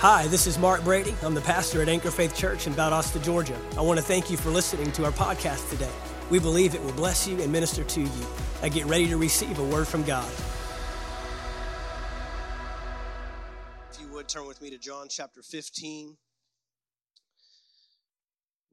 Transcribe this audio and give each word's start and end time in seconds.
Hi, 0.00 0.28
this 0.28 0.46
is 0.46 0.60
Mark 0.60 0.84
Brady. 0.84 1.12
I'm 1.24 1.34
the 1.34 1.40
pastor 1.40 1.82
at 1.82 1.88
Anchor 1.88 2.12
Faith 2.12 2.32
Church 2.32 2.68
in 2.68 2.72
Valdosta, 2.72 3.20
Georgia. 3.20 3.58
I 3.76 3.80
want 3.80 3.98
to 3.98 4.04
thank 4.04 4.30
you 4.30 4.36
for 4.36 4.48
listening 4.48 4.92
to 4.92 5.04
our 5.04 5.10
podcast 5.10 5.68
today. 5.70 5.90
We 6.30 6.38
believe 6.38 6.76
it 6.76 6.84
will 6.84 6.92
bless 6.92 7.26
you 7.26 7.42
and 7.42 7.50
minister 7.50 7.82
to 7.82 8.02
you. 8.02 8.26
I 8.62 8.68
get 8.68 8.86
ready 8.86 9.08
to 9.08 9.16
receive 9.16 9.58
a 9.58 9.64
word 9.64 9.88
from 9.88 10.04
God. 10.04 10.30
If 13.90 14.00
you 14.00 14.06
would 14.10 14.28
turn 14.28 14.46
with 14.46 14.62
me 14.62 14.70
to 14.70 14.78
John 14.78 15.08
chapter 15.10 15.42
15. 15.42 16.16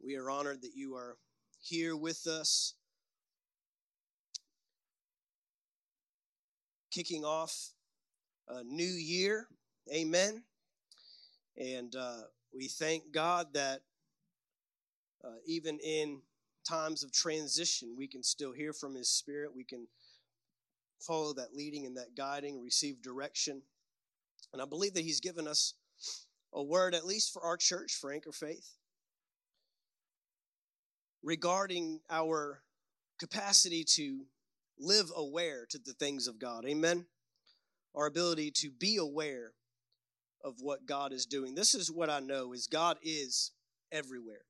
We 0.06 0.18
are 0.18 0.30
honored 0.30 0.62
that 0.62 0.76
you 0.76 0.94
are 0.94 1.18
here 1.60 1.96
with 1.96 2.28
us. 2.28 2.76
Kicking 6.92 7.26
off 7.26 7.72
a 8.48 8.64
new 8.64 8.86
year. 8.86 9.48
Amen. 9.92 10.44
And 11.58 11.96
uh, 11.96 12.24
we 12.54 12.68
thank 12.68 13.12
God 13.12 13.54
that 13.54 13.82
uh, 15.24 15.38
even 15.46 15.80
in 15.80 16.22
times 16.68 17.04
of 17.04 17.12
transition, 17.12 17.96
we 17.98 18.08
can 18.08 18.24
still 18.24 18.52
hear 18.52 18.74
from 18.74 18.96
His 18.96 19.10
Spirit. 19.10 19.56
We 19.56 19.64
can 19.64 19.88
follow 21.00 21.34
that 21.34 21.54
leading 21.54 21.86
and 21.86 21.98
that 21.98 22.16
guiding, 22.16 22.62
receive 22.62 23.02
direction. 23.02 23.62
And 24.54 24.62
I 24.62 24.66
believe 24.66 24.94
that 24.94 25.04
He's 25.04 25.20
given 25.20 25.48
us 25.48 25.74
a 26.54 26.64
word, 26.64 26.96
at 26.96 27.06
least 27.06 27.34
for 27.34 27.42
our 27.42 27.58
church, 27.58 27.98
for 28.00 28.12
Anchor 28.12 28.32
Faith, 28.32 28.76
regarding 31.24 32.02
our 32.10 32.62
capacity 33.20 33.84
to 33.84 34.26
live 34.78 35.08
aware 35.16 35.66
to 35.70 35.78
the 35.78 35.94
things 35.94 36.28
of 36.28 36.40
God. 36.40 36.66
Amen. 36.66 37.06
Our 37.94 38.08
ability 38.08 38.52
to 38.58 38.70
be 38.72 38.98
aware 38.98 39.54
of 40.46 40.62
what 40.62 40.86
God 40.86 41.12
is 41.12 41.26
doing. 41.26 41.56
This 41.56 41.74
is 41.74 41.92
what 41.92 42.10
I 42.10 42.20
know 42.20 42.54
is 42.54 42.68
God 42.68 42.98
is 43.02 43.52
everywhere. 43.92 44.46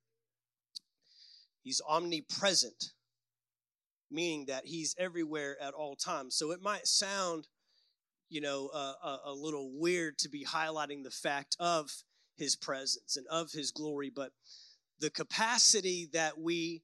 He's 1.63 1.81
omnipresent, 1.87 2.91
meaning 4.11 4.45
that 4.47 4.65
he's 4.65 4.93
everywhere 4.99 5.55
at 5.61 5.73
all 5.73 5.95
times. 5.95 6.35
So 6.35 6.51
it 6.51 6.61
might 6.61 6.85
sound, 6.85 7.47
you 8.29 8.41
know, 8.41 8.69
uh, 8.73 8.93
a, 9.03 9.17
a 9.27 9.33
little 9.33 9.71
weird 9.73 10.17
to 10.19 10.29
be 10.29 10.45
highlighting 10.45 11.03
the 11.03 11.11
fact 11.11 11.55
of 11.59 11.89
his 12.35 12.57
presence 12.57 13.15
and 13.15 13.25
of 13.27 13.51
his 13.53 13.71
glory, 13.71 14.11
but 14.13 14.31
the 14.99 15.09
capacity 15.09 16.09
that 16.11 16.37
we 16.37 16.83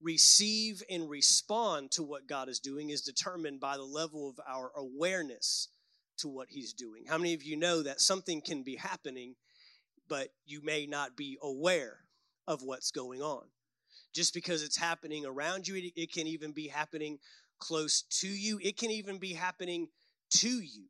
receive 0.00 0.82
and 0.88 1.10
respond 1.10 1.90
to 1.90 2.02
what 2.02 2.28
God 2.28 2.48
is 2.48 2.60
doing 2.60 2.90
is 2.90 3.02
determined 3.02 3.58
by 3.60 3.76
the 3.76 3.84
level 3.84 4.28
of 4.28 4.38
our 4.48 4.70
awareness 4.76 5.68
to 6.18 6.28
what 6.28 6.48
he's 6.50 6.72
doing. 6.72 7.04
How 7.06 7.18
many 7.18 7.34
of 7.34 7.42
you 7.42 7.56
know 7.56 7.82
that 7.82 8.00
something 8.00 8.40
can 8.40 8.62
be 8.62 8.76
happening, 8.76 9.34
but 10.08 10.28
you 10.46 10.62
may 10.62 10.86
not 10.86 11.16
be 11.16 11.38
aware 11.42 11.98
of 12.46 12.62
what's 12.62 12.90
going 12.90 13.22
on? 13.22 13.44
Just 14.14 14.34
because 14.34 14.62
it's 14.62 14.76
happening 14.76 15.26
around 15.26 15.66
you, 15.66 15.76
it, 15.76 15.92
it 15.96 16.12
can 16.12 16.26
even 16.26 16.52
be 16.52 16.68
happening 16.68 17.18
close 17.58 18.02
to 18.20 18.28
you, 18.28 18.58
it 18.62 18.76
can 18.76 18.90
even 18.90 19.18
be 19.18 19.32
happening 19.32 19.88
to 20.30 20.48
you. 20.48 20.86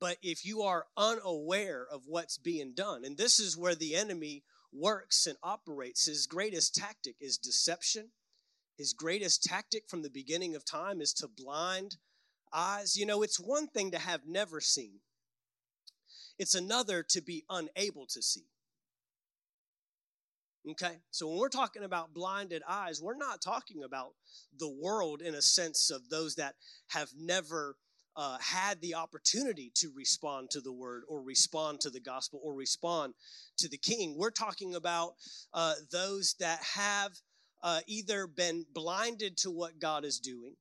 But 0.00 0.16
if 0.22 0.46
you 0.46 0.62
are 0.62 0.86
unaware 0.96 1.86
of 1.90 2.02
what's 2.06 2.38
being 2.38 2.72
done, 2.72 3.04
and 3.04 3.18
this 3.18 3.38
is 3.38 3.56
where 3.56 3.74
the 3.74 3.94
enemy 3.94 4.44
works 4.72 5.26
and 5.26 5.36
operates, 5.42 6.06
his 6.06 6.26
greatest 6.26 6.74
tactic 6.74 7.16
is 7.20 7.36
deception. 7.36 8.10
His 8.78 8.94
greatest 8.94 9.42
tactic 9.42 9.84
from 9.88 10.00
the 10.00 10.08
beginning 10.08 10.54
of 10.54 10.64
time 10.64 11.02
is 11.02 11.12
to 11.14 11.28
blind 11.28 11.98
eyes. 12.52 12.96
You 12.96 13.06
know, 13.06 13.22
it's 13.22 13.38
one 13.38 13.68
thing 13.68 13.90
to 13.92 13.98
have 13.98 14.22
never 14.26 14.60
seen, 14.60 15.00
it's 16.38 16.54
another 16.54 17.02
to 17.10 17.20
be 17.20 17.44
unable 17.48 18.06
to 18.06 18.22
see. 18.22 18.46
Okay, 20.72 20.98
so 21.10 21.26
when 21.26 21.38
we're 21.38 21.48
talking 21.48 21.84
about 21.84 22.12
blinded 22.12 22.62
eyes, 22.68 23.00
we're 23.02 23.16
not 23.16 23.40
talking 23.40 23.82
about 23.82 24.12
the 24.58 24.68
world 24.68 25.22
in 25.22 25.34
a 25.34 25.40
sense 25.40 25.90
of 25.90 26.10
those 26.10 26.34
that 26.34 26.54
have 26.88 27.08
never 27.18 27.76
uh, 28.14 28.36
had 28.38 28.80
the 28.82 28.94
opportunity 28.94 29.72
to 29.76 29.90
respond 29.96 30.50
to 30.50 30.60
the 30.60 30.72
word 30.72 31.02
or 31.08 31.22
respond 31.22 31.80
to 31.80 31.88
the 31.88 32.00
gospel 32.00 32.40
or 32.42 32.54
respond 32.54 33.14
to 33.56 33.68
the 33.68 33.78
king. 33.78 34.16
We're 34.18 34.30
talking 34.30 34.74
about 34.74 35.14
uh, 35.54 35.74
those 35.90 36.34
that 36.40 36.62
have 36.74 37.12
uh, 37.62 37.80
either 37.86 38.26
been 38.26 38.66
blinded 38.74 39.38
to 39.38 39.50
what 39.50 39.80
God 39.80 40.04
is 40.04 40.18
doing 40.18 40.56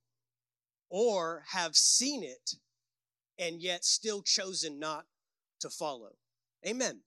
or 0.90 1.44
have 1.52 1.76
seen 1.76 2.24
it 2.24 2.56
and 3.38 3.62
yet 3.62 3.86
still 3.86 4.22
chosen 4.22 4.80
not 4.80 5.06
to 5.60 5.70
follow. 5.70 6.12
Amen. 6.68 7.02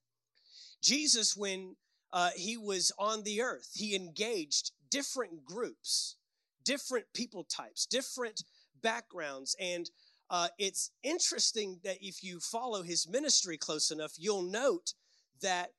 Jesus, 0.82 1.36
when 1.36 1.76
uh, 2.12 2.30
he 2.36 2.56
was 2.56 2.92
on 2.98 3.22
the 3.22 3.42
earth, 3.42 3.70
he 3.74 3.94
engaged 3.94 4.72
different 4.90 5.44
groups, 5.44 6.16
different 6.64 7.06
people 7.14 7.44
types, 7.44 7.86
different 7.86 8.44
backgrounds. 8.82 9.54
And 9.60 9.90
uh, 10.30 10.48
it's 10.58 10.90
interesting 11.02 11.80
that 11.84 11.98
if 12.00 12.22
you 12.22 12.40
follow 12.40 12.82
his 12.82 13.08
ministry 13.08 13.56
close 13.56 13.90
enough, 13.90 14.12
you'll 14.18 14.42
note 14.42 14.94
that 15.40 15.70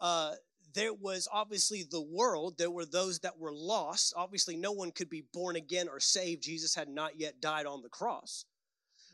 uh, 0.00 0.32
there 0.74 0.92
was 0.92 1.28
obviously 1.32 1.84
the 1.88 2.02
world. 2.02 2.58
There 2.58 2.70
were 2.70 2.84
those 2.84 3.20
that 3.20 3.38
were 3.38 3.52
lost. 3.52 4.12
Obviously, 4.16 4.56
no 4.56 4.72
one 4.72 4.90
could 4.90 5.08
be 5.08 5.24
born 5.32 5.56
again 5.56 5.88
or 5.88 6.00
saved. 6.00 6.42
Jesus 6.42 6.74
had 6.74 6.88
not 6.88 7.18
yet 7.18 7.40
died 7.40 7.66
on 7.66 7.82
the 7.82 7.88
cross. 7.88 8.44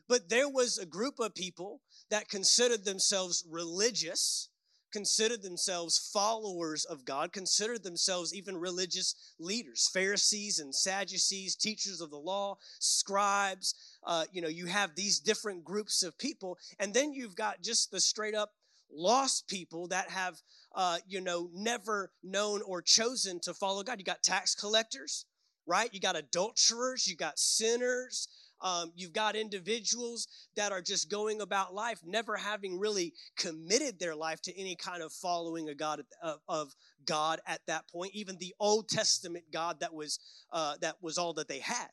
But 0.09 0.28
there 0.28 0.48
was 0.48 0.76
a 0.78 0.87
group 0.87 1.21
of 1.21 1.34
people 1.34 1.82
that 2.09 2.28
considered 2.28 2.84
themselves 2.84 3.44
religious, 3.48 4.48
considered 4.91 5.43
themselves 5.43 6.10
followers 6.12 6.84
of 6.84 7.04
God, 7.04 7.32
considered 7.32 7.84
themselves 7.84 8.34
even 8.34 8.56
religious 8.56 9.15
leaders, 9.38 9.88
Pharisees 9.92 10.59
and 10.59 10.75
Sadducees, 10.75 11.54
teachers 11.54 12.00
of 12.00 12.10
the 12.10 12.19
law, 12.19 12.56
scribes. 12.81 13.75
Uh, 14.03 14.25
you 14.32 14.42
know, 14.42 14.48
you 14.48 14.66
have 14.66 14.97
these 14.97 15.21
different 15.21 15.62
groups 15.62 16.03
of 16.03 16.19
people, 16.19 16.59
and 16.81 16.92
then 16.92 17.12
you've 17.12 17.37
got 17.37 17.62
just 17.62 17.92
the 17.92 18.00
straight 18.00 18.34
up 18.34 18.54
lost 18.92 19.48
people 19.48 19.88
that 19.88 20.10
have 20.10 20.41
uh, 20.75 20.98
you 21.08 21.20
know, 21.20 21.50
never 21.53 22.12
known 22.22 22.62
or 22.62 22.82
chosen 22.82 23.41
to 23.41 23.54
follow 23.54 23.82
God. 23.82 23.98
You 23.98 24.04
got 24.04 24.22
tax 24.22 24.54
collectors, 24.54 25.26
right? 25.66 25.92
You 25.92 26.00
got 26.00 26.16
adulterers, 26.16 27.06
you 27.06 27.16
got 27.16 27.38
sinners, 27.38 28.28
um, 28.62 28.92
you've 28.94 29.12
got 29.12 29.36
individuals 29.36 30.28
that 30.54 30.72
are 30.72 30.82
just 30.82 31.10
going 31.10 31.41
about 31.41 31.75
life, 31.75 32.00
never 32.04 32.36
having 32.36 32.78
really 32.78 33.14
committed 33.36 33.98
their 33.98 34.14
life 34.14 34.42
to 34.42 34.59
any 34.59 34.76
kind 34.76 35.03
of 35.03 35.12
following 35.12 35.69
of 35.70 35.78
God 35.78 36.03
of, 36.22 36.41
of 36.48 36.75
God 37.06 37.41
at 37.47 37.60
that 37.66 37.88
point. 37.88 38.14
Even 38.14 38.36
the 38.36 38.54
Old 38.60 38.88
Testament 38.88 39.44
God 39.53 39.80
that 39.80 39.94
was 39.94 40.19
uh, 40.53 40.75
that 40.82 40.97
was 41.00 41.16
all 41.16 41.32
that 41.34 41.48
they 41.48 41.60
had. 41.60 41.88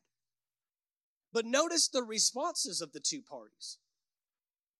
But 1.31 1.45
notice 1.45 1.87
the 1.87 2.03
responses 2.03 2.81
of 2.81 2.91
the 2.91 2.99
two 2.99 3.21
parties. 3.21 3.77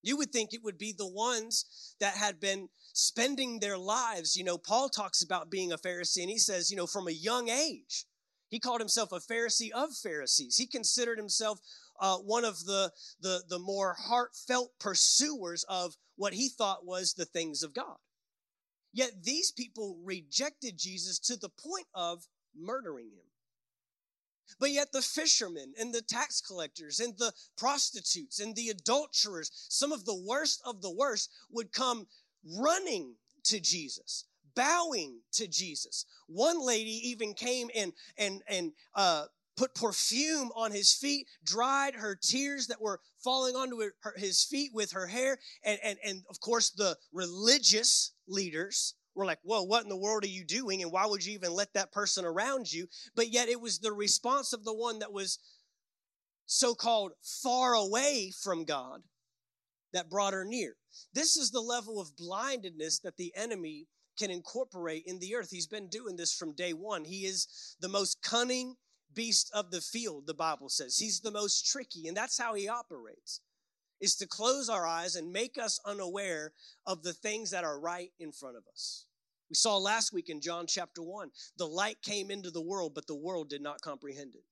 You 0.02 0.18
would 0.18 0.32
think 0.32 0.54
it 0.54 0.64
would 0.64 0.78
be 0.78 0.94
the 0.98 1.08
ones 1.08 1.96
that 2.00 2.16
had 2.16 2.40
been 2.40 2.70
spending 2.94 3.60
their 3.60 3.78
lives. 3.78 4.36
You 4.36 4.44
know, 4.44 4.58
Paul 4.58 4.90
talks 4.90 5.22
about 5.22 5.52
being 5.52 5.72
a 5.72 5.78
Pharisee, 5.78 6.22
and 6.22 6.30
he 6.30 6.38
says, 6.38 6.72
you 6.72 6.78
know, 6.78 6.88
from 6.88 7.08
a 7.08 7.12
young 7.12 7.50
age, 7.50 8.06
he 8.50 8.60
called 8.60 8.80
himself 8.80 9.12
a 9.12 9.20
Pharisee 9.20 9.72
of 9.72 9.90
Pharisees. 9.96 10.56
He 10.58 10.68
considered 10.68 11.18
himself 11.18 11.60
uh, 12.00 12.18
one 12.18 12.46
of 12.46 12.66
the, 12.66 12.92
the, 13.22 13.44
the 13.50 13.60
more 13.60 13.96
heartfelt 14.00 14.72
pursuers 14.80 15.66
of 15.68 15.96
what 16.16 16.34
he 16.34 16.48
thought 16.50 16.86
was 16.86 17.14
the 17.14 17.26
things 17.26 17.64
of 17.64 17.74
God. 17.74 17.98
Yet 18.94 19.24
these 19.24 19.52
people 19.52 20.00
rejected 20.04 20.78
Jesus 20.78 21.20
to 21.20 21.36
the 21.36 21.50
point 21.50 21.88
of 21.94 22.26
murdering 22.56 23.08
him. 23.08 23.26
But 24.60 24.72
yet, 24.72 24.92
the 24.92 25.02
fishermen 25.02 25.74
and 25.80 25.94
the 25.94 26.02
tax 26.02 26.42
collectors 26.42 27.00
and 27.00 27.18
the 27.18 27.34
prostitutes 27.58 28.40
and 28.40 28.56
the 28.56 28.70
adulterers, 28.70 29.52
some 29.70 29.92
of 29.92 30.06
the 30.06 30.16
worst 30.16 30.62
of 30.66 30.82
the 30.82 30.92
worst, 30.92 31.30
would 31.52 31.72
come 31.72 32.08
running 32.44 33.16
to 33.46 33.60
Jesus, 33.60 34.26
bowing 34.56 35.22
to 35.34 35.48
Jesus. 35.48 36.06
One 36.28 36.60
lady 36.60 37.10
even 37.10 37.34
came 37.34 37.70
and 37.76 37.94
and 38.18 38.42
and 38.48 38.74
uh, 38.96 39.26
put 39.56 39.74
perfume 39.74 40.52
on 40.56 40.72
his 40.72 40.94
feet, 40.94 41.28
dried 41.44 41.96
her 41.96 42.16
tears 42.16 42.68
that 42.68 42.82
were 42.82 43.02
falling 43.24 43.56
onto 43.56 43.82
her, 43.82 43.94
his 44.16 44.44
feet 44.44 44.72
with 44.74 44.92
her 44.92 45.08
hair, 45.08 45.40
and 45.64 45.80
and 45.84 45.98
and 46.04 46.24
of 46.30 46.40
course 46.40 46.70
the 46.70 46.98
religious 47.12 48.12
leaders 48.28 48.94
we're 49.18 49.26
like, 49.26 49.40
whoa, 49.44 49.64
what 49.64 49.84
in 49.84 49.90
the 49.90 49.98
world 49.98 50.24
are 50.24 50.28
you 50.28 50.46
doing? 50.46 50.84
And 50.84 50.92
why 50.92 51.08
would 51.08 51.26
you 51.26 51.34
even 51.34 51.52
let 51.52 51.74
that 51.74 51.92
person 51.92 52.24
around 52.24 52.72
you? 52.72 52.88
But 53.16 53.30
yet 53.30 53.50
it 53.50 53.60
was 53.60 53.80
the 53.80 53.92
response 53.92 54.54
of 54.54 54.64
the 54.64 54.74
one 54.74 55.00
that 55.00 55.12
was 55.12 55.40
so 56.46 56.76
called 56.76 57.14
far 57.44 57.74
away 57.74 58.32
from 58.44 58.64
God 58.64 59.02
that 59.92 60.10
brought 60.10 60.34
her 60.34 60.46
near. 60.46 60.76
This 61.14 61.36
is 61.36 61.50
the 61.50 61.62
level 61.62 62.00
of 62.00 62.16
blindedness 62.16 63.00
that 63.00 63.18
the 63.18 63.34
enemy 63.36 63.88
can 64.20 64.30
incorporate 64.30 65.04
in 65.06 65.20
the 65.20 65.36
earth. 65.36 65.50
He's 65.52 65.68
been 65.68 65.90
doing 65.90 66.16
this 66.16 66.34
from 66.34 66.54
day 66.54 66.74
one. 66.74 67.04
He 67.04 67.26
is 67.26 67.76
the 67.80 67.90
most 67.90 68.22
cunning 68.22 68.76
beast 69.14 69.50
of 69.54 69.72
the 69.72 69.82
field, 69.82 70.28
the 70.28 70.34
Bible 70.34 70.70
says. 70.70 70.98
He's 70.98 71.22
the 71.22 71.32
most 71.32 71.66
tricky, 71.72 72.08
and 72.08 72.16
that's 72.16 72.38
how 72.38 72.54
he 72.54 72.70
operates. 72.70 73.42
is 74.00 74.16
to 74.16 74.28
close 74.28 74.70
our 74.70 74.86
eyes 74.86 75.16
and 75.16 75.32
make 75.32 75.58
us 75.58 75.80
unaware 75.86 76.54
of 76.86 77.04
the 77.04 77.14
things 77.14 77.52
that 77.52 77.64
are 77.64 77.80
right 77.80 78.12
in 78.20 78.32
front 78.32 78.58
of 78.58 78.64
us. 78.72 79.07
We 79.50 79.56
saw 79.56 79.78
last 79.78 80.12
week 80.12 80.30
in 80.30 80.42
John 80.42 80.68
chapter 80.68 81.02
1, 81.02 81.32
the 81.58 81.68
light 81.68 82.02
came 82.02 82.30
into 82.32 82.52
the 82.52 82.62
world, 82.62 82.94
but 82.94 83.08
the 83.08 83.16
world 83.16 83.50
did 83.50 83.62
not 83.62 83.82
comprehend 83.82 84.36
it. 84.36 84.44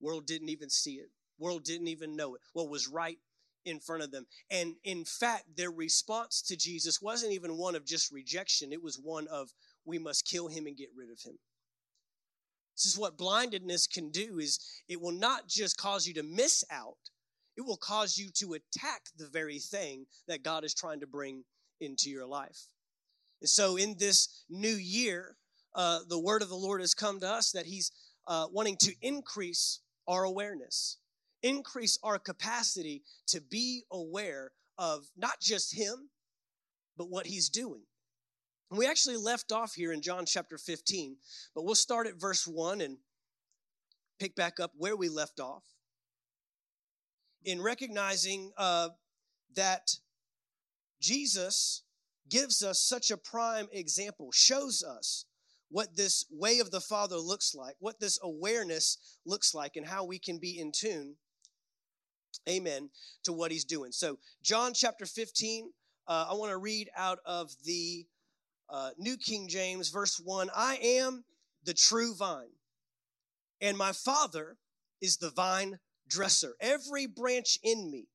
World 0.00 0.26
didn't 0.26 0.50
even 0.50 0.68
see 0.68 0.94
it. 0.94 1.10
World 1.38 1.64
didn't 1.64 1.88
even 1.88 2.14
know 2.14 2.34
it. 2.34 2.42
What 2.52 2.68
was 2.68 2.88
right 2.88 3.18
in 3.64 3.80
front 3.80 4.02
of 4.02 4.10
them. 4.10 4.26
And 4.50 4.74
in 4.84 5.04
fact, 5.04 5.44
their 5.56 5.70
response 5.70 6.42
to 6.42 6.56
Jesus 6.56 7.00
wasn't 7.00 7.32
even 7.32 7.56
one 7.56 7.74
of 7.74 7.86
just 7.86 8.12
rejection, 8.12 8.72
it 8.72 8.82
was 8.82 8.98
one 9.02 9.28
of 9.28 9.50
we 9.84 9.98
must 9.98 10.26
kill 10.26 10.48
him 10.48 10.66
and 10.66 10.76
get 10.76 10.90
rid 10.96 11.10
of 11.10 11.20
him. 11.20 11.38
This 12.76 12.86
is 12.86 12.98
what 12.98 13.18
blindedness 13.18 13.86
can 13.86 14.10
do 14.10 14.38
is 14.38 14.58
it 14.88 15.00
will 15.00 15.12
not 15.12 15.46
just 15.46 15.76
cause 15.76 16.06
you 16.06 16.14
to 16.14 16.22
miss 16.22 16.64
out, 16.70 16.96
it 17.56 17.62
will 17.62 17.76
cause 17.76 18.16
you 18.16 18.30
to 18.38 18.54
attack 18.54 19.02
the 19.16 19.28
very 19.28 19.58
thing 19.58 20.06
that 20.26 20.42
God 20.42 20.64
is 20.64 20.74
trying 20.74 21.00
to 21.00 21.06
bring 21.06 21.44
into 21.80 22.10
your 22.10 22.26
life. 22.26 22.66
And 23.42 23.48
so 23.48 23.76
in 23.76 23.96
this 23.98 24.44
new 24.48 24.74
year, 24.74 25.36
uh, 25.74 26.00
the 26.08 26.18
word 26.18 26.40
of 26.40 26.48
the 26.48 26.56
Lord 26.56 26.80
has 26.80 26.94
come 26.94 27.20
to 27.20 27.28
us 27.28 27.52
that 27.52 27.66
he's 27.66 27.92
uh, 28.26 28.46
wanting 28.50 28.76
to 28.78 28.94
increase 29.02 29.80
our 30.08 30.24
awareness 30.24 30.96
increase 31.42 31.98
our 32.02 32.18
capacity 32.18 33.02
to 33.26 33.40
be 33.40 33.84
aware 33.90 34.52
of 34.78 35.06
not 35.16 35.40
just 35.40 35.74
Him, 35.74 36.10
but 36.96 37.10
what 37.10 37.26
He's 37.26 37.48
doing. 37.48 37.82
And 38.70 38.78
we 38.78 38.86
actually 38.86 39.16
left 39.16 39.52
off 39.52 39.74
here 39.74 39.92
in 39.92 40.00
John 40.00 40.24
chapter 40.24 40.56
15, 40.56 41.16
but 41.54 41.64
we'll 41.64 41.74
start 41.74 42.06
at 42.06 42.20
verse 42.20 42.46
1 42.46 42.80
and 42.80 42.96
pick 44.18 44.34
back 44.34 44.60
up 44.60 44.72
where 44.76 44.96
we 44.96 45.08
left 45.08 45.40
off. 45.40 45.64
In 47.44 47.60
recognizing 47.60 48.52
uh, 48.56 48.90
that 49.56 49.96
Jesus 51.00 51.82
gives 52.28 52.62
us 52.62 52.80
such 52.80 53.10
a 53.10 53.16
prime 53.16 53.68
example, 53.72 54.30
shows 54.32 54.82
us 54.82 55.24
what 55.70 55.96
this 55.96 56.24
way 56.30 56.58
of 56.58 56.70
the 56.70 56.80
Father 56.80 57.16
looks 57.16 57.54
like, 57.54 57.76
what 57.78 58.00
this 58.00 58.18
awareness 58.22 59.18
looks 59.24 59.54
like, 59.54 59.76
and 59.76 59.86
how 59.86 60.04
we 60.04 60.18
can 60.18 60.38
be 60.38 60.58
in 60.58 60.70
tune 60.72 61.16
amen, 62.48 62.90
to 63.24 63.32
what 63.32 63.50
he's 63.50 63.64
doing. 63.64 63.92
So, 63.92 64.18
John 64.42 64.72
chapter 64.74 65.06
15, 65.06 65.70
uh, 66.08 66.26
I 66.30 66.34
want 66.34 66.50
to 66.50 66.58
read 66.58 66.90
out 66.96 67.18
of 67.24 67.50
the 67.64 68.06
uh, 68.68 68.90
New 68.98 69.16
King 69.16 69.48
James, 69.48 69.90
verse 69.90 70.20
1 70.22 70.50
I 70.54 70.78
am 70.82 71.24
the 71.64 71.74
true 71.74 72.14
vine, 72.14 72.54
and 73.60 73.76
my 73.76 73.92
Father 73.92 74.56
is 75.00 75.18
the 75.18 75.30
vine 75.30 75.78
dresser. 76.08 76.54
Every 76.60 77.06
branch 77.06 77.58
in 77.62 77.90
me, 77.90 78.06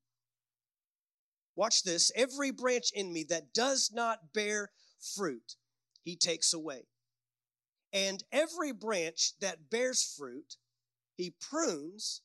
watch 1.58 1.84
this, 1.84 2.12
every 2.16 2.52
branch 2.52 2.92
in 2.94 3.12
me 3.12 3.26
that 3.30 3.54
does 3.54 3.92
not 3.94 4.34
bear 4.34 4.70
fruit, 5.16 5.56
he 6.04 6.16
takes 6.16 6.54
away. 6.54 6.84
And 7.92 8.24
every 8.32 8.72
branch 8.72 9.34
that 9.42 9.70
bears 9.70 10.16
fruit, 10.18 10.56
he 11.16 11.34
prunes 11.42 12.22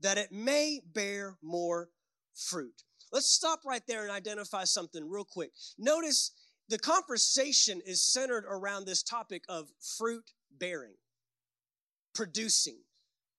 that 0.00 0.18
it 0.18 0.30
may 0.30 0.80
bear 0.94 1.36
more 1.42 1.90
fruit. 2.34 2.84
Let's 3.12 3.26
stop 3.30 3.60
right 3.66 3.82
there 3.88 4.02
and 4.02 4.10
identify 4.10 4.64
something 4.64 5.08
real 5.08 5.24
quick. 5.24 5.50
Notice 5.78 6.32
the 6.68 6.78
conversation 6.78 7.80
is 7.84 8.02
centered 8.02 8.44
around 8.48 8.84
this 8.84 9.02
topic 9.02 9.42
of 9.48 9.68
fruit 9.98 10.32
bearing, 10.50 10.96
producing, 12.14 12.78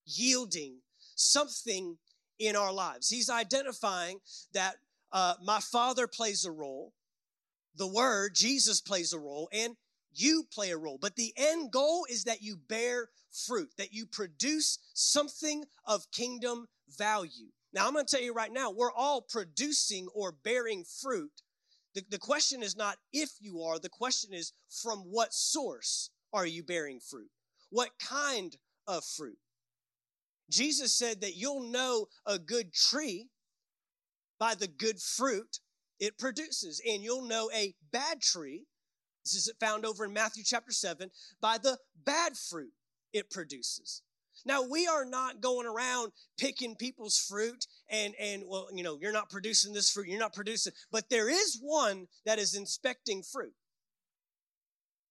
yielding 0.05 0.79
something 1.15 1.97
in 2.39 2.55
our 2.55 2.71
lives. 2.71 3.09
He's 3.09 3.29
identifying 3.29 4.19
that 4.53 4.75
uh, 5.11 5.35
my 5.43 5.59
Father 5.59 6.07
plays 6.07 6.45
a 6.45 6.51
role, 6.51 6.93
the 7.75 7.87
Word, 7.87 8.35
Jesus 8.35 8.81
plays 8.81 9.13
a 9.13 9.19
role, 9.19 9.49
and 9.51 9.75
you 10.13 10.45
play 10.51 10.71
a 10.71 10.77
role. 10.77 10.97
But 10.99 11.15
the 11.15 11.33
end 11.37 11.71
goal 11.71 12.05
is 12.09 12.23
that 12.23 12.41
you 12.41 12.57
bear 12.57 13.09
fruit, 13.31 13.69
that 13.77 13.93
you 13.93 14.05
produce 14.05 14.79
something 14.93 15.65
of 15.85 16.11
kingdom 16.11 16.67
value. 16.97 17.47
Now, 17.73 17.87
I'm 17.87 17.93
going 17.93 18.05
to 18.05 18.15
tell 18.15 18.23
you 18.23 18.33
right 18.33 18.51
now, 18.51 18.71
we're 18.71 18.91
all 18.91 19.21
producing 19.21 20.07
or 20.13 20.31
bearing 20.31 20.83
fruit. 20.83 21.41
The, 21.93 22.03
the 22.09 22.17
question 22.17 22.63
is 22.63 22.75
not 22.75 22.97
if 23.13 23.31
you 23.39 23.61
are, 23.61 23.79
the 23.79 23.89
question 23.89 24.33
is 24.33 24.53
from 24.69 24.99
what 24.99 25.33
source 25.33 26.09
are 26.33 26.45
you 26.45 26.63
bearing 26.63 26.99
fruit? 26.99 27.29
What 27.69 27.91
kind 27.99 28.55
of 28.87 29.03
fruit? 29.03 29.37
Jesus 30.49 30.93
said 30.93 31.21
that 31.21 31.35
you'll 31.35 31.69
know 31.69 32.07
a 32.25 32.39
good 32.39 32.73
tree 32.73 33.27
by 34.39 34.55
the 34.55 34.67
good 34.67 34.99
fruit 34.99 35.59
it 35.99 36.17
produces, 36.17 36.81
and 36.87 37.01
you'll 37.01 37.27
know 37.27 37.49
a 37.53 37.75
bad 37.91 38.21
tree 38.21 38.65
this 39.27 39.47
is 39.47 39.51
found 39.59 39.85
over 39.85 40.05
in 40.05 40.13
Matthew 40.13 40.43
chapter 40.45 40.71
7 40.71 41.11
by 41.41 41.57
the 41.57 41.77
bad 42.05 42.37
fruit 42.37 42.71
it 43.11 43.29
produces. 43.29 44.01
Now 44.45 44.61
we 44.63 44.87
are 44.87 45.03
not 45.03 45.41
going 45.41 45.67
around 45.67 46.13
picking 46.37 46.75
people's 46.75 47.17
fruit 47.17 47.65
and 47.89 48.13
and 48.19 48.43
well, 48.47 48.69
you 48.73 48.83
know, 48.83 48.97
you're 49.01 49.11
not 49.11 49.29
producing 49.29 49.73
this 49.73 49.89
fruit, 49.89 50.07
you're 50.07 50.19
not 50.19 50.33
producing, 50.33 50.71
but 50.91 51.09
there 51.09 51.29
is 51.29 51.59
one 51.61 52.07
that 52.25 52.39
is 52.39 52.55
inspecting 52.55 53.21
fruit. 53.21 53.53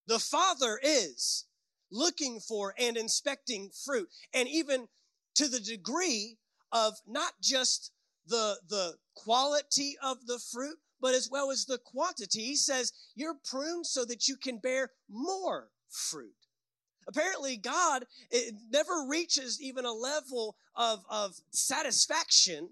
The 0.06 0.19
Father 0.19 0.81
is 0.82 1.44
looking 1.90 2.40
for 2.40 2.73
and 2.78 2.96
inspecting 2.96 3.70
fruit. 3.84 4.08
And 4.32 4.49
even 4.49 4.88
to 5.34 5.49
the 5.49 5.61
degree 5.61 6.38
of 6.73 6.94
not 7.06 7.32
just 7.43 7.90
the 8.26 8.58
the 8.69 8.94
quality 9.14 9.96
of 10.02 10.26
the 10.26 10.38
fruit, 10.38 10.78
but 11.00 11.14
as 11.14 11.28
well 11.31 11.50
as 11.50 11.64
the 11.64 11.78
quantity. 11.78 12.44
He 12.44 12.56
says, 12.56 12.93
You're 13.14 13.37
pruned 13.44 13.87
so 13.87 14.05
that 14.05 14.28
you 14.28 14.37
can 14.37 14.58
bear 14.58 14.90
more 15.11 15.69
fruit. 15.88 16.34
Apparently, 17.08 17.56
God 17.56 18.05
never 18.70 19.06
reaches 19.08 19.61
even 19.61 19.84
a 19.84 19.93
level 19.93 20.56
of, 20.75 21.05
of 21.08 21.37
satisfaction 21.50 22.70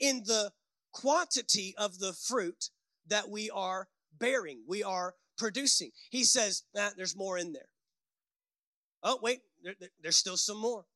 in 0.00 0.22
the 0.24 0.52
quantity 0.92 1.74
of 1.76 1.98
the 1.98 2.14
fruit 2.14 2.70
that 3.08 3.28
we 3.28 3.50
are 3.50 3.88
bearing, 4.18 4.62
we 4.66 4.82
are 4.82 5.14
producing. 5.36 5.90
He 6.10 6.24
says, 6.24 6.62
nah, 6.74 6.90
there's 6.96 7.16
more 7.16 7.36
in 7.36 7.52
there. 7.52 7.68
Oh, 9.02 9.18
wait, 9.22 9.40
there, 9.62 9.74
there's 10.02 10.16
still 10.16 10.38
some 10.38 10.58
more. 10.58 10.86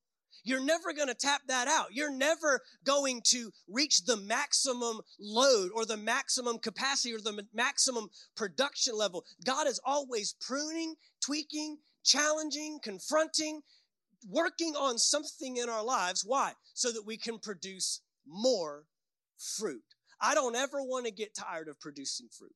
You're 0.43 0.63
never 0.63 0.93
going 0.93 1.07
to 1.07 1.13
tap 1.13 1.41
that 1.47 1.67
out. 1.67 1.87
You're 1.91 2.11
never 2.11 2.61
going 2.83 3.21
to 3.27 3.51
reach 3.67 4.05
the 4.05 4.17
maximum 4.17 5.01
load 5.19 5.71
or 5.75 5.85
the 5.85 5.97
maximum 5.97 6.59
capacity 6.59 7.13
or 7.13 7.19
the 7.19 7.45
maximum 7.53 8.09
production 8.35 8.95
level. 8.95 9.25
God 9.45 9.67
is 9.67 9.79
always 9.85 10.35
pruning, 10.39 10.95
tweaking, 11.23 11.77
challenging, 12.03 12.79
confronting, 12.81 13.61
working 14.27 14.75
on 14.75 14.97
something 14.97 15.57
in 15.57 15.69
our 15.69 15.83
lives. 15.83 16.23
Why? 16.25 16.53
So 16.73 16.91
that 16.91 17.05
we 17.05 17.17
can 17.17 17.39
produce 17.39 18.01
more 18.27 18.85
fruit. 19.37 19.83
I 20.19 20.35
don't 20.35 20.55
ever 20.55 20.81
want 20.83 21.05
to 21.05 21.11
get 21.11 21.35
tired 21.35 21.67
of 21.67 21.79
producing 21.79 22.27
fruit. 22.31 22.53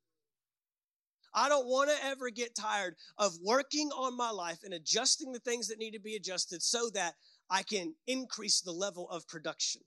I 1.36 1.50
don't 1.50 1.68
want 1.68 1.90
to 1.90 2.06
ever 2.06 2.30
get 2.30 2.56
tired 2.56 2.96
of 3.18 3.34
working 3.44 3.90
on 3.90 4.16
my 4.16 4.30
life 4.30 4.60
and 4.64 4.74
adjusting 4.74 5.34
the 5.34 5.40
things 5.40 5.68
that 5.68 5.80
need 5.80 5.92
to 5.92 6.00
be 6.00 6.16
adjusted 6.16 6.64
so 6.64 6.90
that 6.94 7.16
I 7.50 7.64
can 7.64 7.96
increase 8.08 8.62
the 8.62 8.72
level 8.72 9.10
of 9.10 9.28
production. 9.28 9.82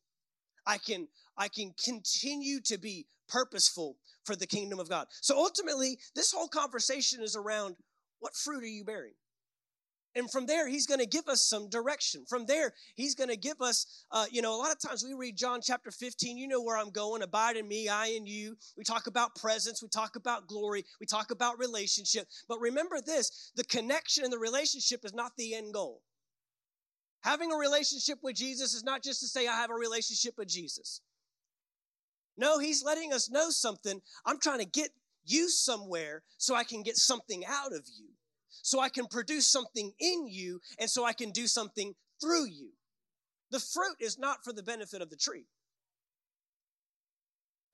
I 0.67 0.79
can, 0.79 1.09
I 1.37 1.49
can 1.49 1.73
continue 1.83 2.61
to 2.67 2.79
be 2.79 3.07
purposeful 3.29 3.97
for 4.25 4.37
the 4.37 4.47
kingdom 4.47 4.79
of 4.79 4.89
God. 4.89 5.07
So 5.21 5.37
ultimately, 5.37 5.99
this 6.15 6.33
whole 6.33 6.49
conversation 6.49 7.23
is 7.23 7.37
around 7.37 7.77
what 8.21 8.37
fruit 8.37 8.63
are 8.63 8.67
you 8.67 8.85
bearing? 8.85 9.15
And 10.15 10.31
from 10.31 10.47
there, 10.47 10.67
he's 10.69 10.87
going 10.87 11.01
to 11.01 11.07
give 11.07 11.29
us 11.29 11.43
some 11.43 11.69
direction. 11.69 12.25
From 12.29 12.47
there, 12.47 12.73
he's 12.97 13.15
going 13.15 13.29
to 13.29 13.37
give 13.37 13.61
us, 13.61 14.05
uh, 14.11 14.25
you 14.31 14.43
know, 14.43 14.55
a 14.55 14.59
lot 14.59 14.73
of 14.73 14.81
times 14.81 15.05
we 15.05 15.15
read 15.15 15.37
John 15.37 15.61
chapter 15.63 15.91
15, 15.91 16.37
you 16.37 16.49
know 16.49 16.63
where 16.63 16.77
I'm 16.77 16.91
going, 16.91 17.23
abide 17.23 17.57
in 17.57 17.69
me, 17.69 17.89
I 17.89 18.07
in 18.07 18.27
you. 18.27 18.57
We 18.77 18.85
talk 18.85 19.07
about 19.07 19.37
presence, 19.37 19.83
we 19.83 19.89
talk 19.89 20.17
about 20.17 20.49
glory, 20.49 20.85
we 20.99 21.07
talk 21.07 21.31
about 21.31 21.59
relationship. 21.59 22.27
But 22.49 22.59
remember 22.59 23.01
this 23.05 23.53
the 23.55 23.65
connection 23.65 24.25
and 24.25 24.33
the 24.33 24.39
relationship 24.39 25.05
is 25.05 25.15
not 25.15 25.33
the 25.37 25.55
end 25.55 25.75
goal. 25.75 26.03
Having 27.23 27.53
a 27.53 27.57
relationship 27.57 28.19
with 28.23 28.37
Jesus 28.37 28.75
is 28.75 28.85
not 28.85 29.03
just 29.03 29.21
to 29.21 29.27
say, 29.27 29.47
I 29.47 29.57
have 29.57 29.71
a 29.71 29.75
relationship 29.75 30.35
with 30.39 30.49
Jesus. 30.49 31.01
No, 32.37 32.59
he's 32.59 32.85
letting 32.85 33.13
us 33.13 33.29
know 33.31 33.51
something. 33.51 34.01
I'm 34.25 34.39
trying 34.39 34.61
to 34.61 34.65
get 34.65 34.91
you 35.25 35.49
somewhere 35.49 36.23
so 36.39 36.55
I 36.55 36.65
can 36.65 36.83
get 36.83 36.97
something 36.97 37.45
out 37.47 37.73
of 37.73 37.87
you, 37.99 38.07
so 38.49 38.81
I 38.81 38.89
can 38.89 39.07
produce 39.07 39.51
something 39.51 39.93
in 39.99 40.29
you, 40.29 40.61
and 40.79 40.89
so 40.89 41.05
I 41.05 41.13
can 41.13 41.33
do 41.33 41.47
something 41.47 41.95
through 42.21 42.47
you. 42.47 42.71
The 43.51 43.59
fruit 43.59 43.97
is 44.01 44.19
not 44.19 44.45
for 44.45 44.53
the 44.53 44.63
benefit 44.63 45.03
of 45.03 45.11
the 45.11 45.17
tree. 45.17 45.47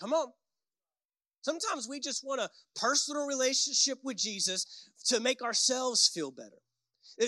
Come 0.01 0.13
on. 0.13 0.33
Sometimes 1.43 1.87
we 1.87 2.01
just 2.01 2.25
want 2.25 2.41
a 2.41 2.49
personal 2.75 3.27
relationship 3.27 3.99
with 4.03 4.17
Jesus 4.17 4.89
to 5.07 5.21
make 5.21 5.43
ourselves 5.43 6.09
feel 6.09 6.31
better. 6.31 6.64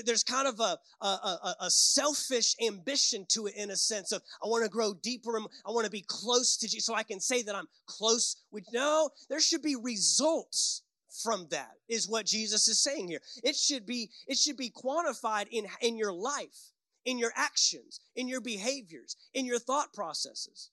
There's 0.04 0.22
kind 0.22 0.48
of 0.48 0.60
a, 0.60 0.78
a, 1.00 1.06
a, 1.06 1.56
a 1.62 1.70
selfish 1.70 2.54
ambition 2.64 3.26
to 3.30 3.46
it 3.46 3.54
in 3.56 3.70
a 3.70 3.76
sense 3.76 4.12
of, 4.12 4.22
I 4.42 4.48
want 4.48 4.64
to 4.64 4.70
grow 4.70 4.94
deeper. 4.94 5.36
And 5.36 5.46
I 5.66 5.70
want 5.70 5.84
to 5.84 5.90
be 5.90 6.04
close 6.06 6.56
to 6.58 6.68
Jesus 6.68 6.86
so 6.86 6.94
I 6.94 7.02
can 7.02 7.20
say 7.20 7.42
that 7.42 7.54
I'm 7.54 7.68
close 7.86 8.36
with, 8.50 8.64
no, 8.72 9.10
there 9.28 9.40
should 9.40 9.62
be 9.62 9.76
results 9.76 10.82
from 11.22 11.46
that 11.50 11.70
is 11.88 12.08
what 12.08 12.26
Jesus 12.26 12.68
is 12.68 12.82
saying 12.82 13.08
here. 13.08 13.20
It 13.42 13.56
should 13.56 13.86
be, 13.86 14.10
it 14.26 14.38
should 14.38 14.56
be 14.56 14.70
quantified 14.70 15.46
in, 15.50 15.66
in 15.80 15.96
your 15.96 16.12
life, 16.12 16.72
in 17.04 17.18
your 17.18 17.32
actions, 17.36 18.00
in 18.14 18.28
your 18.28 18.40
behaviors, 18.40 19.16
in 19.32 19.46
your 19.46 19.58
thought 19.58 19.92
processes. 19.94 20.70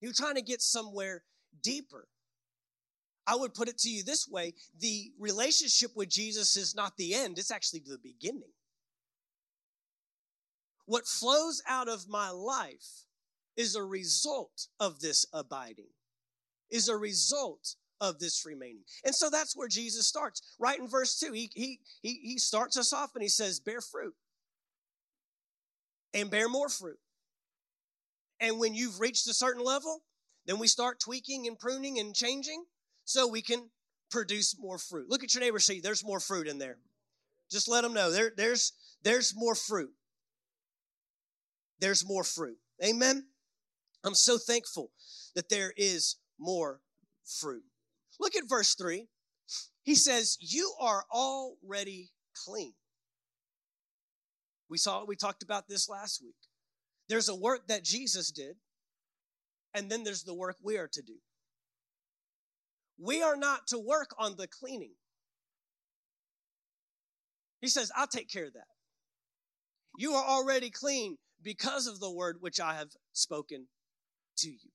You're 0.00 0.12
trying 0.12 0.36
to 0.36 0.42
get 0.42 0.60
somewhere 0.60 1.22
deeper. 1.62 2.08
I 3.26 3.36
would 3.36 3.54
put 3.54 3.68
it 3.68 3.78
to 3.78 3.90
you 3.90 4.02
this 4.02 4.28
way 4.28 4.54
the 4.78 5.12
relationship 5.18 5.92
with 5.94 6.08
Jesus 6.08 6.56
is 6.56 6.74
not 6.74 6.96
the 6.96 7.14
end, 7.14 7.38
it's 7.38 7.50
actually 7.50 7.82
the 7.86 7.98
beginning. 8.02 8.52
What 10.86 11.06
flows 11.06 11.62
out 11.66 11.88
of 11.88 12.08
my 12.08 12.30
life 12.30 13.06
is 13.56 13.74
a 13.74 13.82
result 13.82 14.68
of 14.78 15.00
this 15.00 15.24
abiding, 15.32 15.88
is 16.70 16.88
a 16.88 16.96
result 16.96 17.76
of 18.00 18.18
this 18.18 18.44
remaining. 18.44 18.84
And 19.04 19.14
so 19.14 19.30
that's 19.30 19.56
where 19.56 19.68
Jesus 19.68 20.06
starts. 20.06 20.42
Right 20.58 20.78
in 20.78 20.88
verse 20.88 21.18
2, 21.18 21.32
he, 21.32 21.50
he, 21.54 21.80
he, 22.02 22.20
he 22.22 22.38
starts 22.38 22.76
us 22.76 22.92
off 22.92 23.12
and 23.14 23.22
he 23.22 23.28
says, 23.28 23.60
Bear 23.60 23.80
fruit 23.80 24.14
and 26.12 26.30
bear 26.30 26.48
more 26.48 26.68
fruit. 26.68 26.98
And 28.40 28.58
when 28.58 28.74
you've 28.74 29.00
reached 29.00 29.26
a 29.28 29.34
certain 29.34 29.64
level, 29.64 30.02
then 30.44 30.58
we 30.58 30.66
start 30.66 31.00
tweaking 31.00 31.46
and 31.46 31.58
pruning 31.58 31.98
and 31.98 32.14
changing 32.14 32.64
so 33.04 33.28
we 33.28 33.42
can 33.42 33.70
produce 34.10 34.56
more 34.58 34.78
fruit. 34.78 35.08
Look 35.08 35.24
at 35.24 35.34
your 35.34 35.42
neighbor, 35.42 35.58
see, 35.58 35.80
there's 35.80 36.04
more 36.04 36.20
fruit 36.20 36.46
in 36.46 36.58
there. 36.58 36.78
Just 37.50 37.68
let 37.68 37.82
them 37.82 37.94
know 37.94 38.10
there, 38.10 38.32
there's, 38.36 38.72
there's 39.02 39.34
more 39.36 39.54
fruit. 39.54 39.90
There's 41.80 42.06
more 42.06 42.24
fruit. 42.24 42.56
Amen. 42.82 43.26
I'm 44.04 44.14
so 44.14 44.38
thankful 44.38 44.90
that 45.34 45.48
there 45.48 45.72
is 45.76 46.16
more 46.38 46.80
fruit. 47.24 47.64
Look 48.20 48.36
at 48.36 48.48
verse 48.48 48.74
3. 48.74 49.06
He 49.82 49.94
says, 49.94 50.38
You 50.40 50.72
are 50.80 51.04
already 51.12 52.12
clean. 52.44 52.74
We 54.68 54.78
saw 54.78 55.04
we 55.04 55.16
talked 55.16 55.42
about 55.42 55.68
this 55.68 55.88
last 55.88 56.22
week. 56.22 56.36
There's 57.08 57.28
a 57.28 57.34
work 57.34 57.68
that 57.68 57.84
Jesus 57.84 58.30
did, 58.30 58.56
and 59.74 59.90
then 59.90 60.04
there's 60.04 60.22
the 60.22 60.34
work 60.34 60.56
we 60.62 60.78
are 60.78 60.88
to 60.88 61.02
do. 61.02 61.16
We 62.98 63.22
are 63.22 63.36
not 63.36 63.66
to 63.68 63.78
work 63.78 64.14
on 64.18 64.36
the 64.36 64.46
cleaning. 64.46 64.92
He 67.60 67.68
says, 67.68 67.90
I'll 67.96 68.06
take 68.06 68.30
care 68.30 68.46
of 68.46 68.52
that. 68.54 68.66
You 69.96 70.12
are 70.12 70.24
already 70.24 70.70
clean 70.70 71.16
because 71.42 71.86
of 71.86 72.00
the 72.00 72.10
word 72.10 72.38
which 72.40 72.60
I 72.60 72.74
have 72.74 72.90
spoken 73.12 73.66
to 74.38 74.50
you. 74.50 74.70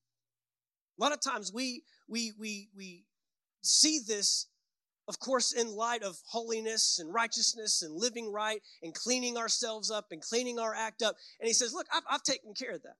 A 0.98 1.02
lot 1.02 1.12
of 1.12 1.20
times 1.20 1.52
we 1.52 1.82
we 2.08 2.32
we 2.38 2.68
we 2.76 3.04
see 3.62 4.00
this 4.06 4.46
of 5.08 5.18
course 5.18 5.52
in 5.52 5.72
light 5.74 6.02
of 6.02 6.18
holiness 6.26 6.98
and 6.98 7.12
righteousness 7.12 7.82
and 7.82 7.94
living 7.94 8.30
right 8.32 8.60
and 8.82 8.94
cleaning 8.94 9.36
ourselves 9.36 9.90
up 9.90 10.06
and 10.10 10.20
cleaning 10.22 10.58
our 10.58 10.74
act 10.74 11.02
up 11.02 11.16
and 11.40 11.46
he 11.46 11.52
says 11.52 11.72
look 11.72 11.86
I've, 11.92 12.02
I've 12.10 12.22
taken 12.22 12.54
care 12.54 12.72
of 12.72 12.82
that 12.82 12.96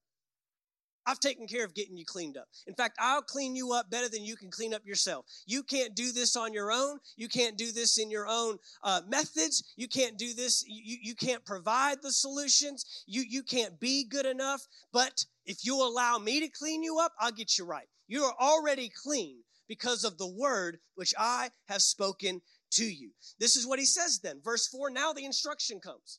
I've 1.07 1.21
taken 1.21 1.47
care 1.47 1.64
of 1.64 1.75
getting 1.75 1.97
you 1.97 2.04
cleaned 2.04 2.37
up. 2.37 2.49
In 2.66 2.75
fact, 2.75 2.97
I'll 3.00 3.23
clean 3.23 3.57
you 3.57 3.73
up 3.73 3.90
better 3.90 4.09
than 4.09 4.25
you 4.25 4.37
can 4.37 4.50
clean 4.50 4.75
up 4.75 4.87
yourself. 4.87 5.26
You 5.47 5.62
can't 5.62 5.95
do 5.95 6.12
this 6.12 6.37
on 6.37 6.52
your 6.52 6.71
own. 6.71 6.99
You 7.16 7.28
can't 7.28 7.57
do 7.57 7.73
this 7.73 7.99
in 7.99 8.11
your 8.11 8.26
own 8.28 8.59
uh, 8.83 9.00
methods. 9.09 9.64
You 9.76 9.88
can't 9.88 10.19
do 10.19 10.35
this. 10.35 10.64
You, 10.66 10.99
you 11.02 11.14
can't 11.14 11.45
provide 11.45 12.02
the 12.02 12.12
solutions. 12.12 13.04
You, 13.07 13.25
you 13.28 13.42
can't 13.42 13.80
be 13.80 14.04
good 14.04 14.26
enough. 14.26 14.66
But 14.92 15.25
if 15.47 15.64
you 15.64 15.76
allow 15.76 16.19
me 16.19 16.40
to 16.40 16.49
clean 16.49 16.83
you 16.83 16.99
up, 16.99 17.12
I'll 17.19 17.33
get 17.33 17.59
you 17.59 17.64
right. 17.64 17.88
You 18.09 18.25
are 18.25 18.35
already 18.40 18.90
clean 19.02 19.38
because 19.69 20.04
of 20.04 20.19
the 20.19 20.28
word 20.28 20.78
which 20.97 21.14
I 21.19 21.50
have 21.69 21.83
spoken 21.83 22.42
to 22.73 22.85
you. 22.85 23.11
This 23.38 23.57
is 23.57 23.66
what 23.66 23.78
he 23.78 23.85
says 23.85 24.21
then. 24.21 24.40
Verse 24.45 24.66
4 24.69 24.90
now 24.90 25.12
the 25.12 25.25
instruction 25.25 25.80
comes 25.80 26.19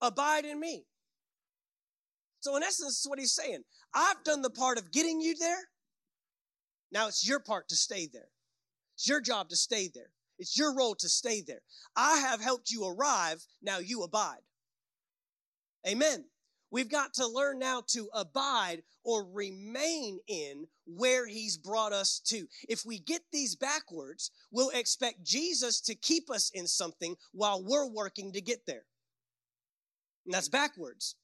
Abide 0.00 0.44
in 0.44 0.58
me 0.58 0.84
so, 2.42 2.56
in 2.56 2.64
essence, 2.64 2.98
is 2.98 3.06
what 3.08 3.20
he's 3.20 3.32
saying. 3.32 3.62
I've 3.94 4.22
done 4.24 4.42
the 4.42 4.50
part 4.50 4.76
of 4.76 4.90
getting 4.90 5.20
you 5.20 5.36
there. 5.36 5.68
Now 6.90 7.06
it's 7.06 7.26
your 7.26 7.38
part 7.38 7.68
to 7.68 7.76
stay 7.76 8.08
there. 8.12 8.28
It's 8.96 9.08
your 9.08 9.20
job 9.20 9.48
to 9.50 9.56
stay 9.56 9.88
there. 9.94 10.10
It's 10.40 10.58
your 10.58 10.74
role 10.74 10.96
to 10.96 11.08
stay 11.08 11.40
there. 11.40 11.60
I 11.94 12.18
have 12.18 12.42
helped 12.42 12.72
you 12.72 12.84
arrive. 12.84 13.44
Now 13.62 13.78
you 13.78 14.02
abide. 14.02 14.40
Amen. 15.86 16.24
We've 16.72 16.90
got 16.90 17.14
to 17.14 17.28
learn 17.28 17.60
now 17.60 17.82
to 17.88 18.08
abide 18.12 18.82
or 19.04 19.24
remain 19.24 20.18
in 20.26 20.66
where 20.84 21.28
he's 21.28 21.56
brought 21.56 21.92
us 21.92 22.18
to. 22.26 22.48
If 22.68 22.84
we 22.84 22.98
get 22.98 23.22
these 23.30 23.54
backwards, 23.54 24.32
we'll 24.50 24.70
expect 24.70 25.22
Jesus 25.22 25.80
to 25.82 25.94
keep 25.94 26.28
us 26.28 26.50
in 26.52 26.66
something 26.66 27.14
while 27.32 27.62
we're 27.62 27.88
working 27.88 28.32
to 28.32 28.40
get 28.40 28.66
there. 28.66 28.82
And 30.24 30.34
that's 30.34 30.48
backwards. 30.48 31.14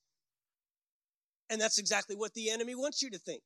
And 1.50 1.60
that's 1.60 1.78
exactly 1.78 2.16
what 2.16 2.34
the 2.34 2.50
enemy 2.50 2.74
wants 2.74 3.02
you 3.02 3.10
to 3.10 3.18
think. 3.18 3.42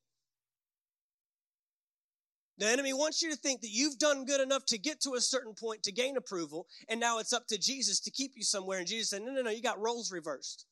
The 2.58 2.68
enemy 2.68 2.92
wants 2.92 3.22
you 3.22 3.30
to 3.30 3.36
think 3.36 3.60
that 3.62 3.70
you've 3.70 3.98
done 3.98 4.24
good 4.24 4.40
enough 4.40 4.64
to 4.66 4.78
get 4.78 5.00
to 5.00 5.14
a 5.14 5.20
certain 5.20 5.54
point 5.54 5.82
to 5.84 5.92
gain 5.92 6.16
approval, 6.16 6.66
and 6.88 7.00
now 7.00 7.18
it's 7.18 7.32
up 7.32 7.46
to 7.48 7.58
Jesus 7.58 7.98
to 8.00 8.10
keep 8.10 8.32
you 8.36 8.44
somewhere. 8.44 8.78
And 8.78 8.86
Jesus 8.86 9.10
said, 9.10 9.22
No, 9.22 9.32
no, 9.32 9.42
no, 9.42 9.50
you 9.50 9.62
got 9.62 9.80
roles 9.80 10.12
reversed. 10.12 10.66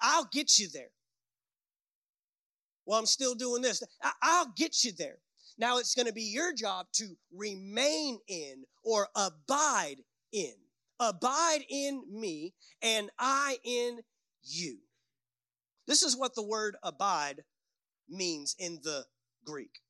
I'll 0.00 0.28
get 0.32 0.58
you 0.58 0.68
there. 0.72 0.90
Well, 2.86 2.98
I'm 2.98 3.06
still 3.06 3.34
doing 3.34 3.62
this. 3.62 3.82
I'll 4.22 4.52
get 4.56 4.84
you 4.84 4.92
there. 4.92 5.18
Now 5.58 5.78
it's 5.78 5.94
going 5.94 6.06
to 6.06 6.12
be 6.12 6.22
your 6.22 6.54
job 6.54 6.86
to 6.94 7.16
remain 7.34 8.18
in 8.28 8.64
or 8.84 9.08
abide 9.16 9.96
in. 10.32 10.54
Abide 11.00 11.64
in 11.68 12.02
me, 12.10 12.54
and 12.80 13.10
I 13.18 13.58
in 13.64 14.00
you. 14.44 14.78
This 15.86 16.02
is 16.02 16.16
what 16.16 16.34
the 16.34 16.42
word 16.42 16.76
abide 16.82 17.44
means 18.08 18.54
in 18.58 18.80
the 18.82 19.04
Greek. 19.44 19.80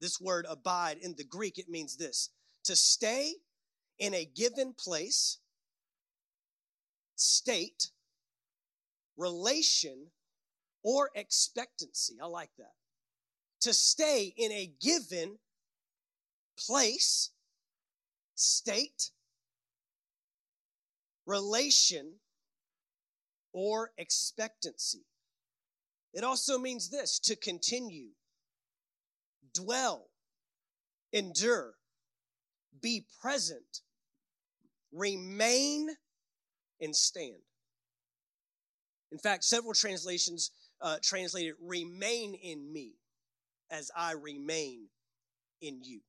This 0.00 0.20
word 0.20 0.46
abide 0.48 0.98
in 0.98 1.14
the 1.16 1.24
Greek, 1.24 1.58
it 1.58 1.68
means 1.68 1.96
this 1.96 2.30
to 2.64 2.76
stay 2.76 3.34
in 3.98 4.14
a 4.14 4.24
given 4.24 4.74
place, 4.74 5.38
state, 7.14 7.90
relation, 9.16 10.06
or 10.82 11.10
expectancy. 11.14 12.16
I 12.22 12.26
like 12.26 12.50
that. 12.58 12.72
To 13.62 13.72
stay 13.72 14.34
in 14.36 14.52
a 14.52 14.72
given 14.80 15.38
place, 16.58 17.30
state, 18.34 19.10
relation, 21.26 22.14
or 23.52 23.92
expectancy. 23.96 25.04
It 26.14 26.22
also 26.22 26.58
means 26.58 26.90
this 26.90 27.18
to 27.24 27.34
continue, 27.34 28.10
dwell, 29.52 30.06
endure, 31.12 31.74
be 32.80 33.04
present, 33.20 33.80
remain, 34.92 35.88
and 36.80 36.94
stand. 36.94 37.42
In 39.10 39.18
fact, 39.18 39.42
several 39.42 39.74
translations 39.74 40.52
uh, 40.80 40.98
translated 41.02 41.54
remain 41.60 42.34
in 42.34 42.72
me 42.72 42.92
as 43.70 43.90
I 43.96 44.12
remain 44.12 44.86
in 45.60 45.82
you. 45.82 46.00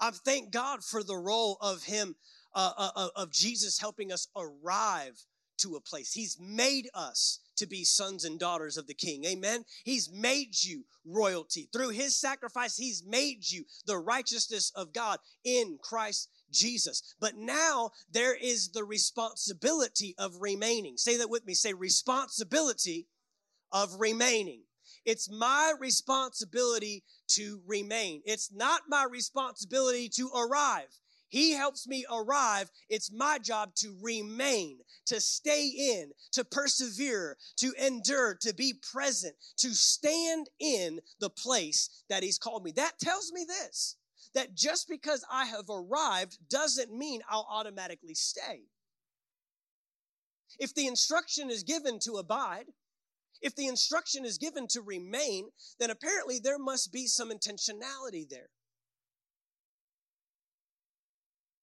I 0.00 0.10
thank 0.10 0.50
God 0.50 0.82
for 0.82 1.04
the 1.04 1.16
role 1.16 1.58
of 1.60 1.84
Him, 1.84 2.16
uh, 2.54 2.72
uh, 2.76 3.08
of 3.14 3.30
Jesus 3.30 3.78
helping 3.78 4.10
us 4.10 4.26
arrive 4.36 5.24
to 5.58 5.76
a 5.76 5.80
place. 5.80 6.12
He's 6.12 6.38
made 6.40 6.88
us 6.92 7.38
to 7.62 7.68
be 7.68 7.84
sons 7.84 8.24
and 8.24 8.40
daughters 8.40 8.76
of 8.76 8.88
the 8.88 8.94
King. 8.94 9.24
Amen. 9.24 9.64
He's 9.84 10.10
made 10.12 10.64
you 10.64 10.82
royalty. 11.06 11.68
Through 11.72 11.90
his 11.90 12.18
sacrifice, 12.20 12.76
he's 12.76 13.04
made 13.06 13.48
you 13.48 13.64
the 13.86 13.98
righteousness 13.98 14.72
of 14.74 14.92
God 14.92 15.20
in 15.44 15.78
Christ 15.80 16.28
Jesus. 16.50 17.14
But 17.20 17.36
now 17.36 17.92
there 18.10 18.34
is 18.34 18.70
the 18.70 18.84
responsibility 18.84 20.16
of 20.18 20.32
remaining. 20.40 20.96
Say 20.96 21.16
that 21.18 21.30
with 21.30 21.46
me. 21.46 21.54
Say 21.54 21.72
responsibility 21.72 23.06
of 23.70 23.94
remaining. 23.96 24.62
It's 25.04 25.30
my 25.30 25.72
responsibility 25.78 27.04
to 27.28 27.60
remain. 27.64 28.22
It's 28.24 28.52
not 28.52 28.82
my 28.88 29.06
responsibility 29.08 30.08
to 30.16 30.30
arrive. 30.34 30.98
He 31.32 31.52
helps 31.52 31.88
me 31.88 32.04
arrive. 32.12 32.70
It's 32.90 33.10
my 33.10 33.38
job 33.38 33.74
to 33.76 33.96
remain, 34.02 34.80
to 35.06 35.18
stay 35.18 35.66
in, 35.66 36.12
to 36.32 36.44
persevere, 36.44 37.38
to 37.56 37.72
endure, 37.82 38.36
to 38.42 38.52
be 38.54 38.74
present, 38.92 39.34
to 39.56 39.74
stand 39.74 40.50
in 40.60 41.00
the 41.20 41.30
place 41.30 42.04
that 42.10 42.22
He's 42.22 42.36
called 42.36 42.64
me. 42.64 42.72
That 42.72 42.98
tells 43.00 43.32
me 43.32 43.46
this 43.48 43.96
that 44.34 44.54
just 44.54 44.90
because 44.90 45.24
I 45.32 45.46
have 45.46 45.70
arrived 45.70 46.36
doesn't 46.50 46.92
mean 46.92 47.22
I'll 47.30 47.48
automatically 47.50 48.14
stay. 48.14 48.64
If 50.58 50.74
the 50.74 50.86
instruction 50.86 51.48
is 51.48 51.62
given 51.62 51.98
to 52.00 52.16
abide, 52.16 52.66
if 53.40 53.56
the 53.56 53.68
instruction 53.68 54.26
is 54.26 54.36
given 54.36 54.66
to 54.68 54.82
remain, 54.82 55.48
then 55.80 55.88
apparently 55.88 56.38
there 56.38 56.58
must 56.58 56.92
be 56.92 57.06
some 57.06 57.30
intentionality 57.30 58.28
there. 58.28 58.50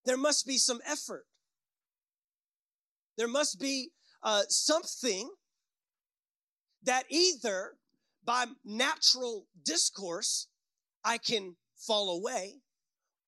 There 0.10 0.18
must 0.18 0.48
be 0.48 0.58
some 0.58 0.82
effort. 0.88 1.28
There 3.16 3.28
must 3.28 3.60
be 3.60 3.92
uh, 4.24 4.42
something 4.50 5.30
that 6.82 7.04
either 7.10 7.76
by 8.26 8.46
natural 8.66 9.46
discourse 9.64 10.48
I 11.06 11.20
can 11.20 11.58
fall 11.78 12.10
away, 12.10 12.56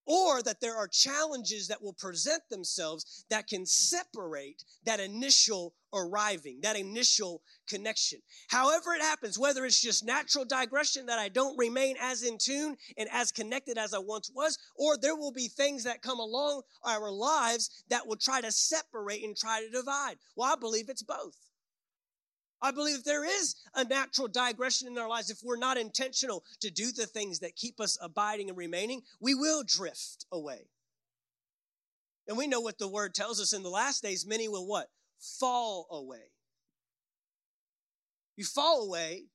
or 0.05 0.41
that 0.41 0.61
there 0.61 0.75
are 0.75 0.87
challenges 0.87 1.67
that 1.67 1.81
will 1.81 1.93
present 1.93 2.41
themselves 2.49 3.25
that 3.29 3.47
can 3.47 3.65
separate 3.65 4.63
that 4.85 4.99
initial 4.99 5.73
arriving, 5.93 6.59
that 6.61 6.75
initial 6.75 7.41
connection. 7.67 8.19
However, 8.49 8.93
it 8.93 9.01
happens, 9.01 9.37
whether 9.37 9.65
it's 9.65 9.81
just 9.81 10.05
natural 10.05 10.45
digression 10.45 11.05
that 11.07 11.19
I 11.19 11.29
don't 11.29 11.57
remain 11.57 11.95
as 12.01 12.23
in 12.23 12.37
tune 12.37 12.77
and 12.97 13.09
as 13.11 13.31
connected 13.31 13.77
as 13.77 13.93
I 13.93 13.99
once 13.99 14.31
was, 14.33 14.57
or 14.75 14.97
there 14.97 15.15
will 15.15 15.31
be 15.31 15.47
things 15.47 15.83
that 15.83 16.01
come 16.01 16.19
along 16.19 16.61
our 16.83 17.11
lives 17.11 17.83
that 17.89 18.07
will 18.07 18.17
try 18.17 18.41
to 18.41 18.51
separate 18.51 19.23
and 19.23 19.35
try 19.35 19.61
to 19.61 19.69
divide. 19.69 20.17
Well, 20.35 20.51
I 20.51 20.55
believe 20.55 20.89
it's 20.89 21.03
both. 21.03 21.35
I 22.61 22.71
believe 22.71 23.03
there 23.03 23.25
is 23.25 23.55
a 23.73 23.83
natural 23.83 24.27
digression 24.27 24.87
in 24.87 24.97
our 24.97 25.09
lives. 25.09 25.29
If 25.29 25.39
we're 25.43 25.57
not 25.57 25.77
intentional 25.77 26.43
to 26.59 26.69
do 26.69 26.91
the 26.91 27.07
things 27.07 27.39
that 27.39 27.55
keep 27.55 27.79
us 27.79 27.97
abiding 28.01 28.49
and 28.49 28.57
remaining, 28.57 29.01
we 29.19 29.33
will 29.33 29.63
drift 29.65 30.25
away. 30.31 30.67
And 32.27 32.37
we 32.37 32.47
know 32.47 32.61
what 32.61 32.77
the 32.77 32.87
word 32.87 33.15
tells 33.15 33.41
us 33.41 33.53
in 33.53 33.63
the 33.63 33.69
last 33.69 34.03
days 34.03 34.27
many 34.27 34.47
will 34.47 34.67
what? 34.67 34.87
Fall 35.19 35.87
away. 35.91 36.31
You 38.37 38.45
fall 38.45 38.83
away 38.83 39.25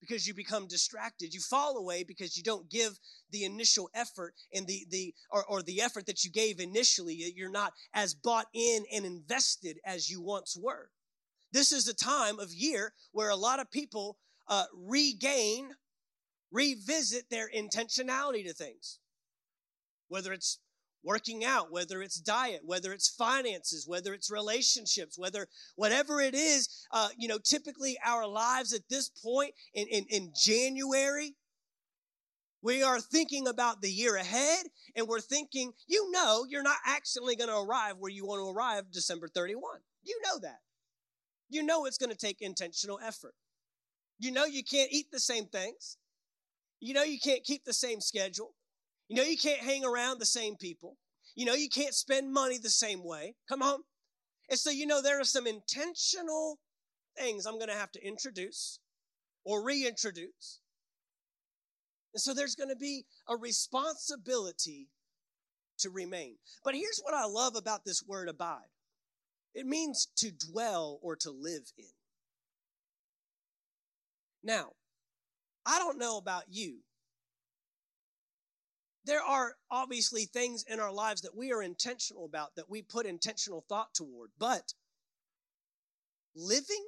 because 0.00 0.26
you 0.26 0.32
become 0.32 0.66
distracted. 0.66 1.34
You 1.34 1.40
fall 1.40 1.76
away 1.76 2.02
because 2.02 2.36
you 2.36 2.42
don't 2.42 2.70
give 2.70 2.98
the 3.30 3.44
initial 3.44 3.90
effort 3.94 4.34
and 4.54 4.66
the, 4.66 4.86
the 4.90 5.14
or, 5.30 5.44
or 5.44 5.62
the 5.62 5.82
effort 5.82 6.06
that 6.06 6.24
you 6.24 6.30
gave 6.30 6.58
initially. 6.60 7.14
You're 7.36 7.50
not 7.50 7.74
as 7.92 8.14
bought 8.14 8.46
in 8.54 8.84
and 8.92 9.04
invested 9.04 9.78
as 9.84 10.10
you 10.10 10.22
once 10.22 10.56
were. 10.56 10.90
This 11.52 11.72
is 11.72 11.88
a 11.88 11.94
time 11.94 12.38
of 12.38 12.52
year 12.52 12.92
where 13.12 13.30
a 13.30 13.36
lot 13.36 13.60
of 13.60 13.70
people 13.70 14.18
uh, 14.48 14.64
regain, 14.74 15.70
revisit 16.52 17.30
their 17.30 17.48
intentionality 17.48 18.46
to 18.46 18.52
things. 18.52 18.98
Whether 20.08 20.32
it's 20.32 20.58
working 21.02 21.44
out, 21.44 21.72
whether 21.72 22.02
it's 22.02 22.20
diet, 22.20 22.60
whether 22.64 22.92
it's 22.92 23.08
finances, 23.08 23.86
whether 23.86 24.12
it's 24.12 24.30
relationships, 24.30 25.18
whether 25.18 25.46
whatever 25.76 26.20
it 26.20 26.34
is, 26.34 26.68
uh, 26.92 27.08
you 27.16 27.26
know, 27.26 27.38
typically 27.38 27.98
our 28.04 28.26
lives 28.26 28.72
at 28.72 28.88
this 28.90 29.08
point 29.08 29.54
in, 29.72 29.86
in, 29.88 30.04
in 30.10 30.32
January, 30.34 31.34
we 32.62 32.82
are 32.82 33.00
thinking 33.00 33.48
about 33.48 33.80
the 33.80 33.90
year 33.90 34.16
ahead 34.16 34.66
and 34.94 35.08
we're 35.08 35.20
thinking, 35.20 35.72
you 35.86 36.10
know, 36.10 36.44
you're 36.46 36.62
not 36.62 36.76
actually 36.86 37.34
going 37.34 37.48
to 37.48 37.56
arrive 37.56 37.94
where 37.98 38.10
you 38.10 38.26
want 38.26 38.40
to 38.40 38.50
arrive 38.50 38.90
December 38.92 39.28
31. 39.28 39.78
You 40.02 40.20
know 40.24 40.38
that 40.40 40.58
you 41.50 41.62
know 41.62 41.84
it's 41.84 41.98
going 41.98 42.10
to 42.10 42.16
take 42.16 42.40
intentional 42.40 42.98
effort. 43.04 43.34
You 44.18 44.32
know 44.32 44.44
you 44.44 44.62
can't 44.62 44.92
eat 44.92 45.06
the 45.10 45.20
same 45.20 45.46
things. 45.46 45.98
You 46.80 46.94
know 46.94 47.02
you 47.02 47.18
can't 47.18 47.44
keep 47.44 47.64
the 47.64 47.72
same 47.72 48.00
schedule. 48.00 48.54
You 49.08 49.16
know 49.16 49.22
you 49.22 49.36
can't 49.36 49.60
hang 49.60 49.84
around 49.84 50.18
the 50.18 50.26
same 50.26 50.56
people. 50.56 50.96
You 51.34 51.44
know 51.46 51.54
you 51.54 51.68
can't 51.68 51.94
spend 51.94 52.32
money 52.32 52.58
the 52.58 52.70
same 52.70 53.04
way. 53.04 53.34
Come 53.48 53.62
on. 53.62 53.80
And 54.48 54.58
so 54.58 54.70
you 54.70 54.86
know 54.86 55.02
there 55.02 55.20
are 55.20 55.24
some 55.24 55.46
intentional 55.46 56.58
things 57.18 57.46
I'm 57.46 57.58
going 57.58 57.68
to 57.68 57.74
have 57.74 57.92
to 57.92 58.06
introduce 58.06 58.78
or 59.44 59.64
reintroduce. 59.64 60.60
And 62.14 62.20
so 62.20 62.34
there's 62.34 62.56
going 62.56 62.70
to 62.70 62.76
be 62.76 63.04
a 63.28 63.36
responsibility 63.36 64.88
to 65.78 65.90
remain. 65.90 66.36
But 66.64 66.74
here's 66.74 67.00
what 67.02 67.14
I 67.14 67.26
love 67.26 67.54
about 67.56 67.84
this 67.84 68.02
word 68.06 68.28
abide 68.28 68.68
it 69.54 69.66
means 69.66 70.08
to 70.16 70.30
dwell 70.30 70.98
or 71.02 71.16
to 71.16 71.30
live 71.30 71.72
in. 71.76 71.84
Now, 74.42 74.72
I 75.66 75.78
don't 75.78 75.98
know 75.98 76.16
about 76.16 76.44
you. 76.48 76.78
There 79.04 79.22
are 79.22 79.54
obviously 79.70 80.24
things 80.24 80.64
in 80.68 80.78
our 80.78 80.92
lives 80.92 81.22
that 81.22 81.36
we 81.36 81.52
are 81.52 81.62
intentional 81.62 82.24
about, 82.24 82.54
that 82.56 82.70
we 82.70 82.82
put 82.82 83.06
intentional 83.06 83.64
thought 83.68 83.94
toward, 83.94 84.30
but 84.38 84.74
living, 86.34 86.84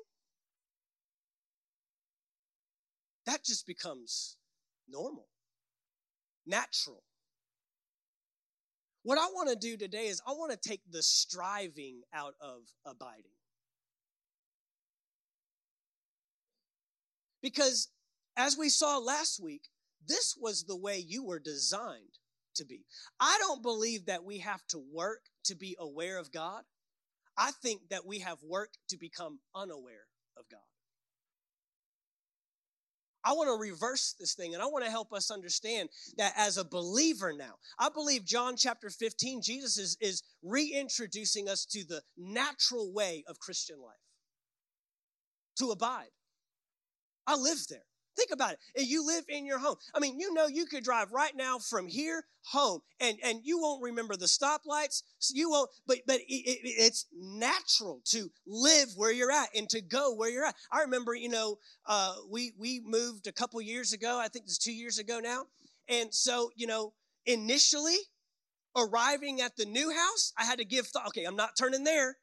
that 3.26 3.44
just 3.44 3.66
becomes 3.66 4.36
normal, 4.88 5.26
natural. 6.46 7.02
What 9.02 9.18
I 9.18 9.26
want 9.26 9.48
to 9.48 9.56
do 9.56 9.76
today 9.76 10.06
is 10.06 10.20
I 10.26 10.32
want 10.32 10.52
to 10.52 10.68
take 10.68 10.82
the 10.90 11.02
striving 11.02 12.02
out 12.14 12.34
of 12.40 12.60
abiding. 12.86 13.24
Because 17.42 17.88
as 18.36 18.56
we 18.56 18.68
saw 18.68 18.98
last 18.98 19.42
week, 19.42 19.62
this 20.06 20.36
was 20.40 20.64
the 20.64 20.76
way 20.76 20.98
you 20.98 21.24
were 21.24 21.40
designed 21.40 22.18
to 22.54 22.64
be. 22.64 22.84
I 23.18 23.36
don't 23.40 23.62
believe 23.62 24.06
that 24.06 24.24
we 24.24 24.38
have 24.38 24.64
to 24.68 24.78
work 24.92 25.20
to 25.44 25.56
be 25.56 25.76
aware 25.78 26.18
of 26.18 26.30
God. 26.30 26.62
I 27.36 27.50
think 27.62 27.88
that 27.90 28.06
we 28.06 28.20
have 28.20 28.38
worked 28.44 28.78
to 28.90 28.98
become 28.98 29.40
unaware 29.54 30.06
of 30.36 30.44
God. 30.50 30.60
I 33.24 33.32
want 33.32 33.48
to 33.48 33.60
reverse 33.60 34.14
this 34.18 34.34
thing 34.34 34.54
and 34.54 34.62
I 34.62 34.66
want 34.66 34.84
to 34.84 34.90
help 34.90 35.12
us 35.12 35.30
understand 35.30 35.88
that 36.18 36.32
as 36.36 36.56
a 36.56 36.64
believer 36.64 37.32
now, 37.32 37.54
I 37.78 37.88
believe 37.88 38.24
John 38.24 38.56
chapter 38.56 38.90
15, 38.90 39.42
Jesus 39.42 39.78
is, 39.78 39.96
is 40.00 40.22
reintroducing 40.42 41.48
us 41.48 41.64
to 41.66 41.84
the 41.84 42.02
natural 42.16 42.92
way 42.92 43.24
of 43.28 43.38
Christian 43.38 43.80
life 43.80 43.94
to 45.58 45.70
abide. 45.70 46.10
I 47.26 47.36
live 47.36 47.58
there. 47.68 47.84
Think 48.16 48.30
about 48.30 48.52
it. 48.74 48.86
You 48.86 49.06
live 49.06 49.24
in 49.28 49.46
your 49.46 49.58
home. 49.58 49.76
I 49.94 50.00
mean, 50.00 50.20
you 50.20 50.34
know, 50.34 50.46
you 50.46 50.66
could 50.66 50.84
drive 50.84 51.12
right 51.12 51.34
now 51.34 51.58
from 51.58 51.86
here 51.88 52.24
home, 52.44 52.80
and 53.00 53.18
and 53.24 53.40
you 53.42 53.58
won't 53.58 53.82
remember 53.82 54.16
the 54.16 54.26
stoplights. 54.26 55.02
You 55.32 55.50
won't. 55.50 55.70
But 55.86 55.98
but 56.06 56.20
it, 56.20 56.24
it, 56.28 56.58
it's 56.62 57.06
natural 57.14 58.00
to 58.06 58.30
live 58.46 58.88
where 58.96 59.12
you're 59.12 59.30
at 59.30 59.48
and 59.54 59.68
to 59.70 59.80
go 59.80 60.14
where 60.14 60.30
you're 60.30 60.44
at. 60.44 60.56
I 60.70 60.82
remember, 60.82 61.14
you 61.14 61.30
know, 61.30 61.58
uh, 61.86 62.16
we 62.30 62.52
we 62.58 62.80
moved 62.84 63.26
a 63.26 63.32
couple 63.32 63.60
years 63.62 63.92
ago. 63.92 64.18
I 64.18 64.28
think 64.28 64.44
it's 64.44 64.58
two 64.58 64.74
years 64.74 64.98
ago 64.98 65.18
now, 65.18 65.44
and 65.88 66.12
so 66.12 66.50
you 66.54 66.66
know, 66.66 66.92
initially 67.24 67.96
arriving 68.76 69.40
at 69.40 69.56
the 69.56 69.64
new 69.66 69.90
house, 69.90 70.32
I 70.38 70.44
had 70.44 70.58
to 70.58 70.64
give 70.66 70.86
thought. 70.86 71.06
Okay, 71.08 71.24
I'm 71.24 71.36
not 71.36 71.56
turning 71.58 71.84
there 71.84 72.18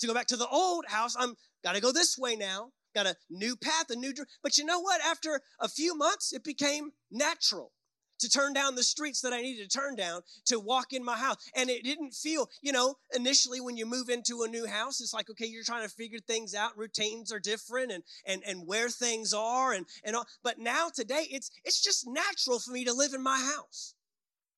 to 0.00 0.06
go 0.06 0.12
back 0.12 0.26
to 0.26 0.36
the 0.36 0.48
old 0.48 0.84
house. 0.86 1.16
I'm 1.18 1.34
got 1.62 1.76
to 1.76 1.80
go 1.80 1.92
this 1.92 2.18
way 2.18 2.36
now 2.36 2.72
got 2.94 3.06
a 3.06 3.16
new 3.30 3.56
path, 3.56 3.90
a 3.90 3.96
new. 3.96 4.12
But 4.42 4.58
you 4.58 4.64
know 4.64 4.80
what? 4.80 5.00
After 5.02 5.40
a 5.60 5.68
few 5.68 5.96
months, 5.96 6.32
it 6.32 6.44
became 6.44 6.92
natural 7.10 7.72
to 8.20 8.28
turn 8.28 8.52
down 8.52 8.74
the 8.74 8.82
streets 8.82 9.20
that 9.20 9.32
I 9.32 9.42
needed 9.42 9.70
to 9.70 9.78
turn 9.78 9.96
down 9.96 10.22
to 10.46 10.58
walk 10.58 10.92
in 10.92 11.04
my 11.04 11.16
house. 11.16 11.36
And 11.54 11.68
it 11.68 11.84
didn't 11.84 12.14
feel, 12.14 12.48
you 12.62 12.72
know, 12.72 12.96
initially 13.14 13.60
when 13.60 13.76
you 13.76 13.86
move 13.86 14.08
into 14.08 14.42
a 14.42 14.48
new 14.48 14.66
house, 14.66 15.00
it's 15.00 15.14
like, 15.14 15.30
okay, 15.30 15.46
you're 15.46 15.64
trying 15.64 15.86
to 15.86 15.94
figure 15.94 16.20
things 16.20 16.54
out. 16.54 16.76
Routines 16.76 17.32
are 17.32 17.40
different 17.40 17.92
and 17.92 18.02
and 18.26 18.42
and 18.46 18.66
where 18.66 18.88
things 18.88 19.34
are 19.34 19.72
and 19.72 19.86
and 20.04 20.16
all. 20.16 20.26
But 20.42 20.58
now 20.58 20.88
today, 20.94 21.26
it's 21.30 21.50
it's 21.64 21.82
just 21.82 22.06
natural 22.06 22.58
for 22.58 22.72
me 22.72 22.84
to 22.84 22.92
live 22.92 23.14
in 23.14 23.22
my 23.22 23.38
house. 23.56 23.94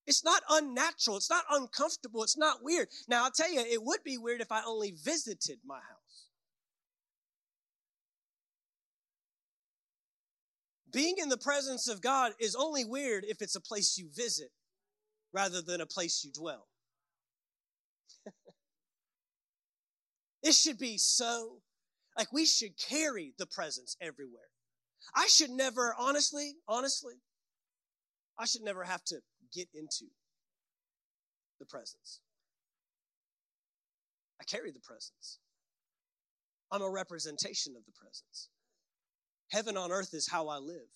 It's 0.05 0.23
not 0.23 0.41
unnatural. 0.49 1.17
It's 1.17 1.29
not 1.29 1.43
uncomfortable. 1.51 2.23
It's 2.23 2.37
not 2.37 2.63
weird. 2.63 2.87
Now 3.09 3.25
I'll 3.25 3.31
tell 3.31 3.51
you, 3.51 3.59
it 3.59 3.83
would 3.83 4.03
be 4.03 4.17
weird 4.17 4.39
if 4.39 4.51
I 4.51 4.61
only 4.65 4.91
visited 4.91 5.59
my 5.65 5.75
house. 5.75 6.26
Being 10.97 11.17
in 11.19 11.29
the 11.29 11.37
presence 11.37 11.87
of 11.87 12.01
God 12.01 12.31
is 12.39 12.55
only 12.55 12.83
weird 12.83 13.23
if 13.23 13.39
it's 13.39 13.55
a 13.55 13.61
place 13.61 13.99
you 13.99 14.09
visit 14.15 14.49
rather 15.31 15.61
than 15.61 15.79
a 15.79 15.85
place 15.85 16.23
you 16.25 16.31
dwell. 16.31 16.65
it 20.41 20.55
should 20.55 20.79
be 20.79 20.97
so, 20.97 21.59
like, 22.17 22.33
we 22.33 22.47
should 22.47 22.71
carry 22.79 23.35
the 23.37 23.45
presence 23.45 23.95
everywhere. 24.01 24.49
I 25.13 25.27
should 25.27 25.51
never, 25.51 25.93
honestly, 25.99 26.55
honestly, 26.67 27.21
I 28.39 28.47
should 28.47 28.63
never 28.63 28.83
have 28.83 29.03
to 29.03 29.17
get 29.53 29.67
into 29.75 30.05
the 31.59 31.67
presence. 31.67 32.21
I 34.41 34.45
carry 34.45 34.71
the 34.71 34.79
presence. 34.79 35.37
I'm 36.71 36.81
a 36.81 36.89
representation 36.89 37.75
of 37.77 37.85
the 37.85 37.93
presence. 37.93 38.49
Heaven 39.49 39.77
on 39.77 39.91
earth 39.91 40.13
is 40.13 40.27
how 40.29 40.47
I 40.47 40.57
live. 40.57 40.87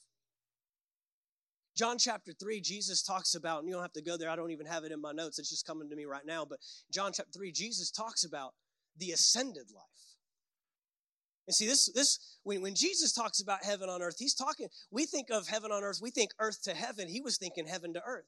John 1.75 1.97
chapter 1.97 2.33
3, 2.33 2.59
Jesus 2.59 3.01
talks 3.01 3.33
about, 3.33 3.59
and 3.59 3.67
you 3.67 3.73
don't 3.73 3.81
have 3.81 3.93
to 3.93 4.01
go 4.01 4.17
there, 4.17 4.29
I 4.29 4.35
don't 4.35 4.51
even 4.51 4.65
have 4.65 4.83
it 4.83 4.91
in 4.91 5.01
my 5.01 5.13
notes, 5.13 5.39
it's 5.39 5.49
just 5.49 5.65
coming 5.65 5.89
to 5.89 5.95
me 5.95 6.05
right 6.05 6.25
now. 6.25 6.45
But 6.45 6.59
John 6.91 7.11
chapter 7.13 7.31
3, 7.31 7.51
Jesus 7.51 7.91
talks 7.91 8.25
about 8.25 8.53
the 8.97 9.11
ascended 9.11 9.71
life. 9.73 9.85
And 11.47 11.55
see, 11.55 11.67
this, 11.67 11.91
this 11.93 12.37
when, 12.43 12.61
when 12.61 12.75
Jesus 12.75 13.13
talks 13.13 13.41
about 13.41 13.63
heaven 13.63 13.89
on 13.89 14.01
earth, 14.01 14.17
he's 14.19 14.35
talking, 14.35 14.67
we 14.91 15.05
think 15.05 15.29
of 15.31 15.47
heaven 15.47 15.71
on 15.71 15.83
earth, 15.83 15.99
we 16.01 16.11
think 16.11 16.31
earth 16.39 16.61
to 16.63 16.73
heaven. 16.73 17.07
He 17.07 17.21
was 17.21 17.37
thinking 17.37 17.67
heaven 17.67 17.93
to 17.93 18.01
earth. 18.05 18.27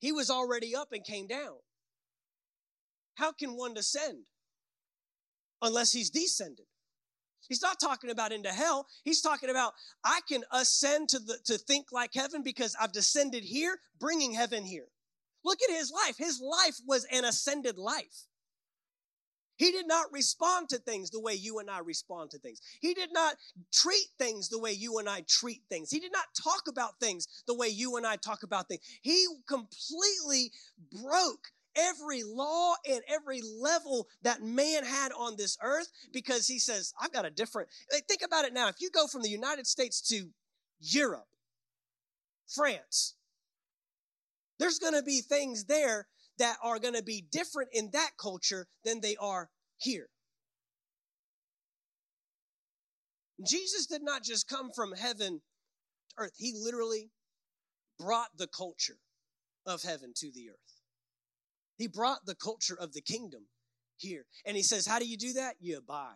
He 0.00 0.10
was 0.10 0.30
already 0.30 0.74
up 0.74 0.88
and 0.92 1.04
came 1.04 1.26
down. 1.26 1.58
How 3.14 3.32
can 3.32 3.56
one 3.56 3.74
descend 3.74 4.24
unless 5.60 5.92
he's 5.92 6.10
descended? 6.10 6.66
He's 7.48 7.62
not 7.62 7.80
talking 7.80 8.10
about 8.10 8.32
into 8.32 8.50
hell. 8.50 8.86
He's 9.04 9.20
talking 9.20 9.50
about 9.50 9.72
I 10.04 10.20
can 10.28 10.44
ascend 10.52 11.08
to 11.10 11.18
the 11.18 11.38
to 11.44 11.58
think 11.58 11.86
like 11.92 12.14
heaven 12.14 12.42
because 12.42 12.76
I've 12.80 12.92
descended 12.92 13.44
here, 13.44 13.78
bringing 13.98 14.32
heaven 14.32 14.64
here. 14.64 14.86
Look 15.44 15.58
at 15.68 15.74
his 15.74 15.90
life. 15.90 16.16
His 16.18 16.40
life 16.40 16.76
was 16.86 17.04
an 17.12 17.24
ascended 17.24 17.78
life. 17.78 18.26
He 19.56 19.70
did 19.70 19.86
not 19.86 20.06
respond 20.10 20.70
to 20.70 20.78
things 20.78 21.10
the 21.10 21.20
way 21.20 21.34
you 21.34 21.58
and 21.58 21.70
I 21.70 21.78
respond 21.80 22.30
to 22.30 22.38
things. 22.38 22.60
He 22.80 22.94
did 22.94 23.12
not 23.12 23.36
treat 23.72 24.06
things 24.18 24.48
the 24.48 24.58
way 24.58 24.72
you 24.72 24.98
and 24.98 25.08
I 25.08 25.24
treat 25.28 25.62
things. 25.68 25.90
He 25.90 26.00
did 26.00 26.12
not 26.12 26.24
talk 26.42 26.62
about 26.68 26.98
things 27.00 27.28
the 27.46 27.54
way 27.54 27.68
you 27.68 27.96
and 27.96 28.06
I 28.06 28.16
talk 28.16 28.42
about 28.42 28.68
things. 28.68 28.82
He 29.02 29.26
completely 29.46 30.50
broke 31.00 31.52
every 31.76 32.22
law 32.24 32.74
and 32.88 33.00
every 33.08 33.40
level 33.60 34.08
that 34.22 34.42
man 34.42 34.84
had 34.84 35.12
on 35.12 35.36
this 35.36 35.56
earth 35.62 35.90
because 36.12 36.46
he 36.46 36.58
says, 36.58 36.92
I've 37.00 37.12
got 37.12 37.24
a 37.24 37.30
different. 37.30 37.68
Eh, 37.92 38.00
think 38.08 38.22
about 38.24 38.44
it 38.44 38.52
now. 38.52 38.68
If 38.68 38.80
you 38.80 38.90
go 38.90 39.06
from 39.06 39.22
the 39.22 39.28
United 39.28 39.66
States 39.66 40.00
to 40.08 40.30
Europe, 40.80 41.28
France, 42.46 43.14
there's 44.58 44.78
going 44.78 44.94
to 44.94 45.02
be 45.02 45.20
things 45.20 45.64
there 45.64 46.06
that 46.38 46.56
are 46.62 46.78
going 46.78 46.94
to 46.94 47.02
be 47.02 47.24
different 47.30 47.70
in 47.72 47.90
that 47.92 48.10
culture 48.20 48.66
than 48.84 49.00
they 49.00 49.16
are 49.16 49.50
here. 49.78 50.08
Jesus 53.46 53.86
did 53.86 54.02
not 54.02 54.22
just 54.22 54.48
come 54.48 54.70
from 54.74 54.92
heaven 54.92 55.40
to 55.40 56.14
earth, 56.18 56.32
he 56.36 56.52
literally 56.54 57.10
brought 57.98 58.36
the 58.36 58.46
culture 58.46 58.98
of 59.66 59.82
heaven 59.82 60.12
to 60.16 60.30
the 60.32 60.50
earth. 60.50 60.71
He 61.76 61.86
brought 61.86 62.26
the 62.26 62.34
culture 62.34 62.76
of 62.78 62.92
the 62.92 63.00
kingdom 63.00 63.46
here. 63.96 64.24
And 64.44 64.56
he 64.56 64.62
says, 64.62 64.86
How 64.86 64.98
do 64.98 65.06
you 65.06 65.16
do 65.16 65.34
that? 65.34 65.56
You 65.60 65.78
abide, 65.78 66.14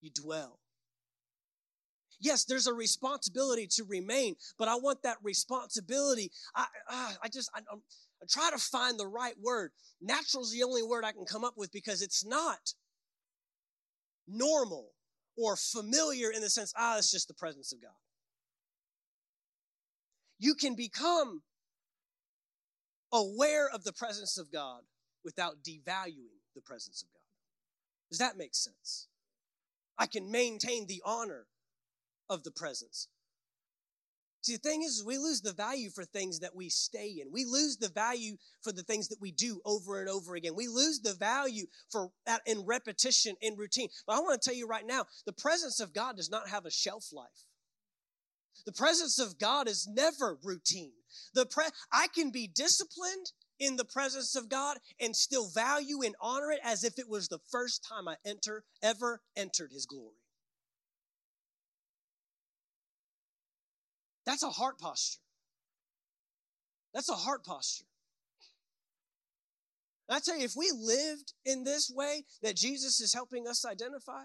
you 0.00 0.10
dwell. 0.10 0.58
Yes, 2.20 2.44
there's 2.44 2.66
a 2.66 2.74
responsibility 2.74 3.68
to 3.76 3.84
remain, 3.84 4.34
but 4.58 4.66
I 4.66 4.74
want 4.74 5.02
that 5.04 5.18
responsibility. 5.22 6.32
I, 6.54 6.66
uh, 6.90 7.12
I 7.22 7.28
just, 7.28 7.48
I, 7.54 7.60
I'm, 7.70 7.80
I 8.20 8.26
try 8.28 8.50
to 8.50 8.58
find 8.58 8.98
the 8.98 9.06
right 9.06 9.36
word. 9.40 9.70
Natural 10.00 10.42
is 10.42 10.50
the 10.50 10.64
only 10.64 10.82
word 10.82 11.04
I 11.04 11.12
can 11.12 11.24
come 11.24 11.44
up 11.44 11.54
with 11.56 11.70
because 11.70 12.02
it's 12.02 12.24
not 12.24 12.74
normal 14.26 14.90
or 15.36 15.54
familiar 15.56 16.30
in 16.30 16.42
the 16.42 16.50
sense, 16.50 16.74
ah, 16.76 16.98
it's 16.98 17.12
just 17.12 17.28
the 17.28 17.34
presence 17.34 17.72
of 17.72 17.80
God. 17.80 17.90
You 20.40 20.54
can 20.54 20.74
become 20.74 21.42
aware 23.12 23.68
of 23.68 23.84
the 23.84 23.92
presence 23.92 24.38
of 24.38 24.52
God 24.52 24.82
without 25.24 25.62
devaluing 25.62 26.40
the 26.54 26.60
presence 26.60 27.02
of 27.02 27.08
God. 27.12 27.18
Does 28.10 28.18
that 28.18 28.36
make 28.36 28.54
sense? 28.54 29.08
I 29.98 30.06
can 30.06 30.30
maintain 30.30 30.86
the 30.86 31.02
honor 31.04 31.46
of 32.30 32.44
the 32.44 32.50
presence. 32.50 33.08
See, 34.42 34.54
the 34.54 34.60
thing 34.60 34.82
is, 34.82 35.02
we 35.04 35.18
lose 35.18 35.40
the 35.40 35.52
value 35.52 35.90
for 35.90 36.04
things 36.04 36.38
that 36.40 36.54
we 36.54 36.68
stay 36.68 37.16
in. 37.20 37.32
We 37.32 37.44
lose 37.44 37.76
the 37.76 37.88
value 37.88 38.36
for 38.62 38.72
the 38.72 38.84
things 38.84 39.08
that 39.08 39.20
we 39.20 39.32
do 39.32 39.60
over 39.64 40.00
and 40.00 40.08
over 40.08 40.36
again. 40.36 40.54
We 40.54 40.68
lose 40.68 41.00
the 41.00 41.14
value 41.14 41.66
for 41.90 42.10
that 42.24 42.42
in 42.46 42.64
repetition, 42.64 43.34
in 43.42 43.56
routine. 43.56 43.88
But 44.06 44.16
I 44.16 44.20
want 44.20 44.40
to 44.40 44.48
tell 44.48 44.56
you 44.56 44.68
right 44.68 44.86
now, 44.86 45.06
the 45.26 45.32
presence 45.32 45.80
of 45.80 45.92
God 45.92 46.16
does 46.16 46.30
not 46.30 46.48
have 46.48 46.66
a 46.66 46.70
shelf 46.70 47.12
life. 47.12 47.47
The 48.66 48.72
presence 48.72 49.18
of 49.18 49.38
God 49.38 49.68
is 49.68 49.88
never 49.88 50.38
routine. 50.42 50.92
The 51.34 51.46
pre- 51.46 51.64
I 51.92 52.08
can 52.14 52.30
be 52.30 52.46
disciplined 52.46 53.32
in 53.58 53.76
the 53.76 53.84
presence 53.84 54.36
of 54.36 54.48
God 54.48 54.78
and 55.00 55.16
still 55.16 55.48
value 55.48 56.02
and 56.02 56.14
honor 56.20 56.50
it 56.50 56.60
as 56.62 56.84
if 56.84 56.98
it 56.98 57.08
was 57.08 57.28
the 57.28 57.40
first 57.50 57.84
time 57.84 58.08
I 58.08 58.16
enter 58.24 58.64
ever 58.82 59.20
entered 59.36 59.72
his 59.72 59.86
glory. 59.86 60.14
That's 64.24 64.42
a 64.42 64.50
heart 64.50 64.78
posture. 64.78 65.20
That's 66.92 67.08
a 67.08 67.14
heart 67.14 67.44
posture. 67.44 67.86
And 70.08 70.16
I 70.16 70.20
tell 70.20 70.38
you, 70.38 70.44
if 70.44 70.56
we 70.56 70.70
lived 70.74 71.34
in 71.44 71.64
this 71.64 71.90
way 71.90 72.24
that 72.42 72.56
Jesus 72.56 73.00
is 73.00 73.12
helping 73.12 73.46
us 73.46 73.64
identify, 73.64 74.24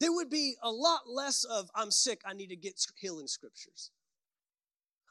there 0.00 0.12
would 0.12 0.30
be 0.30 0.56
a 0.62 0.70
lot 0.70 1.08
less 1.08 1.44
of, 1.44 1.70
I'm 1.74 1.90
sick, 1.90 2.22
I 2.24 2.34
need 2.34 2.48
to 2.48 2.56
get 2.56 2.80
healing 2.98 3.26
scriptures. 3.26 3.90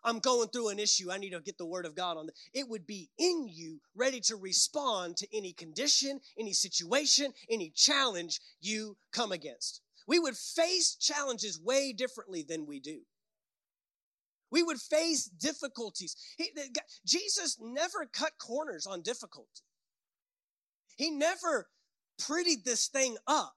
I'm 0.04 0.20
going 0.20 0.48
through 0.50 0.70
an 0.70 0.80
issue, 0.80 1.12
I 1.12 1.18
need 1.18 1.32
to 1.32 1.42
get 1.42 1.58
the 1.58 1.66
word 1.66 1.86
of 1.86 1.96
God 1.96 2.18
on. 2.18 2.30
It 2.54 2.70
would 2.70 2.88
be 2.88 3.10
in 3.18 3.48
you, 3.50 3.82
ready 3.96 4.22
to 4.22 4.38
respond 4.38 5.18
to 5.18 5.28
any 5.36 5.52
condition, 5.52 6.22
any 6.40 6.54
situation, 6.54 7.34
any 7.50 7.72
challenge 7.76 8.40
you 8.62 8.96
come 9.12 9.32
against. 9.32 9.82
We 10.08 10.20
would 10.20 10.38
face 10.38 10.96
challenges 10.96 11.60
way 11.60 11.92
differently 11.92 12.46
than 12.48 12.66
we 12.66 12.80
do. 12.80 13.02
We 14.50 14.64
would 14.64 14.80
face 14.80 15.26
difficulties. 15.26 16.16
He, 16.38 16.52
Jesus 17.06 17.58
never 17.60 18.06
cut 18.06 18.32
corners 18.40 18.88
on 18.88 19.02
difficulty. 19.02 19.64
He 20.96 21.12
never 21.12 21.68
prettied 22.18 22.64
this 22.64 22.88
thing 22.88 23.18
up 23.28 23.57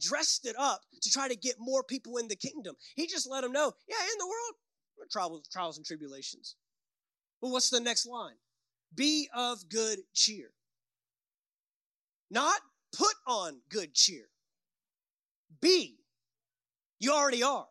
dressed 0.00 0.46
it 0.46 0.56
up 0.58 0.80
to 1.00 1.10
try 1.10 1.28
to 1.28 1.36
get 1.36 1.56
more 1.58 1.82
people 1.82 2.16
in 2.16 2.28
the 2.28 2.36
kingdom. 2.36 2.74
He 2.96 3.06
just 3.06 3.28
let 3.28 3.42
them 3.42 3.52
know, 3.52 3.72
yeah, 3.88 3.96
in 3.96 4.18
the 4.18 4.26
world, 4.26 5.10
trials, 5.10 5.48
trials 5.52 5.76
and 5.76 5.86
tribulations. 5.86 6.56
But 7.40 7.50
what's 7.50 7.70
the 7.70 7.80
next 7.80 8.06
line? 8.06 8.36
Be 8.94 9.28
of 9.34 9.68
good 9.68 10.00
cheer. 10.14 10.50
Not 12.30 12.60
put 12.96 13.14
on 13.26 13.60
good 13.70 13.94
cheer. 13.94 14.26
Be. 15.60 15.96
You 16.98 17.12
already 17.12 17.42
are. 17.42 17.66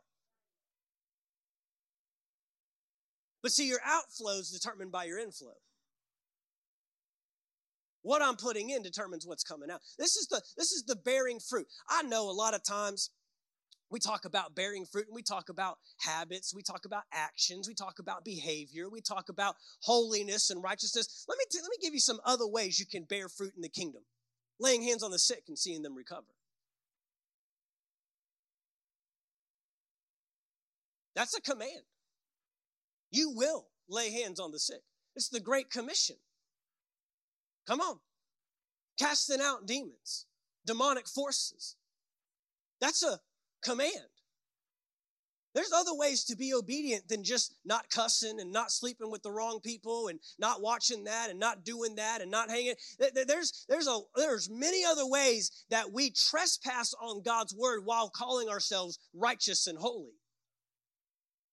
But 3.41 3.51
see, 3.51 3.67
your 3.67 3.79
outflow 3.85 4.33
is 4.33 4.51
determined 4.51 4.91
by 4.91 5.05
your 5.05 5.17
inflow. 5.17 5.55
What 8.03 8.21
I'm 8.21 8.35
putting 8.35 8.69
in 8.69 8.81
determines 8.81 9.27
what's 9.27 9.43
coming 9.43 9.69
out. 9.69 9.81
This 9.97 10.15
is 10.15 10.27
the 10.27 10.41
this 10.57 10.71
is 10.71 10.83
the 10.87 10.95
bearing 10.95 11.39
fruit. 11.39 11.67
I 11.89 12.03
know 12.03 12.29
a 12.29 12.33
lot 12.33 12.53
of 12.53 12.63
times 12.63 13.11
we 13.91 13.99
talk 13.99 14.25
about 14.25 14.55
bearing 14.55 14.85
fruit 14.85 15.07
and 15.07 15.15
we 15.15 15.21
talk 15.21 15.49
about 15.49 15.77
habits, 15.99 16.55
we 16.55 16.63
talk 16.63 16.85
about 16.85 17.03
actions, 17.11 17.67
we 17.67 17.75
talk 17.75 17.99
about 17.99 18.23
behavior, 18.23 18.89
we 18.89 19.01
talk 19.01 19.29
about 19.29 19.55
holiness 19.83 20.49
and 20.49 20.63
righteousness. 20.63 21.25
Let 21.27 21.37
me 21.37 21.43
t- 21.51 21.59
let 21.61 21.69
me 21.69 21.77
give 21.81 21.93
you 21.93 21.99
some 21.99 22.19
other 22.25 22.47
ways 22.47 22.79
you 22.79 22.85
can 22.85 23.03
bear 23.03 23.27
fruit 23.29 23.53
in 23.55 23.61
the 23.61 23.69
kingdom. 23.69 24.03
Laying 24.59 24.83
hands 24.83 25.03
on 25.03 25.11
the 25.11 25.19
sick 25.19 25.43
and 25.47 25.57
seeing 25.57 25.81
them 25.81 25.95
recover. 25.95 26.33
That's 31.15 31.37
a 31.37 31.41
command. 31.41 31.83
You 33.11 33.31
will 33.35 33.67
lay 33.89 34.11
hands 34.11 34.39
on 34.39 34.51
the 34.51 34.59
sick. 34.59 34.81
It's 35.15 35.27
the 35.27 35.41
Great 35.41 35.69
Commission. 35.69 36.15
Come 37.67 37.81
on. 37.81 37.99
Casting 38.99 39.41
out 39.41 39.65
demons, 39.65 40.25
demonic 40.65 41.07
forces. 41.07 41.75
That's 42.79 43.03
a 43.03 43.19
command. 43.63 44.11
There's 45.53 45.71
other 45.73 45.93
ways 45.93 46.23
to 46.25 46.37
be 46.37 46.53
obedient 46.53 47.09
than 47.09 47.23
just 47.23 47.55
not 47.65 47.89
cussing 47.89 48.39
and 48.39 48.51
not 48.51 48.71
sleeping 48.71 49.11
with 49.11 49.21
the 49.21 49.31
wrong 49.31 49.59
people 49.59 50.07
and 50.07 50.19
not 50.39 50.61
watching 50.61 51.03
that 51.05 51.29
and 51.29 51.39
not 51.39 51.65
doing 51.65 51.95
that 51.95 52.21
and 52.21 52.31
not 52.31 52.49
hanging. 52.49 52.75
There's, 52.99 53.65
there's, 53.67 53.87
a, 53.87 53.99
there's 54.15 54.49
many 54.49 54.85
other 54.85 55.05
ways 55.05 55.65
that 55.69 55.91
we 55.91 56.11
trespass 56.11 56.93
on 57.01 57.21
God's 57.21 57.53
word 57.53 57.81
while 57.83 58.09
calling 58.09 58.47
ourselves 58.47 58.97
righteous 59.13 59.67
and 59.67 59.77
holy. 59.77 60.13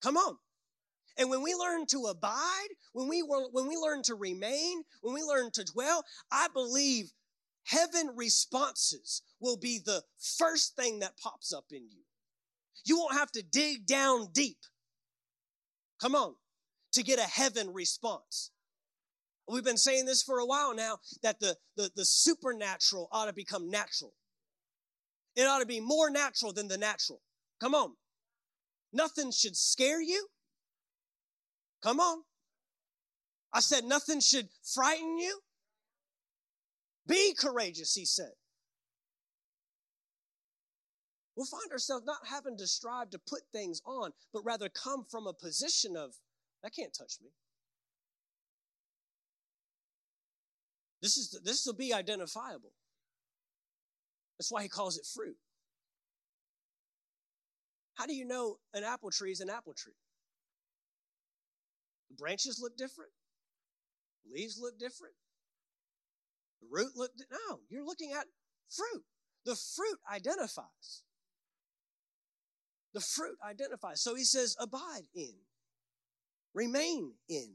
Come 0.00 0.16
on. 0.16 0.36
And 1.18 1.28
when 1.28 1.42
we 1.42 1.54
learn 1.54 1.85
to 1.87 2.07
abide, 2.07 2.68
when 2.92 3.09
we, 3.09 3.20
when 3.20 3.66
we 3.68 3.76
learn 3.76 4.02
to 4.04 4.14
remain, 4.14 4.85
when 5.02 5.14
we 5.14 5.22
learn 5.22 5.50
to 5.54 5.64
dwell, 5.64 6.04
I 6.31 6.46
believe 6.54 7.11
heaven 7.64 8.12
responses 8.14 9.22
will 9.40 9.57
be 9.57 9.81
the 9.85 10.02
first 10.38 10.76
thing 10.76 11.00
that 11.00 11.18
pops 11.18 11.52
up 11.52 11.66
in 11.72 11.88
you. 11.90 12.04
You 12.85 12.98
won't 12.98 13.18
have 13.18 13.33
to 13.33 13.42
dig 13.42 13.85
down 13.85 14.28
deep. 14.33 14.59
Come 16.00 16.14
on, 16.14 16.37
to 16.92 17.02
get 17.02 17.18
a 17.18 17.22
heaven 17.22 17.72
response. 17.72 18.52
We've 19.48 19.64
been 19.64 19.76
saying 19.76 20.04
this 20.04 20.22
for 20.22 20.38
a 20.38 20.46
while 20.46 20.74
now 20.74 20.98
that 21.22 21.40
the, 21.40 21.57
the, 21.76 21.90
the 21.96 22.04
supernatural 22.04 23.09
ought 23.11 23.26
to 23.26 23.33
become 23.33 23.70
natural. 23.70 24.14
It 25.35 25.42
ought 25.42 25.61
to 25.61 25.66
be 25.66 25.81
more 25.81 26.11
natural 26.11 26.52
than 26.52 26.68
the 26.68 26.78
natural. 26.78 27.20
Come 27.61 27.74
on. 27.74 27.94
Nothing 28.92 29.33
should 29.33 29.57
scare 29.57 30.00
you. 30.00 30.28
Come 31.82 32.00
on. 32.00 32.22
I 33.52 33.60
said 33.60 33.84
nothing 33.84 34.20
should 34.20 34.48
frighten 34.74 35.18
you. 35.18 35.40
Be 37.06 37.34
courageous, 37.38 37.94
he 37.94 38.04
said. 38.04 38.32
we'll 41.38 41.46
find 41.46 41.70
ourselves 41.70 42.04
not 42.04 42.18
having 42.28 42.58
to 42.58 42.66
strive 42.66 43.10
to 43.10 43.18
put 43.18 43.42
things 43.52 43.80
on, 43.86 44.10
but 44.32 44.44
rather 44.44 44.68
come 44.68 45.04
from 45.08 45.28
a 45.28 45.32
position 45.32 45.96
of, 45.96 46.10
that 46.64 46.74
can't 46.74 46.92
touch 46.92 47.14
me. 47.22 47.28
This 51.00 51.16
is 51.16 51.40
this 51.44 51.64
will 51.64 51.74
be 51.74 51.94
identifiable. 51.94 52.72
That's 54.36 54.50
why 54.50 54.64
he 54.64 54.68
calls 54.68 54.98
it 54.98 55.06
fruit. 55.06 55.36
How 57.94 58.06
do 58.06 58.14
you 58.14 58.24
know 58.24 58.56
an 58.74 58.82
apple 58.82 59.12
tree 59.12 59.30
is 59.30 59.40
an 59.40 59.48
apple 59.48 59.74
tree? 59.74 59.92
Branches 62.16 62.58
look 62.60 62.76
different. 62.76 63.10
Leaves 64.32 64.58
look 64.60 64.78
different. 64.78 65.14
The 66.60 66.68
root 66.70 66.92
look 66.96 67.12
no, 67.30 67.60
you're 67.68 67.84
looking 67.84 68.12
at 68.12 68.26
fruit. 68.70 69.04
The 69.44 69.54
fruit 69.54 69.98
identifies. 70.12 71.02
The 72.94 73.00
fruit 73.00 73.36
identifies. 73.46 74.02
So 74.02 74.14
he 74.14 74.24
says, 74.24 74.56
abide 74.58 75.04
in, 75.14 75.34
remain 76.54 77.12
in. 77.28 77.54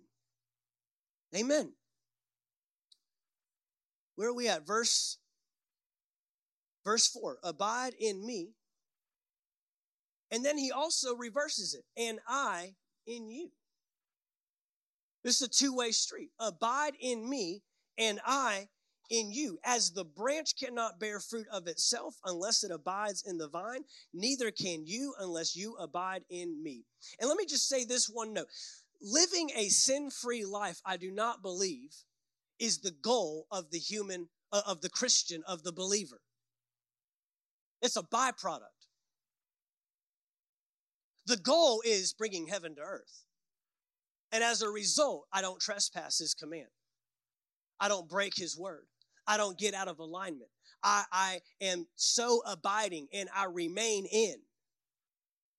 Amen. 1.35 1.73
Where 4.15 4.29
are 4.29 4.33
we 4.33 4.47
at? 4.47 4.65
Verse 4.65 5.17
verse 6.83 7.07
4. 7.07 7.39
Abide 7.43 7.93
in 7.99 8.25
me. 8.25 8.51
And 10.31 10.45
then 10.45 10.57
he 10.57 10.71
also 10.71 11.15
reverses 11.15 11.73
it. 11.73 11.85
And 12.01 12.19
I 12.27 12.75
in 13.05 13.29
you. 13.29 13.51
This 15.23 15.41
is 15.41 15.47
a 15.47 15.49
two-way 15.49 15.91
street. 15.91 16.29
Abide 16.39 16.93
in 16.99 17.29
me 17.29 17.63
and 17.97 18.19
I 18.25 18.67
in 19.09 19.31
you. 19.31 19.59
As 19.63 19.91
the 19.91 20.05
branch 20.05 20.55
cannot 20.59 20.99
bear 20.99 21.19
fruit 21.19 21.47
of 21.51 21.67
itself 21.67 22.15
unless 22.25 22.63
it 22.63 22.71
abides 22.71 23.23
in 23.25 23.37
the 23.37 23.47
vine, 23.47 23.83
neither 24.13 24.51
can 24.51 24.85
you 24.85 25.13
unless 25.19 25.55
you 25.55 25.75
abide 25.75 26.23
in 26.29 26.61
me. 26.61 26.85
And 27.19 27.29
let 27.29 27.37
me 27.37 27.45
just 27.45 27.69
say 27.69 27.85
this 27.85 28.07
one 28.07 28.33
note. 28.33 28.47
Living 29.01 29.51
a 29.55 29.69
sin-free 29.69 30.45
life, 30.45 30.81
I 30.85 30.97
do 30.97 31.11
not 31.11 31.41
believe 31.41 31.93
is 32.59 32.79
the 32.79 32.91
goal 32.91 33.47
of 33.51 33.71
the 33.71 33.79
human, 33.79 34.29
uh, 34.51 34.61
of 34.65 34.81
the 34.81 34.89
Christian, 34.89 35.43
of 35.47 35.63
the 35.63 35.73
believer. 35.73 36.21
It's 37.81 37.97
a 37.97 38.03
byproduct. 38.03 38.87
The 41.25 41.37
goal 41.37 41.81
is 41.85 42.13
bringing 42.13 42.47
heaven 42.47 42.75
to 42.75 42.81
earth. 42.81 43.25
And 44.33 44.43
as 44.43 44.63
a 44.63 44.69
result, 44.69 45.27
I 45.31 45.41
don't 45.41 45.61
trespass 45.61 46.17
his 46.17 46.33
command. 46.33 46.67
I 47.79 47.87
don't 47.87 48.09
break 48.09 48.33
his 48.35 48.57
word. 48.57 48.85
I 49.27 49.37
don't 49.37 49.57
get 49.57 49.75
out 49.75 49.87
of 49.87 49.99
alignment. 49.99 50.49
I, 50.83 51.03
I 51.11 51.39
am 51.61 51.85
so 51.95 52.41
abiding 52.45 53.07
and 53.13 53.29
I 53.33 53.45
remain 53.45 54.05
in. 54.05 54.35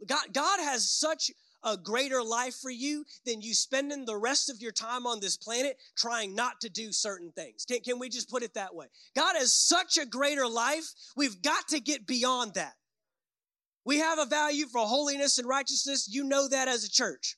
God, 0.06 0.24
God 0.32 0.58
has 0.58 0.90
such 0.90 1.30
a 1.62 1.76
greater 1.76 2.22
life 2.22 2.56
for 2.60 2.70
you 2.70 3.04
than 3.24 3.40
you 3.40 3.54
spending 3.54 4.04
the 4.04 4.18
rest 4.18 4.50
of 4.50 4.60
your 4.60 4.72
time 4.72 5.06
on 5.06 5.20
this 5.20 5.36
planet 5.36 5.78
trying 5.96 6.34
not 6.34 6.60
to 6.60 6.68
do 6.68 6.92
certain 6.92 7.30
things. 7.32 7.64
Can, 7.64 7.80
can 7.80 7.98
we 8.00 8.08
just 8.08 8.28
put 8.28 8.42
it 8.42 8.54
that 8.54 8.74
way? 8.74 8.86
God 9.16 9.36
has 9.36 9.54
such 9.54 9.96
a 9.96 10.04
greater 10.04 10.48
life. 10.48 10.84
We've 11.16 11.40
got 11.40 11.68
to 11.68 11.80
get 11.80 12.06
beyond 12.06 12.54
that. 12.54 12.74
We 13.86 13.98
have 13.98 14.18
a 14.18 14.26
value 14.26 14.66
for 14.66 14.84
holiness 14.84 15.38
and 15.38 15.46
righteousness. 15.46 16.08
You 16.10 16.24
know 16.24 16.48
that 16.48 16.68
as 16.68 16.84
a 16.84 16.90
church. 16.90 17.36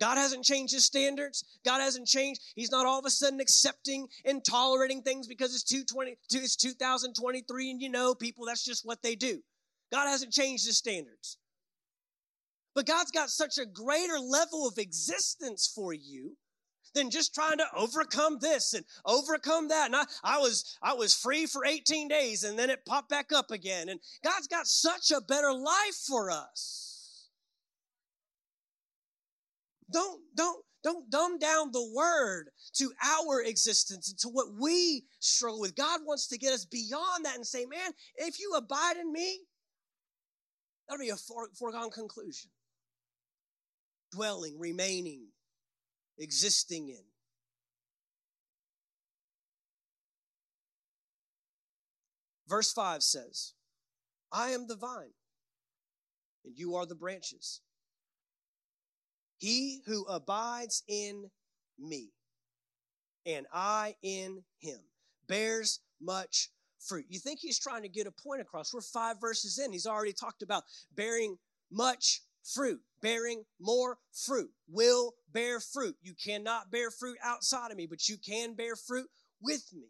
God 0.00 0.16
hasn't 0.16 0.44
changed 0.44 0.72
his 0.72 0.86
standards. 0.86 1.44
God 1.64 1.80
hasn't 1.80 2.08
changed. 2.08 2.40
He's 2.56 2.70
not 2.70 2.86
all 2.86 2.98
of 2.98 3.04
a 3.04 3.10
sudden 3.10 3.38
accepting 3.38 4.08
and 4.24 4.42
tolerating 4.44 5.02
things 5.02 5.26
because 5.26 5.54
it's 5.54 5.64
220, 5.64 6.16
it's 6.32 6.56
2023 6.56 7.70
and 7.70 7.82
you 7.82 7.90
know 7.90 8.14
people, 8.14 8.46
that's 8.46 8.64
just 8.64 8.86
what 8.86 9.02
they 9.02 9.14
do. 9.14 9.42
God 9.92 10.06
hasn't 10.08 10.32
changed 10.32 10.66
his 10.66 10.78
standards. 10.78 11.36
But 12.74 12.86
God's 12.86 13.10
got 13.10 13.28
such 13.28 13.58
a 13.58 13.66
greater 13.66 14.18
level 14.18 14.66
of 14.66 14.78
existence 14.78 15.70
for 15.74 15.92
you 15.92 16.36
than 16.94 17.10
just 17.10 17.34
trying 17.34 17.58
to 17.58 17.66
overcome 17.76 18.38
this 18.40 18.74
and 18.74 18.84
overcome 19.04 19.68
that. 19.68 19.86
And 19.86 19.96
I, 19.96 20.04
I 20.24 20.38
was 20.38 20.76
I 20.82 20.94
was 20.94 21.14
free 21.14 21.46
for 21.46 21.64
18 21.64 22.08
days 22.08 22.44
and 22.44 22.58
then 22.58 22.70
it 22.70 22.86
popped 22.86 23.10
back 23.10 23.32
up 23.32 23.50
again. 23.50 23.88
And 23.88 24.00
God's 24.24 24.46
got 24.46 24.66
such 24.66 25.10
a 25.10 25.20
better 25.20 25.52
life 25.52 25.96
for 26.06 26.30
us. 26.30 26.89
Don't 29.90 30.20
don't 30.36 30.64
don't 30.82 31.10
dumb 31.10 31.38
down 31.38 31.72
the 31.72 31.92
word 31.94 32.50
to 32.74 32.90
our 33.04 33.42
existence 33.42 34.10
and 34.10 34.18
to 34.20 34.28
what 34.28 34.46
we 34.58 35.04
struggle 35.18 35.60
with. 35.60 35.76
God 35.76 36.00
wants 36.06 36.28
to 36.28 36.38
get 36.38 36.52
us 36.52 36.64
beyond 36.64 37.24
that 37.24 37.36
and 37.36 37.46
say, 37.46 37.66
man, 37.66 37.92
if 38.16 38.40
you 38.40 38.52
abide 38.56 38.96
in 38.96 39.12
me, 39.12 39.40
that'll 40.88 41.04
be 41.04 41.10
a 41.10 41.16
foregone 41.16 41.90
conclusion 41.90 42.50
dwelling, 44.10 44.58
remaining, 44.58 45.28
existing 46.18 46.88
in. 46.88 47.04
Verse 52.48 52.72
5 52.72 53.02
says, 53.02 53.52
I 54.32 54.50
am 54.50 54.66
the 54.66 54.74
vine, 54.74 55.12
and 56.44 56.58
you 56.58 56.74
are 56.74 56.86
the 56.86 56.96
branches. 56.96 57.60
He 59.40 59.80
who 59.86 60.04
abides 60.04 60.82
in 60.86 61.30
me, 61.78 62.10
and 63.24 63.46
I 63.54 63.96
in 64.02 64.44
him, 64.58 64.80
bears 65.26 65.80
much 65.98 66.50
fruit. 66.78 67.06
You 67.08 67.18
think 67.18 67.40
he's 67.40 67.58
trying 67.58 67.82
to 67.82 67.88
get 67.88 68.06
a 68.06 68.12
point 68.12 68.42
across? 68.42 68.74
We're 68.74 68.82
five 68.82 69.16
verses 69.18 69.58
in. 69.58 69.72
He's 69.72 69.86
already 69.86 70.12
talked 70.12 70.42
about 70.42 70.64
bearing 70.94 71.38
much 71.72 72.20
fruit, 72.44 72.82
bearing 73.00 73.44
more 73.58 73.96
fruit, 74.12 74.50
will 74.68 75.14
bear 75.32 75.58
fruit. 75.58 75.96
You 76.02 76.12
cannot 76.22 76.70
bear 76.70 76.90
fruit 76.90 77.16
outside 77.24 77.70
of 77.70 77.78
me, 77.78 77.86
but 77.86 78.10
you 78.10 78.18
can 78.18 78.52
bear 78.52 78.76
fruit 78.76 79.08
with 79.40 79.64
me. 79.72 79.88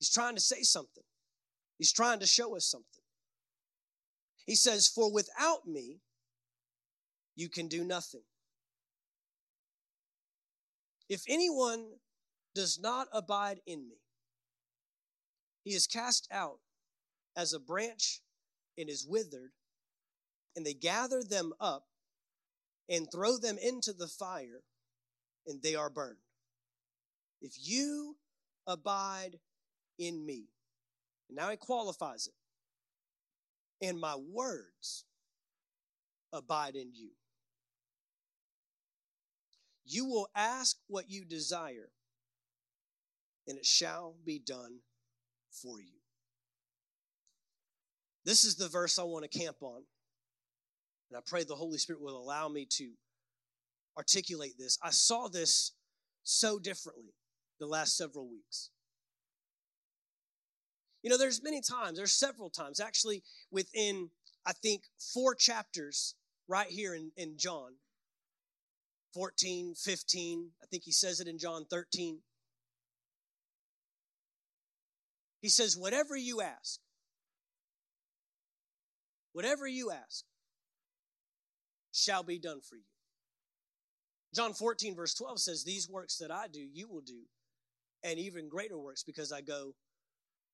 He's 0.00 0.10
trying 0.10 0.34
to 0.34 0.40
say 0.40 0.62
something, 0.62 1.04
he's 1.78 1.92
trying 1.92 2.18
to 2.18 2.26
show 2.26 2.56
us 2.56 2.68
something. 2.68 2.88
He 4.44 4.56
says, 4.56 4.88
For 4.88 5.12
without 5.12 5.68
me, 5.68 6.00
you 7.34 7.48
can 7.48 7.68
do 7.68 7.84
nothing. 7.84 8.22
If 11.08 11.22
anyone 11.28 11.86
does 12.54 12.78
not 12.80 13.08
abide 13.12 13.60
in 13.66 13.88
me, 13.88 13.96
he 15.64 15.74
is 15.74 15.86
cast 15.86 16.28
out 16.32 16.58
as 17.36 17.52
a 17.52 17.60
branch 17.60 18.20
and 18.76 18.88
is 18.88 19.06
withered, 19.06 19.52
and 20.56 20.66
they 20.66 20.74
gather 20.74 21.22
them 21.22 21.52
up 21.60 21.84
and 22.88 23.06
throw 23.10 23.38
them 23.38 23.58
into 23.62 23.92
the 23.92 24.08
fire, 24.08 24.62
and 25.46 25.62
they 25.62 25.74
are 25.74 25.90
burned. 25.90 26.18
If 27.40 27.54
you 27.58 28.16
abide 28.66 29.38
in 29.98 30.24
me, 30.24 30.48
and 31.28 31.36
now 31.36 31.50
he 31.50 31.56
qualifies 31.56 32.26
it, 32.26 33.86
and 33.86 34.00
my 34.00 34.16
words 34.16 35.04
abide 36.32 36.76
in 36.76 36.92
you. 36.94 37.10
You 39.92 40.06
will 40.06 40.28
ask 40.34 40.78
what 40.86 41.10
you 41.10 41.22
desire, 41.22 41.90
and 43.46 43.58
it 43.58 43.66
shall 43.66 44.14
be 44.24 44.38
done 44.38 44.78
for 45.50 45.82
you. 45.82 45.98
This 48.24 48.44
is 48.44 48.54
the 48.54 48.68
verse 48.68 48.98
I 48.98 49.02
want 49.02 49.30
to 49.30 49.38
camp 49.38 49.56
on. 49.60 49.82
And 51.10 51.18
I 51.18 51.20
pray 51.26 51.44
the 51.44 51.56
Holy 51.56 51.76
Spirit 51.76 52.00
will 52.00 52.16
allow 52.16 52.48
me 52.48 52.66
to 52.78 52.92
articulate 53.98 54.54
this. 54.58 54.78
I 54.82 54.88
saw 54.88 55.28
this 55.28 55.72
so 56.22 56.58
differently 56.58 57.12
the 57.60 57.66
last 57.66 57.94
several 57.94 58.30
weeks. 58.30 58.70
You 61.02 61.10
know, 61.10 61.18
there's 61.18 61.42
many 61.42 61.60
times, 61.60 61.98
there's 61.98 62.14
several 62.14 62.48
times, 62.48 62.80
actually, 62.80 63.24
within, 63.50 64.08
I 64.46 64.52
think, 64.52 64.84
four 65.12 65.34
chapters 65.34 66.14
right 66.48 66.68
here 66.68 66.94
in, 66.94 67.10
in 67.18 67.36
John 67.36 67.72
14, 69.14 69.74
15. 69.74 70.50
I 70.62 70.66
think 70.66 70.84
he 70.84 70.92
says 70.92 71.20
it 71.20 71.28
in 71.28 71.38
John 71.38 71.64
13. 71.68 72.20
He 75.40 75.48
says, 75.48 75.76
Whatever 75.76 76.16
you 76.16 76.40
ask, 76.40 76.80
whatever 79.32 79.66
you 79.66 79.90
ask, 79.90 80.24
shall 81.92 82.22
be 82.22 82.38
done 82.38 82.60
for 82.60 82.76
you. 82.76 82.82
John 84.34 84.54
14, 84.54 84.96
verse 84.96 85.14
12 85.14 85.40
says, 85.40 85.64
These 85.64 85.88
works 85.90 86.16
that 86.18 86.30
I 86.30 86.46
do, 86.50 86.60
you 86.60 86.88
will 86.88 87.02
do, 87.02 87.22
and 88.02 88.18
even 88.18 88.48
greater 88.48 88.78
works 88.78 89.02
because 89.02 89.30
I 89.30 89.42
go 89.42 89.74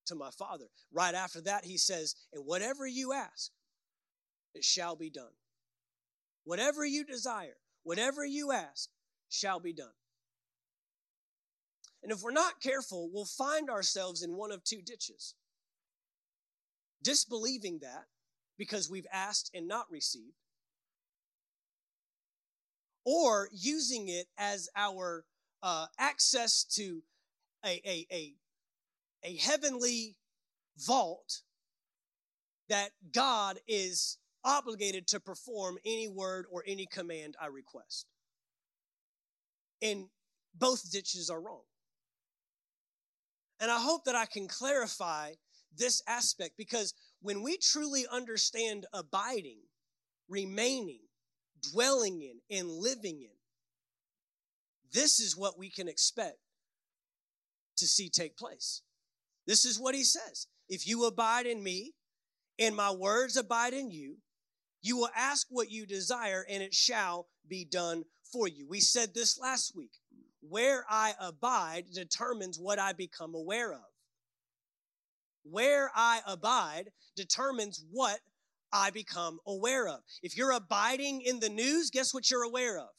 to 0.07 0.15
my 0.15 0.31
Father. 0.31 0.65
Right 0.91 1.15
after 1.15 1.39
that, 1.41 1.63
he 1.63 1.77
says, 1.77 2.15
And 2.33 2.45
whatever 2.45 2.85
you 2.85 3.13
ask, 3.13 3.51
it 4.53 4.63
shall 4.63 4.95
be 4.95 5.09
done. 5.09 5.31
Whatever 6.43 6.83
you 6.85 7.05
desire, 7.05 7.57
whatever 7.83 8.25
you 8.25 8.51
ask, 8.51 8.89
shall 9.29 9.59
be 9.59 9.73
done. 9.73 9.87
And 12.01 12.11
if 12.11 12.21
we're 12.21 12.31
not 12.31 12.61
careful, 12.61 13.09
we'll 13.11 13.25
find 13.25 13.69
ourselves 13.69 14.23
in 14.23 14.37
one 14.37 14.51
of 14.51 14.63
two 14.63 14.81
ditches. 14.81 15.35
disbelieving 17.01 17.79
that 17.81 18.05
because 18.57 18.89
we've 18.89 19.07
asked 19.11 19.51
and 19.53 19.67
not 19.67 19.89
received, 19.89 20.35
or 23.05 23.49
using 23.51 24.09
it 24.09 24.27
as 24.37 24.69
our 24.75 25.23
uh, 25.63 25.85
access 25.97 26.63
to 26.63 27.01
a, 27.65 27.81
a, 27.85 28.07
a, 28.11 28.33
a 29.23 29.35
heavenly 29.37 30.17
vault 30.77 31.41
that 32.67 32.91
God 33.13 33.59
is 33.67 34.17
obligated 34.43 35.07
to 35.07 35.19
perform 35.19 35.77
any 35.85 36.07
word 36.07 36.45
or 36.51 36.63
any 36.65 36.85
command 36.85 37.35
I 37.41 37.47
request. 37.47 38.05
And 39.81 40.07
both 40.55 40.91
ditches 40.91 41.29
are 41.29 41.41
wrong. 41.41 41.63
And 43.59 43.69
I 43.69 43.79
hope 43.79 44.05
that 44.05 44.15
I 44.15 44.25
can 44.25 44.47
clarify 44.47 45.33
this 45.75 46.01
aspect 46.07 46.55
because 46.57 46.93
when 47.21 47.43
we 47.43 47.57
truly 47.57 48.05
understand 48.11 48.85
abiding, 48.93 49.59
remaining, 50.27 51.01
dwelling 51.71 52.21
in, 52.21 52.57
and 52.57 52.69
living 52.69 53.21
in, 53.21 53.35
this 54.91 55.19
is 55.19 55.37
what 55.37 55.57
we 55.57 55.69
can 55.69 55.87
expect 55.87 56.37
to 57.77 57.87
see 57.87 58.09
take 58.09 58.37
place. 58.37 58.81
This 59.45 59.65
is 59.65 59.79
what 59.79 59.95
he 59.95 60.03
says. 60.03 60.47
If 60.69 60.87
you 60.87 61.05
abide 61.05 61.45
in 61.45 61.63
me 61.63 61.93
and 62.57 62.75
my 62.75 62.91
words 62.91 63.37
abide 63.37 63.73
in 63.73 63.91
you, 63.91 64.17
you 64.81 64.97
will 64.97 65.09
ask 65.15 65.47
what 65.49 65.71
you 65.71 65.85
desire 65.85 66.45
and 66.49 66.63
it 66.63 66.73
shall 66.73 67.27
be 67.47 67.65
done 67.65 68.03
for 68.31 68.47
you. 68.47 68.67
We 68.67 68.79
said 68.79 69.13
this 69.13 69.39
last 69.39 69.75
week. 69.75 69.91
Where 70.41 70.85
I 70.89 71.13
abide 71.19 71.85
determines 71.93 72.57
what 72.57 72.79
I 72.79 72.93
become 72.93 73.35
aware 73.35 73.73
of. 73.73 73.85
Where 75.43 75.91
I 75.93 76.21
abide 76.25 76.91
determines 77.15 77.83
what 77.91 78.19
I 78.71 78.89
become 78.89 79.39
aware 79.45 79.87
of. 79.87 79.99
If 80.23 80.37
you're 80.37 80.51
abiding 80.51 81.21
in 81.21 81.39
the 81.39 81.49
news, 81.49 81.89
guess 81.89 82.13
what 82.13 82.29
you're 82.29 82.43
aware 82.43 82.77
of? 82.77 82.89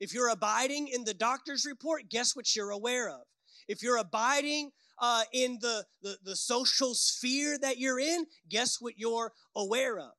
If 0.00 0.12
you're 0.12 0.28
abiding 0.28 0.88
in 0.88 1.04
the 1.04 1.14
doctor's 1.14 1.64
report, 1.64 2.10
guess 2.10 2.34
what 2.34 2.54
you're 2.54 2.70
aware 2.70 3.08
of? 3.08 3.22
If 3.68 3.82
you're 3.82 3.98
abiding 3.98 4.70
uh, 4.98 5.22
in 5.32 5.58
the, 5.60 5.84
the, 6.02 6.16
the 6.24 6.36
social 6.36 6.94
sphere 6.94 7.56
that 7.58 7.78
you're 7.78 8.00
in, 8.00 8.26
guess 8.48 8.80
what 8.80 8.98
you're 8.98 9.32
aware 9.54 9.98
of? 9.98 10.10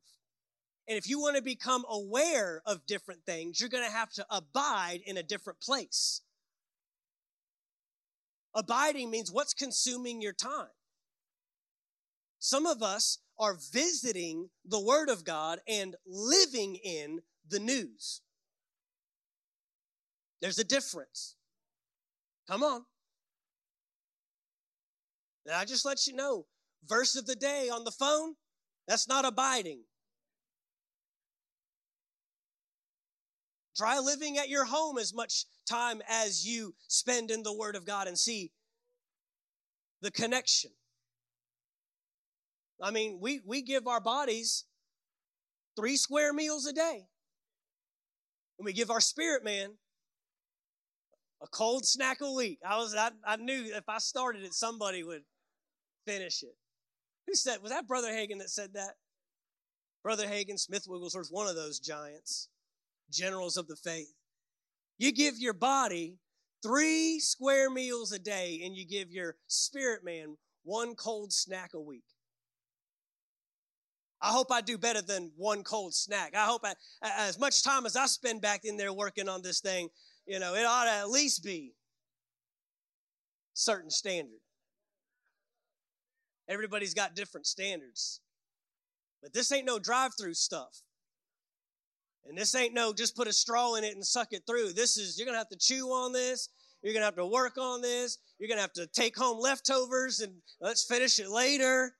And 0.87 0.97
if 0.97 1.07
you 1.07 1.19
want 1.19 1.37
to 1.37 1.41
become 1.41 1.85
aware 1.89 2.61
of 2.65 2.85
different 2.85 3.25
things, 3.25 3.59
you're 3.59 3.69
going 3.69 3.85
to 3.85 3.91
have 3.91 4.11
to 4.13 4.25
abide 4.29 4.99
in 5.05 5.17
a 5.17 5.23
different 5.23 5.61
place. 5.61 6.21
Abiding 8.53 9.09
means 9.09 9.31
what's 9.31 9.53
consuming 9.53 10.21
your 10.21 10.33
time. 10.33 10.67
Some 12.39 12.65
of 12.65 12.83
us 12.83 13.19
are 13.39 13.57
visiting 13.71 14.49
the 14.65 14.79
Word 14.79 15.09
of 15.09 15.23
God 15.23 15.59
and 15.67 15.95
living 16.05 16.75
in 16.75 17.21
the 17.47 17.59
news. 17.59 18.21
There's 20.41 20.59
a 20.59 20.65
difference. 20.65 21.35
Come 22.49 22.63
on. 22.63 22.83
And 25.45 25.55
I 25.55 25.65
just 25.65 25.85
let 25.85 26.05
you 26.05 26.13
know 26.13 26.45
verse 26.85 27.15
of 27.15 27.25
the 27.25 27.35
day 27.35 27.69
on 27.69 27.85
the 27.85 27.91
phone, 27.91 28.35
that's 28.87 29.07
not 29.07 29.25
abiding. 29.25 29.83
Try 33.75 33.99
living 33.99 34.37
at 34.37 34.49
your 34.49 34.65
home 34.65 34.97
as 34.97 35.13
much 35.13 35.45
time 35.67 36.01
as 36.07 36.45
you 36.45 36.75
spend 36.87 37.31
in 37.31 37.43
the 37.43 37.55
Word 37.55 37.75
of 37.75 37.85
God 37.85 38.07
and 38.07 38.17
see 38.17 38.51
the 40.01 40.11
connection. 40.11 40.71
I 42.81 42.91
mean, 42.91 43.19
we, 43.21 43.41
we 43.45 43.61
give 43.61 43.87
our 43.87 44.01
bodies 44.01 44.65
three 45.75 45.97
square 45.97 46.33
meals 46.33 46.67
a 46.67 46.73
day. 46.73 47.07
And 48.59 48.65
we 48.65 48.73
give 48.73 48.91
our 48.91 49.01
spirit 49.01 49.43
man 49.43 49.71
a 51.41 51.47
cold 51.47 51.85
snack 51.85 52.21
a 52.21 52.31
week. 52.31 52.59
I 52.67 52.77
was 52.77 52.95
I, 52.95 53.09
I 53.25 53.37
knew 53.37 53.71
if 53.73 53.89
I 53.89 53.97
started 53.97 54.43
it, 54.43 54.53
somebody 54.53 55.03
would 55.03 55.23
finish 56.05 56.43
it. 56.43 56.55
Who 57.27 57.33
said 57.33 57.61
was 57.61 57.71
that 57.71 57.87
Brother 57.87 58.11
Hagin 58.11 58.39
that 58.39 58.49
said 58.49 58.73
that? 58.73 58.93
Brother 60.03 60.27
Hagin, 60.27 60.59
Smith 60.59 60.85
Wigglesworth, 60.87 61.29
one 61.31 61.47
of 61.47 61.55
those 61.55 61.79
giants, 61.79 62.49
generals 63.11 63.57
of 63.57 63.67
the 63.67 63.75
faith. 63.75 64.13
You 64.97 65.11
give 65.11 65.37
your 65.37 65.53
body 65.53 66.17
three 66.61 67.19
square 67.19 67.69
meals 67.69 68.11
a 68.11 68.19
day, 68.19 68.61
and 68.63 68.75
you 68.75 68.85
give 68.85 69.11
your 69.11 69.35
spirit 69.47 70.03
man 70.03 70.37
one 70.63 70.95
cold 70.95 71.33
snack 71.33 71.71
a 71.73 71.81
week. 71.81 72.05
I 74.21 74.29
hope 74.29 74.51
I 74.51 74.61
do 74.61 74.77
better 74.77 75.01
than 75.01 75.31
one 75.35 75.63
cold 75.63 75.93
snack. 75.93 76.33
I 76.33 76.45
hope 76.45 76.61
I, 76.63 76.73
as 77.01 77.37
much 77.37 77.61
time 77.61 77.85
as 77.85 77.97
I 77.97 78.05
spend 78.05 78.41
back 78.41 78.61
in 78.63 78.77
there 78.77 78.93
working 78.93 79.27
on 79.27 79.41
this 79.41 79.59
thing, 79.59 79.89
you 80.25 80.39
know, 80.39 80.55
it 80.55 80.65
ought 80.65 80.85
to 80.85 80.91
at 80.91 81.09
least 81.09 81.43
be 81.43 81.73
certain 83.53 83.89
standard. 83.89 84.39
Everybody's 86.47 86.93
got 86.93 87.15
different 87.15 87.47
standards. 87.47 88.21
But 89.21 89.33
this 89.33 89.51
ain't 89.51 89.65
no 89.65 89.79
drive 89.79 90.11
through 90.17 90.35
stuff. 90.35 90.81
And 92.25 92.37
this 92.37 92.55
ain't 92.55 92.73
no 92.73 92.93
just 92.93 93.15
put 93.15 93.27
a 93.27 93.33
straw 93.33 93.75
in 93.75 93.83
it 93.83 93.95
and 93.95 94.05
suck 94.05 94.29
it 94.31 94.43
through. 94.47 94.73
This 94.73 94.97
is, 94.97 95.17
you're 95.17 95.25
going 95.25 95.35
to 95.35 95.39
have 95.39 95.49
to 95.49 95.57
chew 95.57 95.87
on 95.87 96.13
this. 96.13 96.49
You're 96.81 96.93
going 96.93 97.01
to 97.01 97.05
have 97.05 97.15
to 97.15 97.25
work 97.25 97.57
on 97.57 97.81
this. 97.81 98.17
You're 98.39 98.47
going 98.47 98.57
to 98.57 98.61
have 98.61 98.73
to 98.73 98.87
take 98.87 99.17
home 99.17 99.39
leftovers 99.39 100.19
and 100.19 100.33
let's 100.59 100.85
finish 100.85 101.19
it 101.19 101.29
later. 101.29 101.93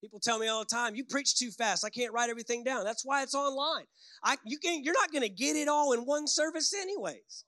People 0.00 0.20
tell 0.20 0.38
me 0.38 0.46
all 0.46 0.60
the 0.60 0.66
time, 0.66 0.94
you 0.94 1.04
preach 1.04 1.36
too 1.36 1.50
fast. 1.50 1.84
I 1.84 1.90
can't 1.90 2.12
write 2.12 2.30
everything 2.30 2.62
down. 2.62 2.84
That's 2.84 3.04
why 3.04 3.22
it's 3.22 3.34
online. 3.34 3.84
I, 4.22 4.36
you 4.44 4.58
can't, 4.58 4.84
you're 4.84 4.94
not 4.94 5.10
going 5.10 5.22
to 5.22 5.28
get 5.28 5.56
it 5.56 5.68
all 5.68 5.92
in 5.92 6.00
one 6.00 6.28
service 6.28 6.72
anyways. 6.74 7.44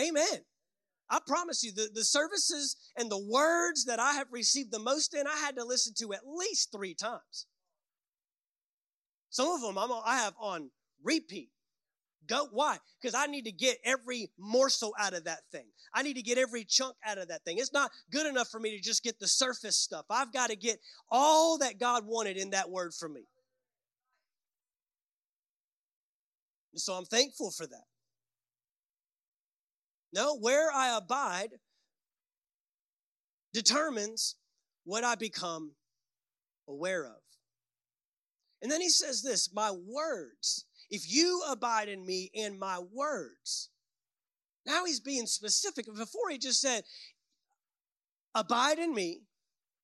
Amen. 0.00 0.44
I 1.10 1.20
promise 1.26 1.62
you, 1.62 1.72
the, 1.72 1.88
the 1.94 2.04
services 2.04 2.76
and 2.96 3.10
the 3.10 3.24
words 3.30 3.84
that 3.86 3.98
I 4.00 4.12
have 4.14 4.28
received 4.30 4.72
the 4.72 4.78
most 4.78 5.14
in, 5.14 5.26
I 5.26 5.36
had 5.36 5.56
to 5.56 5.64
listen 5.64 5.94
to 5.98 6.12
at 6.12 6.20
least 6.26 6.70
three 6.72 6.94
times. 6.94 7.46
Some 9.30 9.48
of 9.48 9.60
them 9.60 9.78
I'm, 9.78 9.90
I 10.04 10.16
have 10.16 10.34
on 10.40 10.70
repeat. 11.02 11.50
Go. 12.26 12.48
Why? 12.52 12.78
Because 13.00 13.14
I 13.14 13.26
need 13.26 13.46
to 13.46 13.52
get 13.52 13.78
every 13.84 14.30
morsel 14.38 14.92
out 14.98 15.14
of 15.14 15.24
that 15.24 15.40
thing. 15.50 15.64
I 15.94 16.02
need 16.02 16.14
to 16.14 16.22
get 16.22 16.36
every 16.36 16.64
chunk 16.64 16.94
out 17.04 17.18
of 17.18 17.28
that 17.28 17.42
thing. 17.44 17.56
It's 17.58 17.72
not 17.72 17.90
good 18.10 18.26
enough 18.26 18.48
for 18.48 18.60
me 18.60 18.76
to 18.76 18.82
just 18.82 19.02
get 19.02 19.18
the 19.18 19.28
surface 19.28 19.76
stuff. 19.76 20.04
I've 20.10 20.32
got 20.32 20.50
to 20.50 20.56
get 20.56 20.78
all 21.10 21.58
that 21.58 21.78
God 21.78 22.04
wanted 22.06 22.36
in 22.36 22.50
that 22.50 22.70
word 22.70 22.92
for 22.92 23.08
me. 23.08 23.22
And 26.74 26.80
so 26.80 26.92
I'm 26.92 27.06
thankful 27.06 27.50
for 27.50 27.66
that. 27.66 27.84
No, 30.12 30.36
where 30.36 30.70
I 30.72 30.96
abide 30.96 31.50
determines 33.52 34.36
what 34.84 35.04
I 35.04 35.14
become 35.14 35.72
aware 36.66 37.06
of. 37.06 37.27
And 38.62 38.70
then 38.70 38.80
he 38.80 38.88
says 38.88 39.22
this 39.22 39.52
My 39.52 39.70
words 39.70 40.64
if 40.90 41.12
you 41.12 41.42
abide 41.48 41.88
in 41.88 42.04
me 42.04 42.30
and 42.34 42.58
my 42.58 42.78
words. 42.92 43.70
Now 44.66 44.84
he's 44.84 45.00
being 45.00 45.26
specific. 45.26 45.86
Before 45.86 46.30
he 46.30 46.38
just 46.38 46.60
said, 46.60 46.84
abide 48.34 48.78
in 48.78 48.94
me 48.94 49.22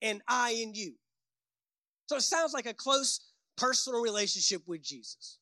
and 0.03 0.23
I 0.29 0.51
in 0.51 0.75
you. 0.75 0.95
So 2.07 2.17
it 2.17 2.23
sounds 2.23 2.53
like 2.53 2.67
a 2.67 2.75
close 2.75 3.21
personal 3.57 4.01
relationship 4.01 4.63
with 4.67 4.83
Jesus. 4.83 5.39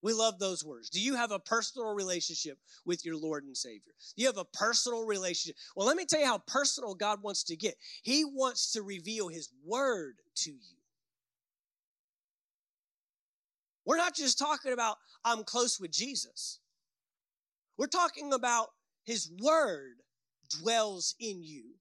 We 0.00 0.12
love 0.12 0.38
those 0.38 0.64
words. 0.64 0.90
Do 0.90 1.00
you 1.00 1.16
have 1.16 1.32
a 1.32 1.40
personal 1.40 1.92
relationship 1.92 2.56
with 2.86 3.04
your 3.04 3.16
Lord 3.16 3.42
and 3.42 3.56
Savior? 3.56 3.92
Do 4.16 4.22
you 4.22 4.28
have 4.28 4.38
a 4.38 4.44
personal 4.44 5.04
relationship? 5.04 5.56
Well, 5.74 5.88
let 5.88 5.96
me 5.96 6.06
tell 6.06 6.20
you 6.20 6.26
how 6.26 6.38
personal 6.38 6.94
God 6.94 7.20
wants 7.20 7.42
to 7.44 7.56
get. 7.56 7.74
He 8.02 8.24
wants 8.24 8.72
to 8.72 8.82
reveal 8.82 9.26
His 9.26 9.50
Word 9.64 10.18
to 10.36 10.52
you. 10.52 10.77
We're 13.88 13.96
not 13.96 14.14
just 14.14 14.38
talking 14.38 14.74
about 14.74 14.98
I'm 15.24 15.44
close 15.44 15.80
with 15.80 15.90
Jesus. 15.90 16.60
We're 17.78 17.86
talking 17.86 18.34
about 18.34 18.68
his 19.04 19.30
word 19.40 19.94
dwells 20.50 21.14
in 21.18 21.42
you. 21.42 21.76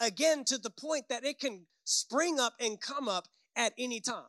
Again, 0.00 0.44
to 0.44 0.56
the 0.56 0.70
point 0.70 1.04
that 1.10 1.26
it 1.26 1.38
can 1.38 1.66
spring 1.84 2.40
up 2.40 2.54
and 2.58 2.80
come 2.80 3.10
up 3.10 3.28
at 3.54 3.74
any 3.78 4.00
time. 4.00 4.24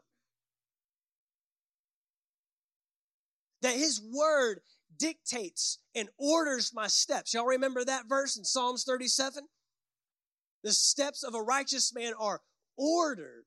That 3.61 3.77
his 3.77 4.01
word 4.13 4.59
dictates 4.99 5.79
and 5.95 6.09
orders 6.17 6.73
my 6.73 6.87
steps. 6.87 7.33
Y'all 7.33 7.45
remember 7.45 7.85
that 7.85 8.09
verse 8.09 8.37
in 8.37 8.43
Psalms 8.43 8.83
37? 8.83 9.45
The 10.65 10.73
steps 10.73 11.23
of 11.23 11.33
a 11.33 11.41
righteous 11.41 11.95
man 11.95 12.11
are 12.19 12.41
ordered 12.75 13.45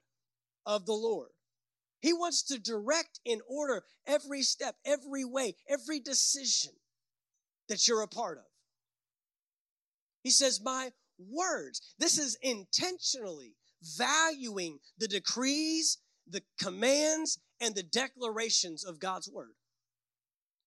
of 0.64 0.86
the 0.86 0.94
Lord. 0.94 1.28
He 2.00 2.12
wants 2.12 2.42
to 2.44 2.58
direct 2.58 3.20
in 3.24 3.40
order 3.48 3.84
every 4.06 4.42
step, 4.42 4.76
every 4.84 5.24
way, 5.24 5.56
every 5.68 6.00
decision 6.00 6.72
that 7.68 7.86
you're 7.88 8.02
a 8.02 8.08
part 8.08 8.38
of. 8.38 8.44
He 10.22 10.30
says, 10.30 10.60
My 10.62 10.92
words. 11.18 11.80
This 11.98 12.18
is 12.18 12.38
intentionally 12.42 13.54
valuing 13.82 14.78
the 14.98 15.08
decrees, 15.08 15.98
the 16.28 16.42
commands, 16.60 17.38
and 17.60 17.74
the 17.74 17.82
declarations 17.82 18.84
of 18.84 19.00
God's 19.00 19.28
word. 19.28 19.54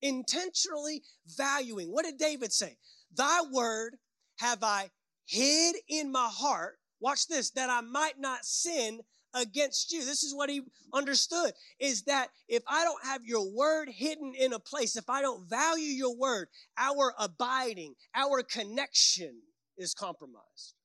Intentionally 0.01 1.03
valuing. 1.37 1.87
What 1.87 2.05
did 2.05 2.17
David 2.17 2.51
say? 2.51 2.77
Thy 3.15 3.41
word 3.51 3.97
have 4.39 4.63
I 4.63 4.89
hid 5.25 5.75
in 5.87 6.11
my 6.11 6.29
heart. 6.31 6.79
Watch 6.99 7.27
this, 7.27 7.51
that 7.51 7.69
I 7.69 7.81
might 7.81 8.19
not 8.19 8.45
sin 8.45 9.01
against 9.33 9.91
you. 9.91 10.05
This 10.05 10.23
is 10.23 10.35
what 10.35 10.49
he 10.49 10.61
understood 10.93 11.53
is 11.79 12.03
that 12.03 12.27
if 12.47 12.63
I 12.67 12.83
don't 12.83 13.05
have 13.05 13.25
your 13.25 13.51
word 13.51 13.89
hidden 13.89 14.33
in 14.37 14.53
a 14.53 14.59
place, 14.59 14.95
if 14.95 15.09
I 15.09 15.21
don't 15.21 15.49
value 15.49 15.83
your 15.83 16.15
word, 16.15 16.47
our 16.77 17.13
abiding, 17.17 17.95
our 18.15 18.43
connection 18.43 19.41
is 19.77 19.93
compromised. 19.93 20.75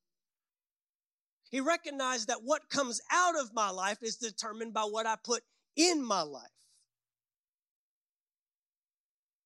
He 1.49 1.61
recognized 1.61 2.27
that 2.27 2.43
what 2.43 2.69
comes 2.69 3.01
out 3.11 3.39
of 3.39 3.53
my 3.53 3.69
life 3.69 3.99
is 4.01 4.17
determined 4.17 4.73
by 4.73 4.83
what 4.83 5.05
I 5.05 5.15
put 5.23 5.43
in 5.75 6.03
my 6.03 6.21
life. 6.21 6.43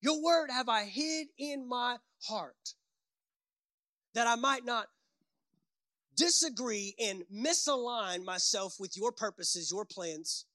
Your 0.02 0.22
word 0.24 0.50
have 0.50 0.68
I 0.68 0.86
hid 0.86 1.28
in 1.38 1.68
my 1.68 1.98
heart 2.28 2.74
that 4.16 4.28
I 4.28 4.36
might 4.36 4.66
not 4.66 4.88
disagree 6.16 6.96
and 7.00 7.24
misalign 7.34 8.24
myself 8.24 8.76
with 8.80 8.98
your 8.98 9.12
purposes, 9.12 9.72
your 9.72 9.86
plans, 9.86 10.46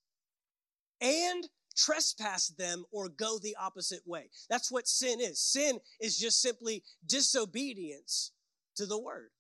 and 1.01 1.49
trespass 1.77 2.49
them 2.49 2.85
or 2.91 3.09
go 3.09 3.39
the 3.39 3.57
opposite 3.61 4.01
way. 4.07 4.31
That's 4.49 4.73
what 4.73 4.89
sin 4.89 5.21
is. 5.21 5.41
Sin 5.41 5.79
is 6.01 6.19
just 6.19 6.41
simply 6.41 6.83
disobedience 7.07 8.33
to 8.77 8.87
the 8.87 8.99
word. 8.99 9.31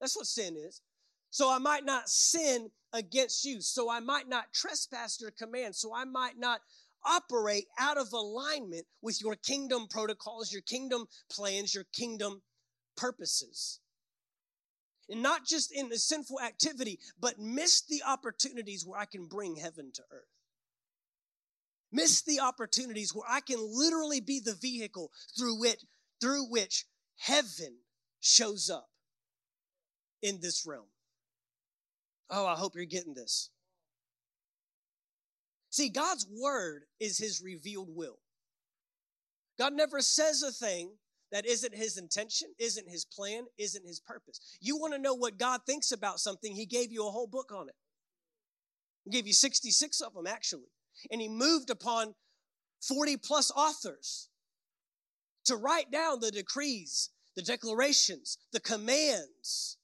That's 0.00 0.16
what 0.16 0.26
sin 0.26 0.56
is. 0.56 0.80
So 1.30 1.50
I 1.50 1.58
might 1.58 1.84
not 1.84 2.08
sin 2.08 2.70
against 2.92 3.44
you. 3.44 3.60
So 3.60 3.90
I 3.90 4.00
might 4.00 4.28
not 4.28 4.52
trespass 4.52 5.20
your 5.20 5.32
command. 5.32 5.74
So 5.74 5.94
I 5.94 6.04
might 6.04 6.38
not 6.38 6.60
operate 7.04 7.66
out 7.78 7.98
of 7.98 8.12
alignment 8.12 8.86
with 9.02 9.20
your 9.20 9.34
kingdom 9.34 9.86
protocols, 9.90 10.52
your 10.52 10.62
kingdom 10.62 11.06
plans, 11.30 11.74
your 11.74 11.84
kingdom 11.92 12.40
purposes. 12.96 13.80
And 15.08 15.22
not 15.22 15.44
just 15.44 15.70
in 15.72 15.88
the 15.88 15.98
sinful 15.98 16.40
activity, 16.40 16.98
but 17.20 17.38
miss 17.38 17.82
the 17.82 18.02
opportunities 18.06 18.86
where 18.86 18.98
I 18.98 19.04
can 19.04 19.26
bring 19.26 19.56
heaven 19.56 19.90
to 19.94 20.02
earth. 20.10 20.28
Miss 21.92 22.22
the 22.22 22.40
opportunities 22.40 23.14
where 23.14 23.28
I 23.28 23.40
can 23.40 23.58
literally 23.60 24.20
be 24.20 24.40
the 24.40 24.54
vehicle 24.54 25.12
through 25.38 25.64
it, 25.64 25.84
through 26.20 26.46
which 26.50 26.86
heaven 27.18 27.76
shows 28.20 28.70
up 28.70 28.88
in 30.22 30.40
this 30.40 30.64
realm. 30.66 30.86
Oh, 32.30 32.46
I 32.46 32.54
hope 32.54 32.74
you're 32.74 32.86
getting 32.86 33.14
this. 33.14 33.50
See, 35.70 35.88
God's 35.88 36.26
word 36.40 36.84
is 36.98 37.18
his 37.18 37.42
revealed 37.42 37.94
will. 37.94 38.18
God 39.58 39.74
never 39.74 40.00
says 40.00 40.42
a 40.42 40.50
thing 40.50 40.92
that 41.34 41.46
isn't 41.46 41.74
his 41.74 41.98
intention, 41.98 42.46
isn't 42.60 42.88
his 42.88 43.04
plan, 43.04 43.42
isn't 43.58 43.84
his 43.84 43.98
purpose. 43.98 44.38
You 44.60 44.76
want 44.76 44.94
to 44.94 45.00
know 45.00 45.14
what 45.14 45.36
God 45.36 45.62
thinks 45.66 45.90
about 45.90 46.20
something, 46.20 46.54
he 46.54 46.64
gave 46.64 46.92
you 46.92 47.08
a 47.08 47.10
whole 47.10 47.26
book 47.26 47.50
on 47.52 47.68
it. 47.68 47.74
He 49.04 49.10
gave 49.10 49.26
you 49.26 49.32
66 49.32 50.00
of 50.00 50.14
them, 50.14 50.28
actually. 50.28 50.70
And 51.10 51.20
he 51.20 51.28
moved 51.28 51.70
upon 51.70 52.14
40 52.86 53.16
plus 53.16 53.50
authors 53.50 54.28
to 55.46 55.56
write 55.56 55.90
down 55.90 56.20
the 56.20 56.30
decrees, 56.30 57.10
the 57.34 57.42
declarations, 57.42 58.38
the 58.52 58.60
commands, 58.60 59.76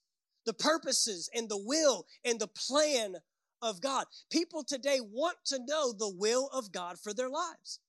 the 0.47 0.55
purposes, 0.55 1.29
and 1.35 1.49
the 1.49 1.61
will 1.61 2.07
and 2.25 2.39
the 2.39 2.47
plan 2.47 3.17
of 3.61 3.81
God. 3.81 4.05
People 4.31 4.63
today 4.63 5.01
want 5.01 5.39
to 5.47 5.59
know 5.67 5.93
the 5.93 6.15
will 6.17 6.49
of 6.53 6.71
God 6.71 7.01
for 7.01 7.13
their 7.13 7.29
lives. 7.29 7.81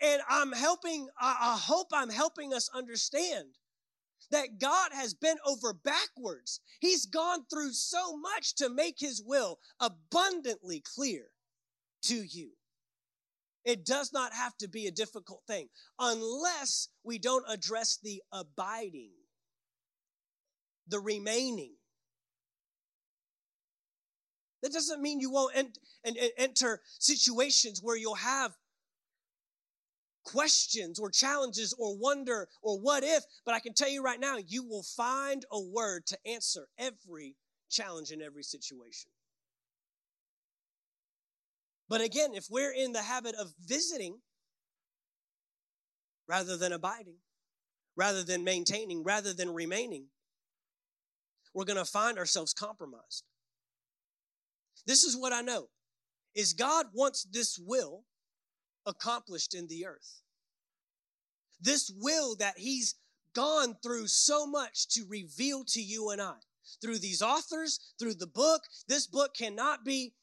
And 0.00 0.20
I'm 0.28 0.52
helping, 0.52 1.08
I 1.18 1.58
hope 1.58 1.88
I'm 1.92 2.10
helping 2.10 2.52
us 2.52 2.68
understand 2.74 3.46
that 4.30 4.58
God 4.60 4.90
has 4.92 5.14
bent 5.14 5.38
over 5.46 5.72
backwards. 5.72 6.60
He's 6.80 7.06
gone 7.06 7.46
through 7.50 7.72
so 7.72 8.16
much 8.16 8.54
to 8.56 8.68
make 8.68 8.96
his 8.98 9.22
will 9.24 9.58
abundantly 9.80 10.82
clear 10.94 11.26
to 12.02 12.14
you. 12.14 12.50
It 13.64 13.84
does 13.84 14.12
not 14.12 14.32
have 14.32 14.56
to 14.58 14.68
be 14.68 14.86
a 14.86 14.92
difficult 14.92 15.42
thing 15.46 15.68
unless 15.98 16.88
we 17.02 17.18
don't 17.18 17.44
address 17.48 17.98
the 18.02 18.22
abiding, 18.32 19.10
the 20.86 21.00
remaining. 21.00 21.72
That 24.62 24.72
doesn't 24.72 25.02
mean 25.02 25.20
you 25.20 25.30
won't 25.30 25.56
ent- 25.56 25.78
enter 26.36 26.80
situations 26.98 27.80
where 27.82 27.96
you'll 27.96 28.14
have 28.14 28.56
questions 30.26 30.98
or 30.98 31.08
challenges 31.08 31.72
or 31.78 31.96
wonder 31.96 32.48
or 32.60 32.78
what 32.78 33.04
if, 33.04 33.24
but 33.44 33.54
I 33.54 33.60
can 33.60 33.72
tell 33.72 33.88
you 33.88 34.02
right 34.02 34.20
now, 34.20 34.36
you 34.36 34.64
will 34.64 34.82
find 34.82 35.44
a 35.50 35.60
word 35.60 36.04
to 36.06 36.18
answer 36.26 36.68
every 36.76 37.36
challenge 37.70 38.10
in 38.10 38.20
every 38.20 38.42
situation. 38.42 39.10
But 41.88 42.00
again, 42.00 42.30
if 42.34 42.46
we're 42.50 42.74
in 42.74 42.92
the 42.92 43.02
habit 43.02 43.36
of 43.36 43.54
visiting 43.64 44.18
rather 46.28 46.56
than 46.56 46.72
abiding, 46.72 47.18
rather 47.96 48.24
than 48.24 48.42
maintaining, 48.42 49.04
rather 49.04 49.32
than 49.32 49.54
remaining, 49.54 50.06
we're 51.54 51.64
going 51.64 51.78
to 51.78 51.84
find 51.84 52.18
ourselves 52.18 52.52
compromised. 52.52 53.24
This 54.86 55.04
is 55.04 55.16
what 55.16 55.32
I 55.32 55.40
know 55.40 55.68
is 56.34 56.52
God 56.52 56.86
wants 56.92 57.24
this 57.24 57.58
will 57.58 58.04
accomplished 58.86 59.54
in 59.54 59.66
the 59.66 59.86
earth. 59.86 60.20
This 61.60 61.90
will 61.94 62.36
that 62.36 62.58
He's 62.58 62.94
gone 63.34 63.76
through 63.82 64.06
so 64.06 64.46
much 64.46 64.88
to 64.88 65.04
reveal 65.08 65.64
to 65.64 65.80
you 65.80 66.10
and 66.10 66.20
I 66.20 66.34
through 66.80 66.98
these 66.98 67.22
authors, 67.22 67.78
through 67.98 68.14
the 68.14 68.26
book. 68.26 68.62
This 68.88 69.06
book 69.06 69.34
cannot 69.34 69.84
be 69.84 70.14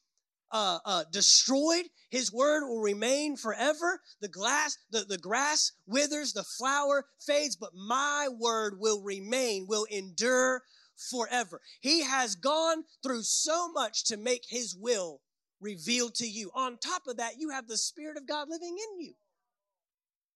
uh, 0.51 0.79
uh, 0.85 1.03
destroyed. 1.11 1.85
His 2.09 2.31
word 2.31 2.67
will 2.67 2.81
remain 2.81 3.35
forever. 3.35 3.99
The 4.21 4.27
glass, 4.27 4.77
the, 4.91 5.03
the 5.03 5.17
grass 5.17 5.71
withers, 5.87 6.33
the 6.33 6.43
flower 6.43 7.05
fades, 7.25 7.55
but 7.55 7.71
my 7.75 8.29
word 8.39 8.75
will 8.79 9.01
remain, 9.01 9.65
will 9.67 9.85
endure 9.85 10.61
forever. 11.09 11.59
He 11.81 12.03
has 12.03 12.35
gone 12.35 12.83
through 13.01 13.23
so 13.23 13.71
much 13.71 14.05
to 14.05 14.17
make 14.17 14.43
his 14.47 14.75
will 14.75 15.21
revealed 15.63 16.15
to 16.15 16.27
you. 16.27 16.51
On 16.53 16.77
top 16.77 17.07
of 17.07 17.17
that, 17.17 17.39
you 17.39 17.49
have 17.49 17.67
the 17.67 17.77
Spirit 17.77 18.17
of 18.17 18.27
God 18.27 18.49
living 18.49 18.77
in 18.77 19.05
you. 19.05 19.13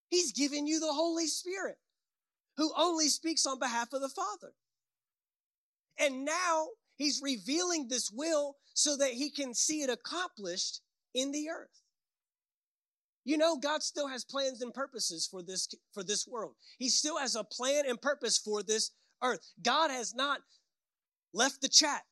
He's 0.09 0.31
given 0.31 0.65
you 0.65 0.79
the 0.79 0.93
Holy 0.93 1.27
Spirit 1.27 1.77
who 2.55 2.71
only 2.77 3.07
speaks 3.09 3.45
on 3.45 3.59
behalf 3.59 3.93
of 3.93 4.01
the 4.01 4.09
Father. 4.09 4.53
And 5.99 6.25
now 6.25 6.67
he's 6.95 7.21
revealing 7.23 7.87
this 7.87 8.09
will 8.11 8.55
so 8.73 8.97
that 8.97 9.11
he 9.11 9.29
can 9.29 9.53
see 9.53 9.81
it 9.81 9.89
accomplished 9.89 10.81
in 11.13 11.31
the 11.31 11.49
earth. 11.49 11.81
You 13.25 13.37
know, 13.37 13.57
God 13.57 13.83
still 13.83 14.07
has 14.07 14.23
plans 14.23 14.61
and 14.61 14.73
purposes 14.73 15.27
for 15.29 15.43
this, 15.43 15.67
for 15.93 16.03
this 16.03 16.25
world. 16.27 16.53
He 16.79 16.87
still 16.89 17.17
has 17.17 17.35
a 17.35 17.43
plan 17.43 17.83
and 17.87 18.01
purpose 18.01 18.37
for 18.37 18.63
this 18.63 18.91
earth. 19.21 19.41
God 19.61 19.91
has 19.91 20.15
not 20.15 20.39
left 21.33 21.61
the 21.61 21.67
chat, 21.67 22.03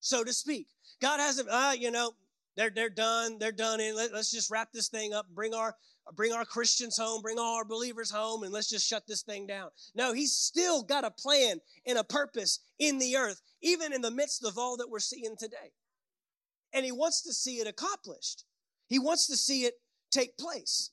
so 0.00 0.24
to 0.24 0.32
speak. 0.32 0.66
God 1.00 1.20
hasn't, 1.20 1.48
uh, 1.48 1.72
you 1.78 1.90
know, 1.90 2.14
they're, 2.56 2.70
they're 2.70 2.90
done. 2.90 3.38
They're 3.38 3.52
done. 3.52 3.80
And 3.80 3.96
let, 3.96 4.12
us 4.12 4.30
just 4.30 4.50
wrap 4.50 4.72
this 4.72 4.88
thing 4.88 5.12
up, 5.12 5.26
bring 5.34 5.54
our, 5.54 5.74
bring 6.14 6.32
our 6.32 6.44
Christians 6.44 6.96
home, 6.96 7.22
bring 7.22 7.38
all 7.38 7.56
our 7.56 7.64
believers 7.64 8.10
home, 8.10 8.42
and 8.42 8.52
let's 8.52 8.68
just 8.68 8.86
shut 8.86 9.06
this 9.06 9.22
thing 9.22 9.46
down. 9.46 9.70
No, 9.94 10.12
he's 10.12 10.32
still 10.32 10.82
got 10.82 11.04
a 11.04 11.10
plan 11.10 11.60
and 11.86 11.98
a 11.98 12.04
purpose 12.04 12.60
in 12.78 12.98
the 12.98 13.16
earth, 13.16 13.40
even 13.62 13.92
in 13.92 14.02
the 14.02 14.10
midst 14.10 14.44
of 14.44 14.58
all 14.58 14.76
that 14.76 14.90
we're 14.90 15.00
seeing 15.00 15.36
today. 15.38 15.72
And 16.72 16.84
he 16.84 16.92
wants 16.92 17.22
to 17.22 17.32
see 17.32 17.56
it 17.56 17.66
accomplished. 17.66 18.44
He 18.88 18.98
wants 18.98 19.26
to 19.28 19.36
see 19.36 19.62
it 19.62 19.74
take 20.10 20.36
place. 20.36 20.90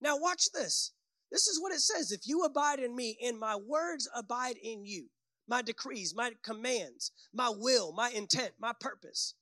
Now, 0.00 0.16
watch 0.18 0.50
this. 0.52 0.92
This 1.30 1.46
is 1.46 1.60
what 1.60 1.72
it 1.72 1.80
says 1.80 2.12
If 2.12 2.26
you 2.26 2.44
abide 2.44 2.78
in 2.78 2.94
me, 2.94 3.18
and 3.24 3.38
my 3.38 3.56
words 3.56 4.08
abide 4.14 4.56
in 4.62 4.84
you, 4.84 5.08
my 5.48 5.62
decrees, 5.62 6.14
my 6.14 6.32
commands, 6.42 7.10
my 7.32 7.50
will, 7.54 7.92
my 7.92 8.10
intent, 8.10 8.52
my 8.58 8.72
purpose. 8.78 9.34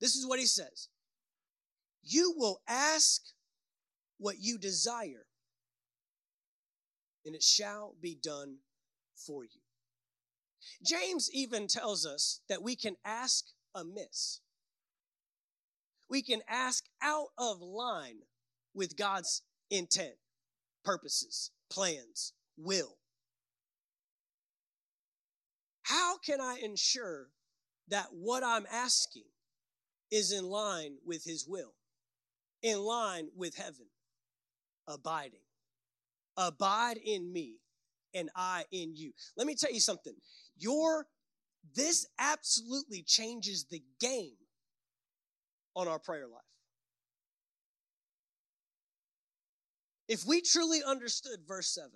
This 0.00 0.16
is 0.16 0.26
what 0.26 0.38
he 0.38 0.46
says 0.46 0.88
you 2.04 2.34
will 2.36 2.60
ask 2.68 3.22
what 4.18 4.36
you 4.40 4.58
desire, 4.58 5.26
and 7.24 7.34
it 7.34 7.42
shall 7.42 7.94
be 8.00 8.14
done 8.14 8.56
for 9.16 9.44
you. 9.44 9.60
James 10.84 11.30
even 11.32 11.66
tells 11.66 12.06
us 12.06 12.40
that 12.48 12.62
we 12.62 12.76
can 12.76 12.96
ask 13.04 13.44
amiss. 13.74 14.40
We 16.08 16.22
can 16.22 16.42
ask 16.48 16.84
out 17.02 17.28
of 17.38 17.60
line 17.60 18.18
with 18.74 18.96
God's 18.96 19.42
intent, 19.70 20.14
purposes, 20.84 21.50
plans, 21.70 22.32
will. 22.56 22.96
How 25.82 26.18
can 26.18 26.40
I 26.40 26.58
ensure 26.62 27.28
that 27.88 28.06
what 28.12 28.42
I'm 28.42 28.66
asking 28.70 29.24
is 30.10 30.32
in 30.32 30.44
line 30.44 30.96
with 31.04 31.24
His 31.24 31.46
will, 31.46 31.74
in 32.64 32.80
line 32.80 33.28
with 33.36 33.54
heaven? 33.54 33.86
Abiding. 34.88 35.38
Abide 36.36 36.96
in 36.96 37.32
me 37.32 37.58
and 38.14 38.30
I 38.34 38.64
in 38.72 38.96
you. 38.96 39.12
Let 39.36 39.46
me 39.46 39.54
tell 39.54 39.72
you 39.72 39.80
something. 39.80 40.14
Your 40.56 41.06
this 41.74 42.06
absolutely 42.18 43.02
changes 43.02 43.66
the 43.70 43.82
game 44.00 44.36
on 45.76 45.88
our 45.88 45.98
prayer 45.98 46.26
life. 46.26 46.42
If 50.08 50.24
we 50.26 50.42
truly 50.42 50.80
understood 50.86 51.40
verse 51.46 51.72
7, 51.74 51.90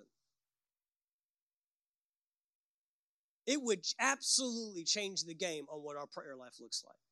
it 3.45 3.61
would 3.61 3.85
absolutely 3.99 4.83
change 4.83 5.23
the 5.23 5.35
game 5.35 5.65
on 5.71 5.83
what 5.83 5.97
our 5.97 6.07
prayer 6.07 6.35
life 6.35 6.55
looks 6.59 6.83
like. 6.85 7.08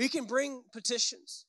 We 0.00 0.08
can 0.08 0.24
bring 0.24 0.62
petitions. 0.72 1.44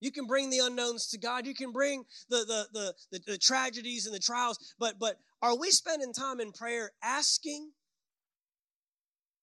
You 0.00 0.12
can 0.12 0.26
bring 0.26 0.50
the 0.50 0.58
unknowns 0.58 1.08
to 1.08 1.18
God. 1.18 1.46
You 1.46 1.54
can 1.54 1.72
bring 1.72 2.04
the, 2.28 2.44
the, 2.44 2.66
the, 2.74 2.94
the, 3.10 3.20
the 3.26 3.38
tragedies 3.38 4.04
and 4.04 4.14
the 4.14 4.20
trials. 4.20 4.58
But, 4.78 4.98
but 4.98 5.16
are 5.40 5.56
we 5.56 5.70
spending 5.70 6.12
time 6.12 6.40
in 6.40 6.52
prayer 6.52 6.90
asking 7.02 7.70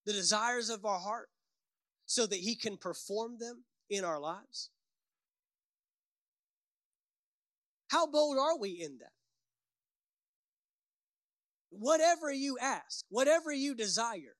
the 0.06 0.14
desires 0.14 0.70
of 0.70 0.86
our 0.86 1.00
heart 1.00 1.30
so 2.06 2.28
that 2.28 2.38
He 2.38 2.56
can 2.56 2.78
perform 2.78 3.38
them 3.40 3.64
in 3.90 4.06
our 4.06 4.20
lives? 4.20 4.70
How 7.88 8.06
bold 8.06 8.38
are 8.38 8.60
we 8.60 8.70
in 8.70 9.00
that? 9.00 9.14
Whatever 11.72 12.32
you 12.32 12.60
ask, 12.62 13.04
whatever 13.10 13.52
you 13.52 13.74
desire, 13.74 14.36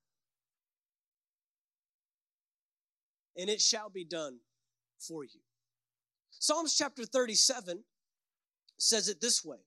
and 3.36 3.50
it 3.50 3.60
shall 3.60 3.90
be 3.90 4.04
done 4.04 4.38
for 4.98 5.24
you. 5.24 5.40
Psalms 6.30 6.74
chapter 6.76 7.04
37 7.04 7.82
says 8.78 9.08
it 9.08 9.20
this 9.20 9.44
way 9.44 9.58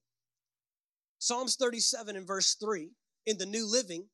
Psalms 1.18 1.56
37 1.56 2.16
and 2.16 2.26
verse 2.26 2.54
3 2.54 2.90
in 3.26 3.38
the 3.38 3.46
New 3.46 3.70
Living 3.70 4.06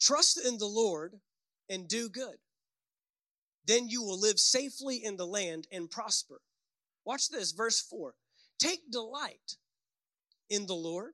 Trust 0.00 0.38
in 0.44 0.58
the 0.58 0.66
Lord 0.66 1.14
and 1.70 1.88
do 1.88 2.08
good. 2.08 2.36
Then 3.66 3.88
you 3.88 4.02
will 4.02 4.20
live 4.20 4.38
safely 4.38 4.96
in 5.02 5.16
the 5.16 5.26
land 5.26 5.66
and 5.72 5.90
prosper. 5.90 6.40
Watch 7.04 7.30
this, 7.30 7.52
verse 7.52 7.80
4. 7.80 8.14
Take 8.58 8.90
delight 8.90 9.56
in 10.50 10.66
the 10.66 10.74
Lord, 10.74 11.12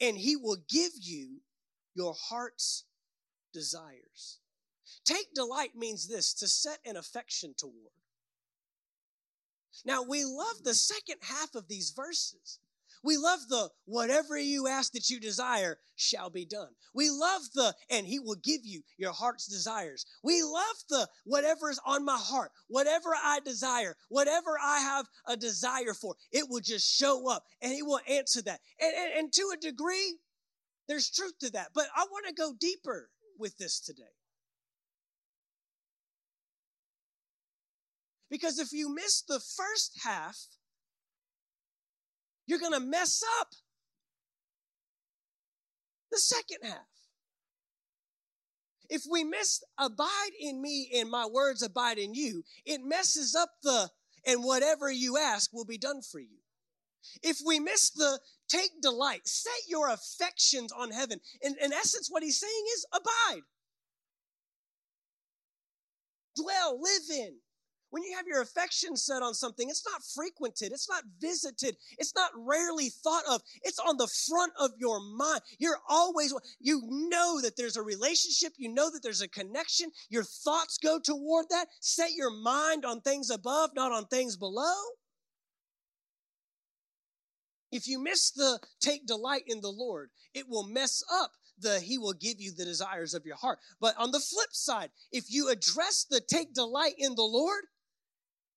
and 0.00 0.16
he 0.18 0.36
will 0.36 0.58
give 0.68 0.92
you 1.00 1.40
your 1.94 2.14
heart's 2.28 2.84
desires. 3.54 4.38
Take 5.04 5.34
delight 5.34 5.74
means 5.76 6.08
this 6.08 6.32
to 6.34 6.48
set 6.48 6.78
an 6.84 6.96
affection 6.96 7.54
toward. 7.56 7.92
Now, 9.84 10.02
we 10.02 10.24
love 10.24 10.64
the 10.64 10.74
second 10.74 11.18
half 11.22 11.54
of 11.54 11.68
these 11.68 11.90
verses. 11.90 12.58
We 13.06 13.16
love 13.16 13.40
the 13.48 13.70
whatever 13.84 14.36
you 14.36 14.66
ask 14.66 14.92
that 14.92 15.10
you 15.10 15.20
desire 15.20 15.78
shall 15.94 16.28
be 16.28 16.44
done. 16.44 16.70
We 16.92 17.08
love 17.08 17.42
the 17.54 17.74
and 17.88 18.04
he 18.04 18.18
will 18.18 18.36
give 18.42 18.62
you 18.64 18.82
your 18.96 19.12
heart's 19.12 19.46
desires. 19.46 20.06
We 20.24 20.42
love 20.42 20.76
the 20.88 21.08
whatever 21.24 21.70
is 21.70 21.80
on 21.86 22.04
my 22.04 22.18
heart, 22.18 22.50
whatever 22.66 23.10
I 23.14 23.40
desire, 23.44 23.96
whatever 24.08 24.58
I 24.60 24.80
have 24.80 25.06
a 25.26 25.36
desire 25.36 25.94
for, 25.94 26.16
it 26.32 26.46
will 26.48 26.60
just 26.60 26.92
show 26.92 27.30
up 27.30 27.44
and 27.62 27.72
he 27.72 27.82
will 27.82 28.00
answer 28.08 28.42
that. 28.42 28.60
And, 28.80 28.92
and, 28.92 29.18
and 29.18 29.32
to 29.32 29.52
a 29.54 29.60
degree, 29.60 30.16
there's 30.88 31.10
truth 31.10 31.38
to 31.40 31.50
that. 31.52 31.68
But 31.74 31.86
I 31.94 32.06
want 32.10 32.26
to 32.26 32.34
go 32.34 32.54
deeper 32.58 33.10
with 33.38 33.56
this 33.58 33.78
today. 33.78 34.15
Because 38.30 38.58
if 38.58 38.72
you 38.72 38.92
miss 38.92 39.22
the 39.22 39.40
first 39.40 40.00
half, 40.02 40.36
you're 42.46 42.58
going 42.58 42.72
to 42.72 42.80
mess 42.80 43.22
up 43.40 43.48
the 46.10 46.18
second 46.18 46.58
half. 46.62 46.86
If 48.88 49.02
we 49.10 49.24
miss 49.24 49.62
abide 49.78 50.30
in 50.40 50.62
me 50.62 50.90
and 50.96 51.10
my 51.10 51.26
words 51.26 51.62
abide 51.62 51.98
in 51.98 52.14
you, 52.14 52.44
it 52.64 52.80
messes 52.84 53.34
up 53.34 53.50
the 53.62 53.90
and 54.26 54.42
whatever 54.42 54.90
you 54.90 55.16
ask 55.18 55.52
will 55.52 55.64
be 55.64 55.78
done 55.78 56.02
for 56.02 56.18
you. 56.18 56.38
If 57.22 57.38
we 57.44 57.60
miss 57.60 57.90
the 57.90 58.18
take 58.48 58.80
delight, 58.82 59.26
set 59.26 59.68
your 59.68 59.88
affections 59.88 60.72
on 60.72 60.90
heaven. 60.90 61.20
In, 61.40 61.54
in 61.62 61.72
essence, 61.72 62.08
what 62.10 62.22
he's 62.22 62.40
saying 62.40 62.64
is 62.74 62.86
abide, 62.92 63.42
dwell, 66.36 66.80
live 66.80 67.10
in. 67.10 67.36
When 67.90 68.02
you 68.02 68.16
have 68.16 68.26
your 68.26 68.42
affection 68.42 68.96
set 68.96 69.22
on 69.22 69.32
something, 69.32 69.68
it's 69.70 69.86
not 69.86 70.02
frequented, 70.02 70.72
it's 70.72 70.88
not 70.88 71.04
visited, 71.20 71.76
it's 71.98 72.14
not 72.14 72.30
rarely 72.36 72.88
thought 72.88 73.22
of. 73.30 73.42
It's 73.62 73.78
on 73.78 73.96
the 73.96 74.08
front 74.28 74.52
of 74.58 74.72
your 74.76 75.00
mind. 75.00 75.40
You're 75.58 75.78
always, 75.88 76.34
you 76.58 76.82
know 76.84 77.40
that 77.40 77.56
there's 77.56 77.76
a 77.76 77.82
relationship, 77.82 78.54
you 78.56 78.72
know 78.72 78.90
that 78.90 79.02
there's 79.02 79.22
a 79.22 79.28
connection. 79.28 79.90
Your 80.10 80.24
thoughts 80.24 80.78
go 80.78 80.98
toward 80.98 81.46
that. 81.50 81.68
Set 81.80 82.10
your 82.12 82.30
mind 82.30 82.84
on 82.84 83.00
things 83.00 83.30
above, 83.30 83.70
not 83.74 83.92
on 83.92 84.06
things 84.06 84.36
below. 84.36 84.74
If 87.70 87.86
you 87.86 88.02
miss 88.02 88.30
the 88.30 88.58
take 88.80 89.06
delight 89.06 89.42
in 89.46 89.60
the 89.60 89.72
Lord, 89.72 90.10
it 90.34 90.48
will 90.48 90.66
mess 90.66 91.02
up 91.12 91.32
the 91.58 91.80
he 91.80 91.98
will 91.98 92.12
give 92.12 92.40
you 92.40 92.52
the 92.52 92.64
desires 92.64 93.14
of 93.14 93.24
your 93.24 93.36
heart. 93.36 93.58
But 93.80 93.96
on 93.96 94.10
the 94.10 94.20
flip 94.20 94.52
side, 94.52 94.90
if 95.12 95.30
you 95.30 95.48
address 95.48 96.04
the 96.08 96.20
take 96.20 96.52
delight 96.52 96.94
in 96.98 97.14
the 97.14 97.22
Lord, 97.22 97.64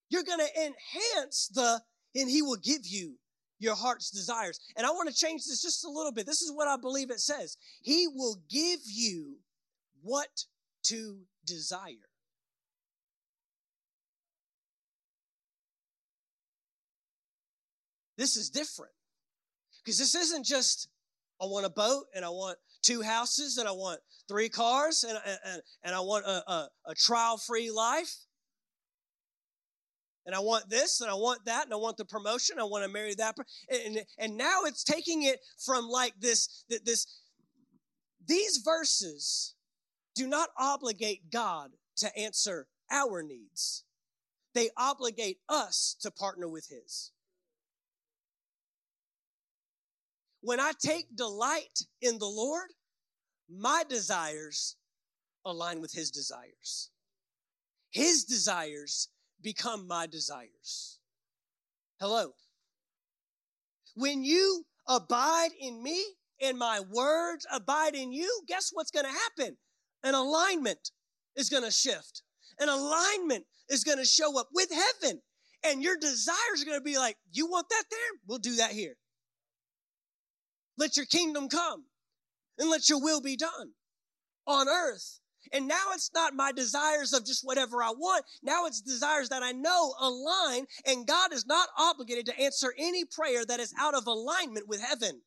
you're 0.09 0.23
going 0.23 0.39
to 0.39 0.65
enhance 0.65 1.49
the, 1.53 1.81
and 2.15 2.29
He 2.29 2.41
will 2.41 2.57
give 2.57 2.81
you 2.85 3.15
your 3.59 3.75
heart's 3.75 4.09
desires. 4.09 4.59
And 4.75 4.85
I 4.85 4.91
want 4.91 5.09
to 5.09 5.15
change 5.15 5.45
this 5.45 5.61
just 5.61 5.85
a 5.85 5.89
little 5.89 6.11
bit. 6.11 6.25
This 6.25 6.41
is 6.41 6.51
what 6.51 6.67
I 6.67 6.77
believe 6.77 7.11
it 7.11 7.19
says 7.19 7.57
He 7.81 8.07
will 8.07 8.37
give 8.49 8.79
you 8.85 9.37
what 10.01 10.45
to 10.83 11.19
desire. 11.45 12.09
This 18.17 18.35
is 18.35 18.49
different 18.49 18.91
because 19.83 19.97
this 19.97 20.13
isn't 20.13 20.45
just 20.45 20.89
I 21.41 21.45
want 21.45 21.65
a 21.65 21.69
boat 21.69 22.07
and 22.13 22.25
I 22.25 22.29
want 22.29 22.57
two 22.81 23.01
houses 23.01 23.57
and 23.57 23.67
I 23.67 23.71
want 23.71 24.01
three 24.27 24.49
cars 24.49 25.05
and, 25.07 25.17
and, 25.25 25.61
and 25.83 25.95
I 25.95 26.01
want 26.01 26.25
a, 26.25 26.51
a, 26.51 26.69
a 26.87 26.95
trial 26.95 27.37
free 27.37 27.71
life 27.71 28.13
and 30.25 30.35
I 30.35 30.39
want 30.39 30.69
this 30.69 31.01
and 31.01 31.09
I 31.09 31.15
want 31.15 31.45
that 31.45 31.65
and 31.65 31.73
I 31.73 31.77
want 31.77 31.97
the 31.97 32.05
promotion. 32.05 32.59
I 32.59 32.63
want 32.63 32.83
to 32.83 32.91
marry 32.91 33.15
that. 33.15 33.35
And, 33.69 34.03
and 34.17 34.37
now 34.37 34.63
it's 34.65 34.83
taking 34.83 35.23
it 35.23 35.39
from 35.57 35.87
like 35.87 36.13
this, 36.19 36.65
this, 36.69 37.07
these 38.27 38.61
verses 38.63 39.55
do 40.15 40.27
not 40.27 40.49
obligate 40.57 41.31
God 41.31 41.71
to 41.97 42.15
answer 42.17 42.67
our 42.91 43.23
needs. 43.23 43.83
They 44.53 44.69
obligate 44.77 45.37
us 45.47 45.95
to 46.01 46.11
partner 46.11 46.47
with 46.47 46.67
His. 46.67 47.11
When 50.41 50.59
I 50.59 50.71
take 50.79 51.15
delight 51.15 51.79
in 52.01 52.17
the 52.17 52.25
Lord, 52.25 52.69
my 53.49 53.83
desires 53.87 54.75
align 55.45 55.81
with 55.81 55.93
His 55.93 56.11
desires. 56.11 56.89
His 57.91 58.23
desires 58.23 59.09
become 59.41 59.87
my 59.87 60.07
desires. 60.07 60.99
Hello. 61.99 62.31
When 63.95 64.23
you 64.23 64.65
abide 64.87 65.51
in 65.59 65.81
me 65.83 66.03
and 66.41 66.57
my 66.57 66.79
words 66.79 67.45
abide 67.51 67.95
in 67.95 68.11
you, 68.11 68.41
guess 68.47 68.69
what's 68.73 68.91
going 68.91 69.05
to 69.05 69.11
happen? 69.11 69.57
An 70.03 70.15
alignment 70.15 70.91
is 71.35 71.49
going 71.49 71.63
to 71.63 71.71
shift. 71.71 72.23
An 72.59 72.69
alignment 72.69 73.45
is 73.69 73.83
going 73.83 73.97
to 73.97 74.05
show 74.05 74.39
up 74.39 74.47
with 74.53 74.69
heaven. 74.71 75.21
And 75.63 75.83
your 75.83 75.97
desires 75.97 76.61
are 76.61 76.65
going 76.65 76.79
to 76.79 76.83
be 76.83 76.97
like, 76.97 77.17
you 77.31 77.47
want 77.47 77.67
that 77.69 77.83
there? 77.91 77.99
We'll 78.27 78.39
do 78.39 78.55
that 78.55 78.71
here. 78.71 78.95
Let 80.77 80.95
your 80.95 81.05
kingdom 81.05 81.49
come 81.49 81.83
and 82.57 82.69
let 82.69 82.87
your 82.87 83.01
will 83.01 83.21
be 83.21 83.35
done 83.35 83.73
on 84.47 84.69
earth 84.69 85.18
and 85.51 85.67
now 85.67 85.91
it's 85.93 86.11
not 86.13 86.33
my 86.33 86.51
desires 86.51 87.13
of 87.13 87.25
just 87.25 87.45
whatever 87.45 87.81
I 87.83 87.91
want. 87.91 88.25
Now 88.43 88.65
it's 88.65 88.81
desires 88.81 89.29
that 89.29 89.43
I 89.43 89.51
know 89.51 89.93
align, 89.99 90.65
and 90.85 91.07
God 91.07 91.33
is 91.33 91.45
not 91.45 91.69
obligated 91.77 92.25
to 92.27 92.39
answer 92.39 92.73
any 92.77 93.05
prayer 93.05 93.45
that 93.45 93.59
is 93.59 93.73
out 93.79 93.95
of 93.95 94.07
alignment 94.07 94.67
with 94.67 94.81
heaven. 94.81 95.21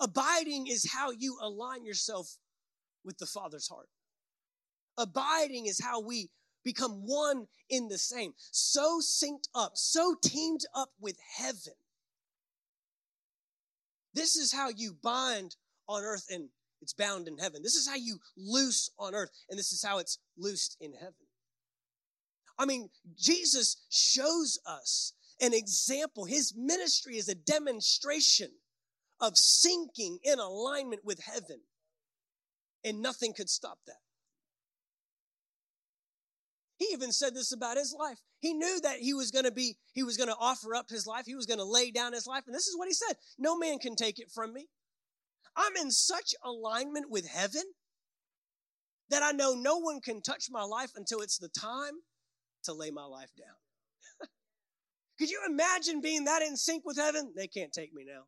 Abiding 0.00 0.66
is 0.66 0.92
how 0.92 1.10
you 1.10 1.38
align 1.40 1.84
yourself 1.84 2.36
with 3.04 3.18
the 3.18 3.26
Father's 3.26 3.68
heart. 3.68 3.88
Abiding 4.98 5.66
is 5.66 5.80
how 5.82 6.00
we 6.00 6.30
become 6.64 7.06
one 7.06 7.46
in 7.68 7.88
the 7.88 7.98
same, 7.98 8.32
so 8.50 9.00
synced 9.00 9.48
up, 9.54 9.72
so 9.74 10.16
teamed 10.22 10.62
up 10.74 10.90
with 11.00 11.16
heaven. 11.36 11.74
This 14.14 14.36
is 14.36 14.52
how 14.52 14.68
you 14.68 14.96
bind 15.02 15.56
on 15.88 16.02
earth 16.02 16.26
and 16.30 16.48
it's 16.84 16.92
bound 16.92 17.28
in 17.28 17.38
heaven. 17.38 17.62
This 17.62 17.76
is 17.76 17.88
how 17.88 17.94
you 17.94 18.18
loose 18.36 18.90
on 18.98 19.14
earth, 19.14 19.30
and 19.48 19.58
this 19.58 19.72
is 19.72 19.82
how 19.82 19.98
it's 19.98 20.18
loosed 20.36 20.76
in 20.80 20.92
heaven. 20.92 21.14
I 22.58 22.66
mean, 22.66 22.90
Jesus 23.16 23.76
shows 23.90 24.58
us 24.66 25.14
an 25.40 25.54
example. 25.54 26.26
His 26.26 26.52
ministry 26.54 27.16
is 27.16 27.28
a 27.28 27.34
demonstration 27.34 28.50
of 29.18 29.32
syncing 29.34 30.18
in 30.22 30.38
alignment 30.38 31.04
with 31.04 31.20
heaven, 31.20 31.60
and 32.84 33.00
nothing 33.00 33.32
could 33.32 33.48
stop 33.48 33.78
that. 33.86 33.96
He 36.76 36.86
even 36.92 37.12
said 37.12 37.34
this 37.34 37.52
about 37.52 37.78
his 37.78 37.94
life. 37.98 38.18
He 38.40 38.52
knew 38.52 38.80
that 38.82 38.98
he 38.98 39.14
was 39.14 39.30
going 39.30 39.46
to 39.46 39.52
be, 39.52 39.78
he 39.94 40.02
was 40.02 40.18
going 40.18 40.28
to 40.28 40.36
offer 40.38 40.74
up 40.74 40.90
his 40.90 41.06
life. 41.06 41.24
He 41.24 41.34
was 41.34 41.46
going 41.46 41.60
to 41.60 41.64
lay 41.64 41.90
down 41.90 42.12
his 42.12 42.26
life. 42.26 42.42
And 42.46 42.54
this 42.54 42.66
is 42.66 42.76
what 42.76 42.88
he 42.88 42.94
said 42.94 43.16
No 43.38 43.56
man 43.56 43.78
can 43.78 43.96
take 43.96 44.18
it 44.18 44.30
from 44.30 44.52
me. 44.52 44.66
I'm 45.56 45.76
in 45.80 45.90
such 45.90 46.34
alignment 46.44 47.10
with 47.10 47.28
heaven 47.28 47.62
that 49.10 49.22
I 49.22 49.32
know 49.32 49.54
no 49.54 49.78
one 49.78 50.00
can 50.00 50.22
touch 50.22 50.46
my 50.50 50.62
life 50.62 50.92
until 50.96 51.20
it's 51.20 51.38
the 51.38 51.48
time 51.48 51.92
to 52.64 52.72
lay 52.72 52.90
my 52.90 53.04
life 53.04 53.30
down. 53.38 54.28
Could 55.18 55.30
you 55.30 55.40
imagine 55.48 56.00
being 56.00 56.24
that 56.24 56.42
in 56.42 56.56
sync 56.56 56.84
with 56.84 56.96
heaven? 56.96 57.32
They 57.36 57.46
can't 57.46 57.72
take 57.72 57.92
me 57.94 58.04
now. 58.06 58.22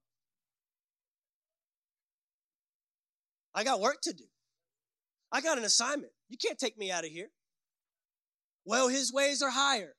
I 3.54 3.64
got 3.64 3.80
work 3.80 4.00
to 4.02 4.12
do. 4.12 4.24
I 5.32 5.40
got 5.40 5.58
an 5.58 5.64
assignment. 5.64 6.12
You 6.28 6.36
can't 6.36 6.58
take 6.58 6.76
me 6.78 6.90
out 6.90 7.04
of 7.04 7.10
here. 7.10 7.30
Well, 8.64 8.88
his 8.88 9.12
ways 9.12 9.42
are 9.42 9.50
higher. 9.50 9.94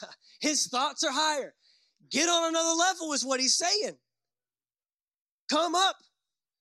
his 0.40 0.66
thoughts 0.66 1.04
are 1.04 1.12
higher. 1.12 1.54
Get 2.10 2.28
on 2.28 2.48
another 2.48 2.74
level 2.74 3.12
is 3.12 3.24
what 3.24 3.40
he's 3.40 3.56
saying. 3.56 3.96
Come 5.50 5.74
up 5.74 5.96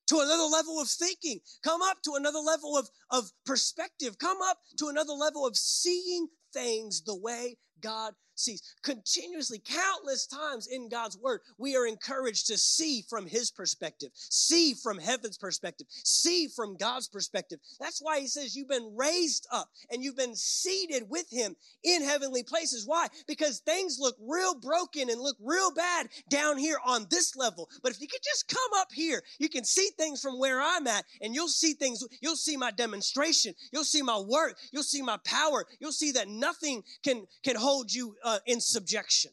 to 0.08 0.20
another 0.20 0.44
level 0.44 0.80
of 0.82 0.88
thinking. 0.88 1.40
Come 1.64 1.82
up 1.82 2.02
to 2.04 2.14
another 2.16 2.40
level 2.40 2.78
of, 2.78 2.90
of 3.12 3.32
perspective. 3.46 4.18
Come 4.18 4.38
up 4.44 4.58
to 4.78 4.88
another 4.88 5.14
level 5.14 5.46
of 5.46 5.58
seeing 5.58 6.28
things 6.54 7.04
the 7.04 7.16
way 7.16 7.58
God 7.82 8.14
sees. 8.40 8.62
Continuously, 8.84 9.60
countless 9.60 10.28
times 10.28 10.68
in 10.68 10.90
God's 10.90 11.18
word, 11.18 11.42
we 11.58 11.76
are 11.76 11.88
encouraged 11.88 12.48
to 12.48 12.58
see 12.58 13.04
from 13.10 13.26
his 13.26 13.52
perspective, 13.52 14.10
see 14.14 14.74
from 14.74 14.98
heaven's 14.98 15.38
perspective, 15.38 15.88
see 15.90 16.48
from 16.48 16.76
God's 16.78 17.08
perspective. 17.08 17.60
That's 17.80 18.00
why 18.00 18.20
he 18.20 18.28
says 18.28 18.56
you've 18.56 18.68
been 18.68 18.96
raised 18.96 19.48
up 19.52 19.70
and 19.92 20.04
you've 20.04 20.18
been 20.18 20.36
seated 20.36 21.10
with 21.10 21.30
him 21.30 21.56
in 21.84 22.04
heavenly 22.04 22.44
places. 22.44 22.86
Why? 22.86 23.08
Because 23.28 23.60
things 23.60 23.98
look 24.00 24.16
real 24.20 24.56
broken 24.56 25.10
and 25.10 25.22
look 25.22 25.38
real 25.42 25.72
bad 25.74 26.10
down 26.30 26.58
here 26.58 26.78
on 26.86 27.08
this 27.10 27.36
level. 27.36 27.70
But 27.84 27.92
if 27.92 28.02
you 28.02 28.08
could 28.08 28.24
just 28.24 28.48
come 28.48 28.80
up 28.80 28.92
here, 28.92 29.22
you 29.40 29.50
can 29.50 29.64
see 29.64 29.90
things 29.98 30.22
from 30.22 30.40
where 30.40 30.62
I'm 30.62 30.88
at 30.88 31.06
and 31.22 31.34
you'll 31.34 31.48
see 31.48 31.74
things, 31.74 32.04
you'll 32.22 32.36
see 32.36 32.58
my 32.58 32.72
demonstration, 32.72 33.54
you'll 33.72 33.84
see 33.84 34.02
my 34.02 34.20
work, 34.20 34.58
you'll 34.72 34.84
see 34.84 35.02
my 35.02 35.18
power, 35.24 35.66
you'll 35.80 35.92
see 35.92 36.12
that 36.14 36.28
nothing 36.28 36.84
can, 37.04 37.26
can 37.44 37.56
hold 37.56 37.94
you 37.94 38.16
uh, 38.28 38.40
in 38.46 38.60
subjection. 38.60 39.32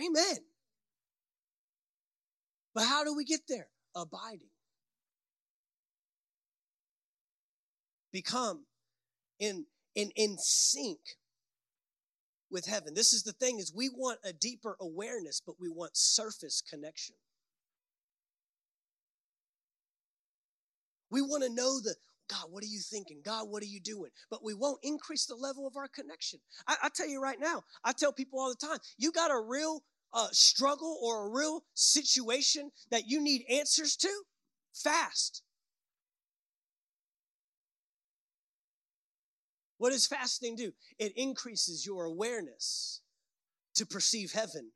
Amen. 0.00 0.38
But 2.74 2.84
how 2.86 3.04
do 3.04 3.14
we 3.14 3.24
get 3.24 3.42
there? 3.48 3.68
Abiding. 3.94 4.50
Become 8.12 8.64
in, 9.38 9.66
in, 9.94 10.10
in 10.16 10.36
sync 10.38 10.98
with 12.50 12.66
heaven. 12.66 12.94
This 12.94 13.12
is 13.12 13.22
the 13.22 13.32
thing 13.32 13.60
is 13.60 13.72
we 13.72 13.88
want 13.88 14.18
a 14.24 14.32
deeper 14.32 14.76
awareness, 14.80 15.40
but 15.44 15.54
we 15.60 15.68
want 15.68 15.92
surface 15.94 16.60
connection. 16.68 17.14
We 21.10 21.22
want 21.22 21.44
to 21.44 21.48
know 21.48 21.78
the 21.80 21.94
God, 22.28 22.46
what 22.50 22.62
are 22.62 22.66
you 22.66 22.80
thinking? 22.80 23.20
God, 23.24 23.48
what 23.48 23.62
are 23.62 23.66
you 23.66 23.80
doing? 23.80 24.10
But 24.30 24.44
we 24.44 24.54
won't 24.54 24.80
increase 24.82 25.26
the 25.26 25.34
level 25.34 25.66
of 25.66 25.76
our 25.76 25.88
connection. 25.88 26.40
I, 26.66 26.76
I 26.84 26.88
tell 26.94 27.08
you 27.08 27.22
right 27.22 27.40
now, 27.40 27.62
I 27.84 27.92
tell 27.92 28.12
people 28.12 28.38
all 28.38 28.50
the 28.50 28.66
time, 28.66 28.78
you 28.98 29.12
got 29.12 29.30
a 29.30 29.40
real 29.40 29.82
uh, 30.12 30.28
struggle 30.32 30.98
or 31.02 31.26
a 31.26 31.30
real 31.30 31.64
situation 31.74 32.70
that 32.90 33.08
you 33.08 33.22
need 33.22 33.44
answers 33.50 33.96
to, 33.96 34.10
fast. 34.74 35.42
What 39.78 39.90
does 39.90 40.06
fasting 40.06 40.56
do? 40.56 40.72
It 40.98 41.12
increases 41.16 41.86
your 41.86 42.04
awareness 42.04 43.00
to 43.76 43.86
perceive 43.86 44.32
heaven. 44.32 44.70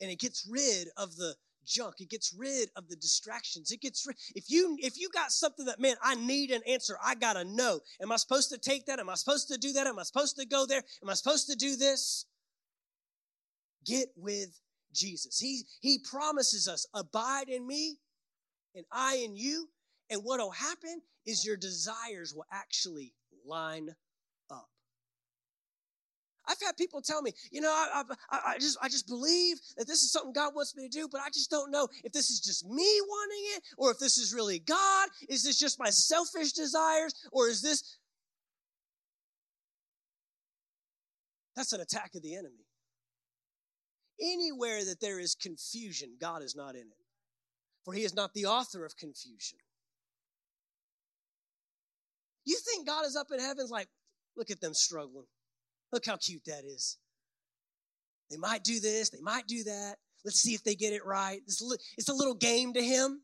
And 0.00 0.10
it 0.10 0.18
gets 0.18 0.48
rid 0.48 0.88
of 0.96 1.16
the 1.16 1.34
junk. 1.66 2.00
It 2.00 2.10
gets 2.10 2.34
rid 2.36 2.68
of 2.76 2.88
the 2.88 2.96
distractions. 2.96 3.70
It 3.70 3.80
gets 3.80 4.06
rid. 4.06 4.16
If 4.34 4.44
you 4.48 4.76
if 4.80 4.98
you 4.98 5.08
got 5.12 5.30
something 5.30 5.66
that 5.66 5.80
man, 5.80 5.96
I 6.02 6.14
need 6.14 6.50
an 6.50 6.62
answer. 6.66 6.96
I 7.04 7.14
gotta 7.14 7.44
know. 7.44 7.80
Am 8.02 8.12
I 8.12 8.16
supposed 8.16 8.50
to 8.50 8.58
take 8.58 8.86
that? 8.86 8.98
Am 8.98 9.08
I 9.08 9.14
supposed 9.14 9.48
to 9.48 9.58
do 9.58 9.72
that? 9.72 9.86
Am 9.86 9.98
I 9.98 10.02
supposed 10.02 10.36
to 10.36 10.46
go 10.46 10.66
there? 10.66 10.82
Am 11.02 11.10
I 11.10 11.14
supposed 11.14 11.48
to 11.48 11.56
do 11.56 11.76
this? 11.76 12.26
Get 13.86 14.08
with 14.16 14.60
Jesus. 14.92 15.38
He 15.38 15.62
he 15.80 15.98
promises 15.98 16.68
us, 16.68 16.86
abide 16.94 17.48
in 17.48 17.66
me, 17.66 17.98
and 18.74 18.84
I 18.92 19.16
in 19.24 19.36
you. 19.36 19.68
And 20.10 20.22
what'll 20.22 20.50
happen 20.50 21.02
is 21.24 21.44
your 21.44 21.56
desires 21.56 22.34
will 22.34 22.46
actually 22.52 23.14
line 23.46 23.90
I've 26.50 26.60
had 26.60 26.76
people 26.76 27.00
tell 27.00 27.22
me, 27.22 27.32
you 27.52 27.60
know, 27.60 27.70
I, 27.70 28.02
I, 28.30 28.40
I, 28.54 28.58
just 28.58 28.76
I 28.82 28.88
just 28.88 29.06
believe 29.06 29.58
that 29.76 29.86
this 29.86 30.02
is 30.02 30.10
something 30.10 30.32
God 30.32 30.52
wants 30.54 30.74
me 30.76 30.88
to 30.88 30.88
do, 30.88 31.08
but 31.10 31.20
I 31.20 31.28
just 31.28 31.50
don't 31.50 31.70
know 31.70 31.86
if 32.02 32.12
this 32.12 32.30
is 32.30 32.40
just 32.40 32.66
me 32.66 33.00
wanting 33.08 33.44
it 33.56 33.62
or 33.76 33.92
if 33.92 33.98
this 33.98 34.18
is 34.18 34.34
really 34.34 34.58
God. 34.58 35.08
Is 35.28 35.44
this 35.44 35.58
just 35.58 35.78
my 35.78 35.90
selfish 35.90 36.52
desires 36.52 37.14
or 37.30 37.48
is 37.48 37.62
this? 37.62 37.98
That's 41.54 41.72
an 41.72 41.80
attack 41.80 42.14
of 42.16 42.22
the 42.22 42.34
enemy. 42.34 42.66
Anywhere 44.20 44.84
that 44.84 45.00
there 45.00 45.20
is 45.20 45.34
confusion, 45.34 46.16
God 46.20 46.42
is 46.42 46.56
not 46.56 46.74
in 46.74 46.82
it, 46.82 47.04
for 47.84 47.94
He 47.94 48.02
is 48.02 48.14
not 48.14 48.34
the 48.34 48.46
author 48.46 48.84
of 48.84 48.96
confusion. 48.96 49.58
You 52.44 52.58
think 52.58 52.86
God 52.86 53.06
is 53.06 53.14
up 53.14 53.28
in 53.32 53.38
heaven's 53.38 53.70
like, 53.70 53.88
look 54.36 54.50
at 54.50 54.60
them 54.60 54.74
struggling. 54.74 55.26
Look 55.92 56.06
how 56.06 56.16
cute 56.16 56.44
that 56.46 56.64
is. 56.64 56.98
They 58.30 58.36
might 58.36 58.62
do 58.62 58.78
this, 58.80 59.10
they 59.10 59.20
might 59.20 59.46
do 59.46 59.64
that. 59.64 59.96
Let's 60.24 60.40
see 60.40 60.54
if 60.54 60.62
they 60.62 60.74
get 60.74 60.92
it 60.92 61.04
right. 61.04 61.40
It's 61.46 62.08
a 62.08 62.14
little 62.14 62.34
game 62.34 62.74
to 62.74 62.82
him. 62.82 63.22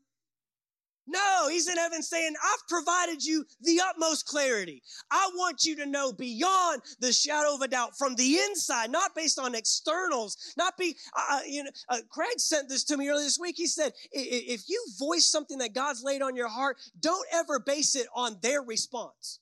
No, 1.09 1.47
he's 1.49 1.69
in 1.69 1.77
heaven 1.77 2.03
saying, 2.03 2.33
I've 2.43 2.67
provided 2.67 3.23
you 3.23 3.45
the 3.61 3.79
utmost 3.81 4.25
clarity. 4.25 4.83
I 5.09 5.29
want 5.35 5.63
you 5.63 5.77
to 5.77 5.85
know 5.85 6.11
beyond 6.11 6.81
the 6.99 7.13
shadow 7.13 7.55
of 7.55 7.61
a 7.61 7.67
doubt 7.69 7.97
from 7.97 8.15
the 8.15 8.37
inside, 8.49 8.91
not 8.91 9.15
based 9.15 9.39
on 9.39 9.55
externals, 9.55 10.35
not 10.57 10.75
be, 10.77 10.97
uh, 11.15 11.37
uh 11.37 11.39
you 11.47 11.63
know, 11.63 11.71
uh, 11.87 11.99
Craig 12.09 12.39
sent 12.39 12.67
this 12.67 12.83
to 12.85 12.97
me 12.97 13.07
earlier 13.07 13.23
this 13.23 13.39
week. 13.39 13.55
He 13.55 13.67
said, 13.67 13.93
if 14.11 14.63
you 14.67 14.85
voice 14.99 15.31
something 15.31 15.59
that 15.59 15.73
God's 15.73 16.03
laid 16.03 16.21
on 16.21 16.35
your 16.35 16.49
heart, 16.49 16.77
don't 16.99 17.25
ever 17.31 17.59
base 17.59 17.95
it 17.95 18.07
on 18.13 18.37
their 18.41 18.61
response 18.61 19.39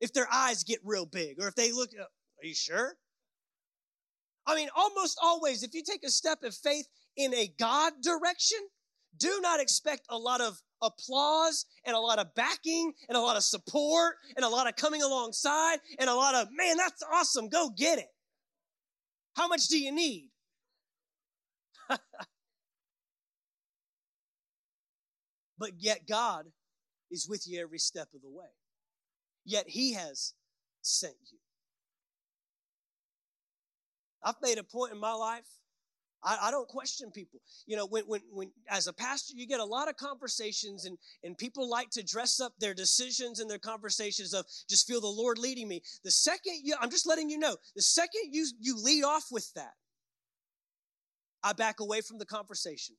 if 0.00 0.12
their 0.12 0.26
eyes 0.32 0.64
get 0.64 0.80
real 0.84 1.06
big 1.06 1.40
or 1.40 1.48
if 1.48 1.54
they 1.54 1.72
look, 1.72 1.90
uh, 1.98 2.02
are 2.02 2.46
you 2.46 2.54
sure? 2.54 2.96
I 4.46 4.56
mean, 4.56 4.68
almost 4.74 5.18
always, 5.22 5.62
if 5.62 5.74
you 5.74 5.82
take 5.82 6.02
a 6.04 6.10
step 6.10 6.42
of 6.42 6.54
faith 6.54 6.88
in 7.16 7.34
a 7.34 7.52
God 7.58 7.92
direction, 8.02 8.58
do 9.16 9.40
not 9.42 9.60
expect 9.60 10.06
a 10.08 10.16
lot 10.16 10.40
of 10.40 10.58
applause 10.82 11.66
and 11.84 11.94
a 11.94 12.00
lot 12.00 12.18
of 12.18 12.34
backing 12.34 12.92
and 13.08 13.16
a 13.16 13.20
lot 13.20 13.36
of 13.36 13.44
support 13.44 14.16
and 14.36 14.44
a 14.44 14.48
lot 14.48 14.66
of 14.66 14.76
coming 14.76 15.02
alongside 15.02 15.78
and 15.98 16.08
a 16.08 16.14
lot 16.14 16.34
of, 16.34 16.48
man, 16.52 16.78
that's 16.78 17.02
awesome, 17.12 17.48
go 17.48 17.70
get 17.76 17.98
it. 17.98 18.08
How 19.36 19.46
much 19.46 19.68
do 19.68 19.78
you 19.78 19.92
need? 19.92 20.30
but 25.58 25.72
yet, 25.78 26.08
God 26.08 26.46
is 27.10 27.28
with 27.28 27.46
you 27.46 27.60
every 27.60 27.78
step 27.78 28.08
of 28.14 28.22
the 28.22 28.30
way 28.30 28.48
yet 29.50 29.68
he 29.68 29.92
has 29.94 30.34
sent 30.82 31.14
you. 31.30 31.38
I've 34.22 34.36
made 34.42 34.58
a 34.58 34.62
point 34.62 34.92
in 34.92 34.98
my 34.98 35.12
life. 35.12 35.46
I, 36.22 36.36
I, 36.42 36.50
don't 36.50 36.68
question 36.68 37.10
people. 37.10 37.40
You 37.66 37.76
know, 37.76 37.86
when, 37.86 38.04
when, 38.04 38.20
when, 38.30 38.50
as 38.68 38.86
a 38.86 38.92
pastor, 38.92 39.32
you 39.34 39.46
get 39.46 39.60
a 39.60 39.64
lot 39.64 39.88
of 39.88 39.96
conversations, 39.96 40.84
and, 40.84 40.98
and 41.24 41.36
people 41.36 41.68
like 41.68 41.88
to 41.90 42.02
dress 42.02 42.40
up 42.40 42.52
their 42.60 42.74
decisions 42.74 43.40
and 43.40 43.50
their 43.50 43.58
conversations 43.58 44.34
of 44.34 44.44
just 44.68 44.86
feel 44.86 45.00
the 45.00 45.06
Lord 45.06 45.38
leading 45.38 45.66
me. 45.66 45.80
The 46.04 46.10
second 46.10 46.60
you, 46.62 46.74
I'm 46.78 46.90
just 46.90 47.08
letting 47.08 47.30
you 47.30 47.38
know, 47.38 47.56
the 47.74 47.82
second 47.82 48.32
you, 48.32 48.46
you 48.60 48.76
lead 48.76 49.02
off 49.02 49.24
with 49.30 49.50
that, 49.54 49.72
I 51.42 51.54
back 51.54 51.80
away 51.80 52.02
from 52.02 52.18
the 52.18 52.26
conversation. 52.26 52.96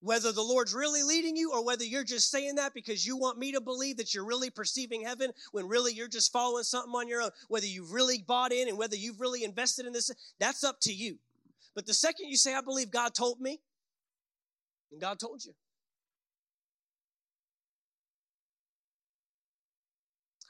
Whether 0.00 0.30
the 0.30 0.42
Lord's 0.42 0.74
really 0.74 1.02
leading 1.02 1.36
you 1.36 1.52
or 1.52 1.64
whether 1.64 1.84
you're 1.84 2.04
just 2.04 2.30
saying 2.30 2.56
that 2.56 2.74
because 2.74 3.06
you 3.06 3.16
want 3.16 3.38
me 3.38 3.52
to 3.52 3.60
believe 3.60 3.96
that 3.96 4.14
you're 4.14 4.26
really 4.26 4.50
perceiving 4.50 5.02
heaven 5.02 5.32
when 5.52 5.66
really 5.66 5.92
you're 5.92 6.06
just 6.06 6.32
following 6.32 6.64
something 6.64 6.92
on 6.92 7.08
your 7.08 7.22
own, 7.22 7.30
whether 7.48 7.66
you've 7.66 7.92
really 7.92 8.22
bought 8.26 8.52
in 8.52 8.68
and 8.68 8.78
whether 8.78 8.94
you've 8.94 9.20
really 9.20 9.42
invested 9.42 9.86
in 9.86 9.92
this, 9.92 10.10
that's 10.38 10.62
up 10.62 10.76
to 10.82 10.92
you. 10.92 11.18
But 11.74 11.86
the 11.86 11.94
second 11.94 12.28
you 12.28 12.36
say, 12.36 12.54
I 12.54 12.60
believe 12.60 12.90
God 12.90 13.14
told 13.14 13.40
me, 13.40 13.60
and 14.92 15.00
God 15.00 15.18
told 15.18 15.44
you. 15.44 15.52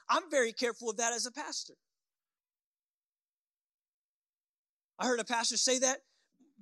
I'm 0.09 0.29
very 0.31 0.53
careful 0.53 0.89
of 0.89 0.97
that 0.97 1.13
as 1.13 1.25
a 1.25 1.31
pastor. 1.31 1.73
I 4.99 5.05
heard 5.05 5.19
a 5.19 5.25
pastor 5.25 5.57
say 5.57 5.79
that 5.79 5.97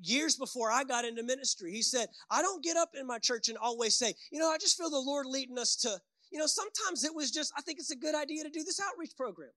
years 0.08 0.36
before 0.36 0.72
I 0.72 0.84
got 0.84 1.06
into 1.06 1.24
ministry. 1.24 1.72
He 1.72 1.82
said, 1.82 2.08
I 2.30 2.42
don't 2.42 2.64
get 2.64 2.78
up 2.78 2.90
in 3.00 3.08
my 3.08 3.20
church 3.20 3.50
and 3.50 3.58
always 3.58 3.98
say, 3.98 4.14
you 4.32 4.40
know, 4.40 4.50
I 4.50 4.58
just 4.58 4.78
feel 4.78 4.90
the 4.90 5.00
Lord 5.00 5.26
leading 5.26 5.58
us 5.58 5.76
to, 5.78 6.00
you 6.32 6.40
know, 6.40 6.48
sometimes 6.48 7.04
it 7.04 7.16
was 7.16 7.32
just, 7.32 7.54
I 7.58 7.62
think 7.62 7.80
it's 7.80 7.92
a 7.92 7.96
good 7.96 8.16
idea 8.16 8.44
to 8.44 8.50
do 8.50 8.64
this 8.64 8.80
outreach 8.80 9.16
program. 9.18 9.52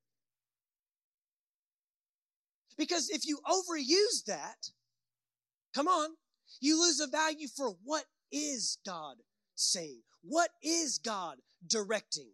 Because 2.76 3.10
if 3.10 3.26
you 3.26 3.40
overuse 3.46 4.24
that, 4.26 4.70
come 5.74 5.88
on, 5.88 6.10
you 6.60 6.80
lose 6.80 6.98
the 6.98 7.08
value 7.08 7.48
for 7.48 7.74
what 7.84 8.04
is 8.30 8.78
God 8.86 9.16
saying? 9.54 10.02
What 10.22 10.50
is 10.62 10.98
God 10.98 11.38
directing? 11.66 12.30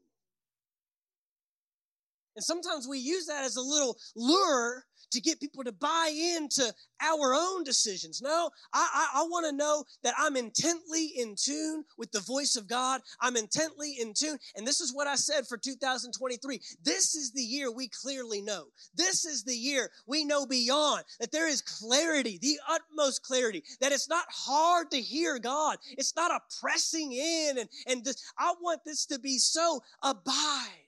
And 2.36 2.44
sometimes 2.44 2.88
we 2.88 2.98
use 2.98 3.26
that 3.26 3.44
as 3.44 3.56
a 3.56 3.62
little 3.62 3.96
lure 4.16 4.84
to 5.14 5.20
get 5.20 5.40
people 5.40 5.64
to 5.64 5.72
buy 5.72 6.10
into 6.36 6.72
our 7.00 7.34
own 7.34 7.64
decisions. 7.64 8.20
No, 8.22 8.50
I, 8.72 9.08
I, 9.14 9.20
I 9.20 9.22
want 9.24 9.46
to 9.46 9.56
know 9.56 9.84
that 10.02 10.14
I'm 10.18 10.36
intently 10.36 11.12
in 11.16 11.34
tune 11.36 11.84
with 11.96 12.12
the 12.12 12.20
voice 12.20 12.56
of 12.56 12.68
God. 12.68 13.00
I'm 13.20 13.36
intently 13.36 13.96
in 14.00 14.12
tune. 14.14 14.38
And 14.56 14.66
this 14.66 14.80
is 14.80 14.94
what 14.94 15.06
I 15.06 15.14
said 15.14 15.46
for 15.46 15.56
2023. 15.56 16.60
This 16.82 17.14
is 17.14 17.32
the 17.32 17.42
year 17.42 17.70
we 17.70 17.88
clearly 17.88 18.42
know. 18.42 18.66
This 18.94 19.24
is 19.24 19.44
the 19.44 19.56
year 19.56 19.90
we 20.06 20.24
know 20.24 20.46
beyond 20.46 21.04
that 21.20 21.32
there 21.32 21.48
is 21.48 21.62
clarity, 21.62 22.38
the 22.40 22.58
utmost 22.68 23.22
clarity, 23.22 23.62
that 23.80 23.92
it's 23.92 24.08
not 24.08 24.26
hard 24.30 24.90
to 24.90 25.00
hear 25.00 25.38
God. 25.38 25.78
It's 25.92 26.14
not 26.16 26.30
a 26.30 26.40
pressing 26.60 27.12
in. 27.12 27.58
And, 27.58 27.68
and 27.86 28.04
this, 28.04 28.32
I 28.38 28.54
want 28.60 28.80
this 28.84 29.06
to 29.06 29.18
be 29.18 29.38
so 29.38 29.80
abide 30.02 30.84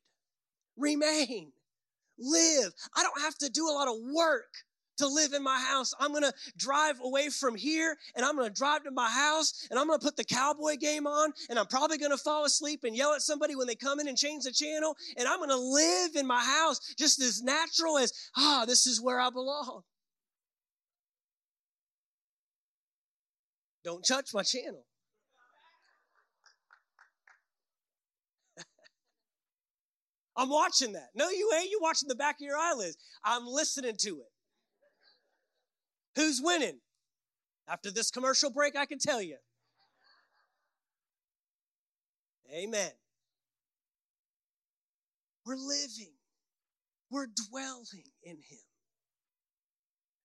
remain, 0.77 1.53
live. 2.19 2.73
I 2.97 3.03
don't 3.03 3.21
have 3.21 3.37
to 3.39 3.51
do 3.51 3.69
a 3.69 3.73
lot 3.73 3.89
of 3.89 3.97
work 4.15 4.47
to 4.99 5.07
live 5.07 5.33
in 5.33 5.43
my 5.43 5.59
house. 5.61 5.93
I'm 6.01 6.11
going 6.11 6.23
to 6.23 6.33
drive 6.57 6.99
away 7.03 7.29
from 7.29 7.55
here 7.55 7.97
and 8.15 8.25
I'm 8.25 8.35
going 8.35 8.49
to 8.49 8.55
drive 8.55 8.85
to 8.85 8.91
my 8.91 9.11
house 9.11 9.67
and 9.71 9.79
I'm 9.79 9.87
going 9.87 9.99
to 9.99 10.05
put 10.05 10.17
the 10.17 10.25
cowboy 10.25 10.77
game 10.77 11.07
on 11.07 11.33
and 11.51 11.59
I'm 11.59 11.67
probably 11.67 11.99
going 11.99 12.13
to 12.13 12.17
fall 12.17 12.45
asleep 12.45 12.81
and 12.85 12.97
yell 12.97 13.13
at 13.13 13.21
somebody 13.21 13.55
when 13.55 13.67
they 13.67 13.75
come 13.75 14.01
in 14.01 14.09
and 14.09 14.17
change 14.17 14.45
the 14.45 14.53
channel 14.53 14.97
and 15.19 15.29
I'm 15.29 15.39
going 15.39 15.51
to 15.51 15.57
live 15.57 16.17
in 16.17 16.27
my 16.27 16.43
house 16.43 16.95
just 16.99 17.21
as 17.21 17.43
natural 17.43 17.99
as, 17.99 18.13
ah, 18.37 18.65
this 18.67 18.87
is 18.87 19.01
where 19.01 19.21
I 19.21 19.29
belong. 19.29 19.83
Don't 23.85 24.05
touch 24.05 24.33
my 24.35 24.43
channel. 24.43 24.86
I'm 30.37 30.51
watching 30.51 30.93
that. 30.93 31.11
No, 31.15 31.31
you 31.31 31.51
ain't. 31.59 31.71
You 31.71 31.79
watching 31.81 32.09
the 32.09 32.15
back 32.15 32.37
of 32.37 32.45
your 32.45 32.59
eyelids. 32.59 32.97
I'm 33.25 33.47
listening 33.47 33.97
to 34.01 34.21
it. 34.21 34.33
Who's 36.17 36.41
winning? 36.43 36.79
After 37.69 37.91
this 37.91 38.11
commercial 38.11 38.51
break, 38.51 38.77
I 38.77 38.87
can 38.87 38.99
tell 38.99 39.21
you. 39.21 39.37
Amen. 42.53 42.91
We're 45.45 45.57
living, 45.57 46.13
we're 47.11 47.29
dwelling 47.49 48.05
in 48.25 48.37
Him. 48.37 48.59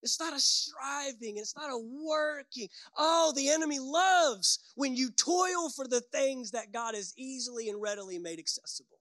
It's 0.03 0.19
not 0.19 0.33
a 0.33 0.39
striving, 0.39 1.37
it's 1.37 1.55
not 1.55 1.69
a 1.69 1.77
working. 1.77 2.69
Oh, 2.97 3.31
the 3.35 3.49
enemy 3.49 3.77
loves 3.79 4.59
when 4.75 4.95
you 4.95 5.11
toil 5.11 5.69
for 5.75 5.87
the 5.87 6.01
things 6.11 6.51
that 6.51 6.73
God 6.73 6.95
has 6.95 7.13
easily 7.17 7.69
and 7.69 7.79
readily 7.79 8.17
made 8.17 8.39
accessible. 8.39 9.00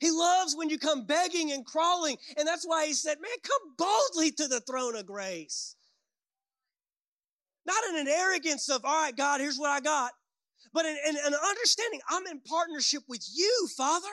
He 0.00 0.10
loves 0.10 0.56
when 0.56 0.70
you 0.70 0.78
come 0.78 1.04
begging 1.04 1.52
and 1.52 1.64
crawling. 1.64 2.16
And 2.36 2.46
that's 2.46 2.64
why 2.64 2.86
he 2.86 2.92
said, 2.92 3.18
man, 3.20 3.30
come 3.42 3.74
boldly 3.76 4.30
to 4.32 4.48
the 4.48 4.60
throne 4.60 4.96
of 4.96 5.06
grace. 5.06 5.76
Not 7.66 7.84
in 7.90 8.00
an 8.00 8.08
arrogance 8.08 8.68
of, 8.68 8.84
all 8.84 9.02
right, 9.02 9.16
God, 9.16 9.40
here's 9.40 9.58
what 9.58 9.70
I 9.70 9.80
got, 9.80 10.12
but 10.72 10.84
in, 10.84 10.96
in 11.08 11.16
an 11.16 11.34
understanding, 11.48 12.00
I'm 12.08 12.26
in 12.26 12.40
partnership 12.40 13.02
with 13.08 13.24
you, 13.32 13.68
Father. 13.76 14.08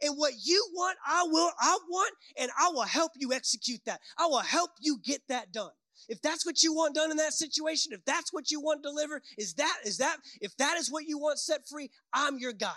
And 0.00 0.14
what 0.16 0.32
you 0.42 0.66
want, 0.72 0.96
I 1.06 1.24
will, 1.26 1.50
I 1.60 1.78
want, 1.88 2.14
and 2.38 2.50
I 2.58 2.70
will 2.70 2.82
help 2.82 3.12
you 3.16 3.32
execute 3.32 3.80
that. 3.84 4.00
I 4.18 4.26
will 4.26 4.38
help 4.38 4.70
you 4.80 4.98
get 5.02 5.20
that 5.28 5.52
done. 5.52 5.70
If 6.08 6.20
that's 6.22 6.44
what 6.46 6.62
you 6.62 6.74
want 6.74 6.94
done 6.94 7.10
in 7.10 7.16
that 7.18 7.32
situation, 7.32 7.92
if 7.92 8.04
that's 8.04 8.32
what 8.32 8.50
you 8.50 8.60
want 8.60 8.82
delivered, 8.82 9.22
is 9.38 9.54
that, 9.54 9.76
is 9.84 9.98
that, 9.98 10.16
if 10.40 10.56
that 10.56 10.76
is 10.78 10.90
what 10.90 11.04
you 11.06 11.18
want 11.18 11.38
set 11.38 11.68
free, 11.68 11.90
I'm 12.12 12.38
your 12.38 12.52
guy. 12.52 12.72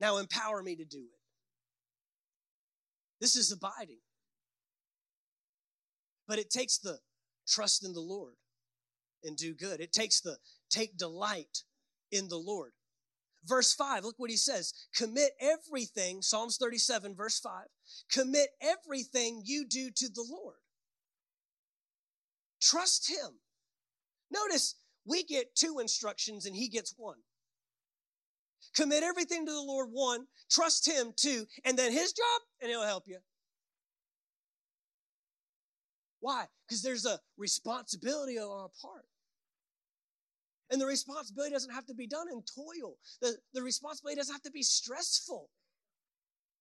Now 0.00 0.18
empower 0.18 0.62
me 0.62 0.76
to 0.76 0.84
do 0.84 0.98
it. 0.98 1.20
This 3.20 3.36
is 3.36 3.50
abiding. 3.50 4.00
But 6.28 6.38
it 6.38 6.50
takes 6.50 6.78
the 6.78 6.98
trust 7.48 7.84
in 7.84 7.92
the 7.92 8.00
Lord 8.00 8.34
and 9.24 9.36
do 9.36 9.54
good. 9.54 9.80
It 9.80 9.92
takes 9.92 10.20
the 10.20 10.36
take 10.70 10.96
delight 10.96 11.62
in 12.10 12.28
the 12.28 12.38
Lord. 12.38 12.72
Verse 13.44 13.72
5, 13.72 14.04
look 14.04 14.18
what 14.18 14.30
he 14.30 14.36
says. 14.36 14.72
Commit 14.94 15.30
everything, 15.40 16.20
Psalms 16.20 16.56
37, 16.56 17.14
verse 17.14 17.38
5. 17.38 17.52
Commit 18.10 18.48
everything 18.60 19.42
you 19.44 19.64
do 19.64 19.90
to 19.94 20.08
the 20.08 20.26
Lord. 20.28 20.56
Trust 22.60 23.08
him. 23.08 23.38
Notice 24.32 24.74
we 25.04 25.22
get 25.22 25.54
two 25.54 25.78
instructions 25.78 26.46
and 26.46 26.56
he 26.56 26.68
gets 26.68 26.94
one. 26.96 27.18
Commit 28.76 29.02
everything 29.02 29.46
to 29.46 29.52
the 29.52 29.62
Lord, 29.62 29.88
one, 29.90 30.26
trust 30.50 30.86
Him, 30.86 31.12
two, 31.16 31.46
and 31.64 31.78
then 31.78 31.92
His 31.92 32.12
job, 32.12 32.42
and 32.60 32.70
He'll 32.70 32.82
help 32.82 33.08
you. 33.08 33.18
Why? 36.20 36.46
Because 36.68 36.82
there's 36.82 37.06
a 37.06 37.18
responsibility 37.38 38.38
on 38.38 38.50
our 38.50 38.70
part. 38.82 39.06
And 40.70 40.80
the 40.80 40.86
responsibility 40.86 41.52
doesn't 41.52 41.72
have 41.72 41.86
to 41.86 41.94
be 41.94 42.06
done 42.06 42.26
in 42.30 42.42
toil. 42.42 42.96
The, 43.22 43.36
the 43.54 43.62
responsibility 43.62 44.16
doesn't 44.16 44.34
have 44.34 44.42
to 44.42 44.50
be 44.50 44.62
stressful. 44.62 45.48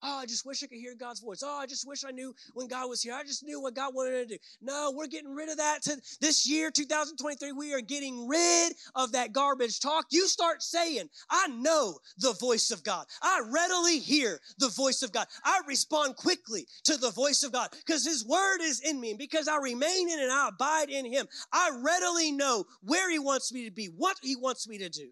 Oh, 0.08 0.20
I 0.20 0.28
just 0.28 0.46
wish 0.46 0.62
I 0.62 0.68
could 0.68 0.78
hear 0.78 0.94
God's 0.94 1.20
voice. 1.20 1.42
Oh, 1.44 1.58
I 1.58 1.66
just 1.66 1.88
wish 1.88 2.04
I 2.06 2.12
knew 2.12 2.36
when 2.54 2.68
God 2.68 2.90
was 2.90 3.02
here. 3.02 3.16
I 3.16 3.24
just 3.24 3.44
knew 3.44 3.60
what 3.60 3.74
God 3.74 3.96
wanted 3.96 4.30
to 4.30 4.36
do. 4.36 4.38
No, 4.62 4.94
we're 4.96 5.08
getting 5.08 5.34
rid 5.34 5.50
of 5.50 5.58
that. 5.58 5.82
To 5.84 6.00
this 6.22 6.48
year, 6.48 6.70
2023, 6.70 7.52
we 7.54 7.74
are 7.74 7.82
getting 7.82 8.28
rid 8.28 8.74
of 8.94 9.14
that 9.14 9.34
garbage 9.34 9.80
talk. 9.80 10.06
You 10.12 10.28
start 10.28 10.62
saying, 10.62 11.10
I 11.28 11.48
know 11.48 11.98
the 12.20 12.34
voice 12.34 12.70
of 12.70 12.84
God. 12.84 13.08
I 13.24 13.42
readily 13.52 13.98
hear 13.98 14.40
the 14.60 14.70
voice 14.70 15.02
of 15.02 15.12
God. 15.12 15.26
I 15.44 15.62
respond 15.68 16.18
quickly 16.18 16.68
to 16.84 16.98
the 16.98 17.10
voice 17.10 17.42
of 17.42 17.52
God 17.52 17.70
because 17.72 18.06
His 18.06 18.24
word 18.24 18.60
is 18.62 18.82
in 18.82 19.02
me. 19.02 19.10
And 19.10 19.20
because 19.20 19.48
I 19.48 19.58
remain 19.58 20.08
in 20.08 20.20
and 20.20 20.32
I 20.32 20.50
abide 20.50 20.92
in 20.92 21.12
Him, 21.12 21.26
I 21.52 21.72
readily 21.84 22.32
know 22.32 22.66
where 22.84 23.10
He 23.10 23.18
wants 23.18 23.52
me 23.52 23.66
to 23.66 23.72
be, 23.72 23.88
what 23.88 24.18
He 24.22 24.36
wants 24.36 24.68
me 24.68 24.78
to 24.78 24.90
do. 24.90 25.10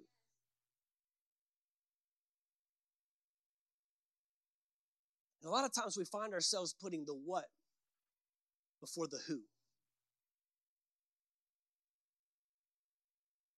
And 5.44 5.50
a 5.50 5.52
lot 5.54 5.66
of 5.66 5.74
times 5.74 5.98
we 5.98 6.06
find 6.06 6.34
ourselves 6.34 6.74
putting 6.82 7.04
the 7.06 7.14
what 7.14 7.46
before 8.80 9.08
the 9.08 9.20
who. 9.28 9.42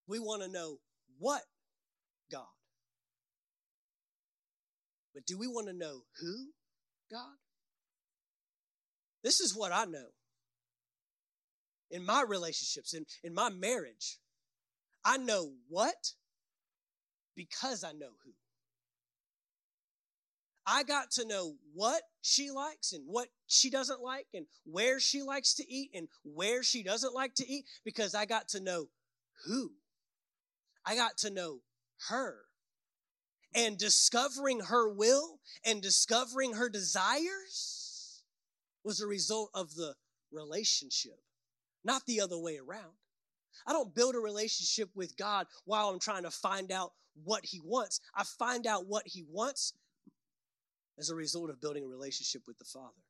We 0.08 0.18
want 0.18 0.42
to 0.42 0.48
know 0.48 0.78
what 1.18 1.42
God. 2.30 2.42
But 5.14 5.26
do 5.26 5.38
we 5.38 5.46
want 5.46 5.68
to 5.68 5.72
know 5.72 6.02
who 6.20 6.48
God? 7.10 7.36
This 9.22 9.40
is 9.40 9.56
what 9.56 9.72
I 9.72 9.84
know. 9.84 10.08
In 11.90 12.04
my 12.04 12.24
relationships, 12.26 12.94
in, 12.94 13.06
in 13.22 13.32
my 13.32 13.48
marriage, 13.48 14.18
I 15.04 15.18
know 15.18 15.52
what 15.68 16.12
because 17.36 17.84
I 17.84 17.92
know 17.92 18.10
who. 18.24 18.32
I 20.66 20.82
got 20.82 21.12
to 21.12 21.26
know 21.26 21.54
what 21.74 22.02
she 22.22 22.50
likes 22.50 22.92
and 22.92 23.04
what 23.06 23.28
she 23.46 23.70
doesn't 23.70 24.00
like 24.00 24.26
and 24.34 24.46
where 24.64 24.98
she 24.98 25.22
likes 25.22 25.54
to 25.54 25.72
eat 25.72 25.90
and 25.94 26.08
where 26.24 26.62
she 26.62 26.82
doesn't 26.82 27.14
like 27.14 27.34
to 27.36 27.48
eat 27.48 27.66
because 27.84 28.14
I 28.14 28.26
got 28.26 28.48
to 28.48 28.60
know 28.60 28.88
who. 29.46 29.70
I 30.84 30.96
got 30.96 31.18
to 31.18 31.30
know 31.30 31.60
her. 32.08 32.38
And 33.54 33.78
discovering 33.78 34.60
her 34.60 34.92
will 34.92 35.38
and 35.64 35.80
discovering 35.80 36.54
her 36.54 36.68
desires 36.68 38.22
was 38.84 39.00
a 39.00 39.06
result 39.06 39.50
of 39.54 39.74
the 39.74 39.94
relationship, 40.32 41.20
not 41.84 42.04
the 42.06 42.20
other 42.20 42.38
way 42.38 42.58
around. 42.58 42.92
I 43.66 43.72
don't 43.72 43.94
build 43.94 44.14
a 44.14 44.20
relationship 44.20 44.90
with 44.94 45.16
God 45.16 45.46
while 45.64 45.88
I'm 45.88 45.98
trying 45.98 46.24
to 46.24 46.30
find 46.30 46.70
out 46.70 46.92
what 47.24 47.44
He 47.44 47.60
wants. 47.64 48.00
I 48.14 48.24
find 48.24 48.66
out 48.66 48.86
what 48.86 49.04
He 49.06 49.24
wants 49.30 49.72
as 50.98 51.10
a 51.10 51.14
result 51.14 51.50
of 51.50 51.60
building 51.60 51.84
a 51.84 51.88
relationship 51.88 52.42
with 52.46 52.58
the 52.58 52.64
Father. 52.64 53.02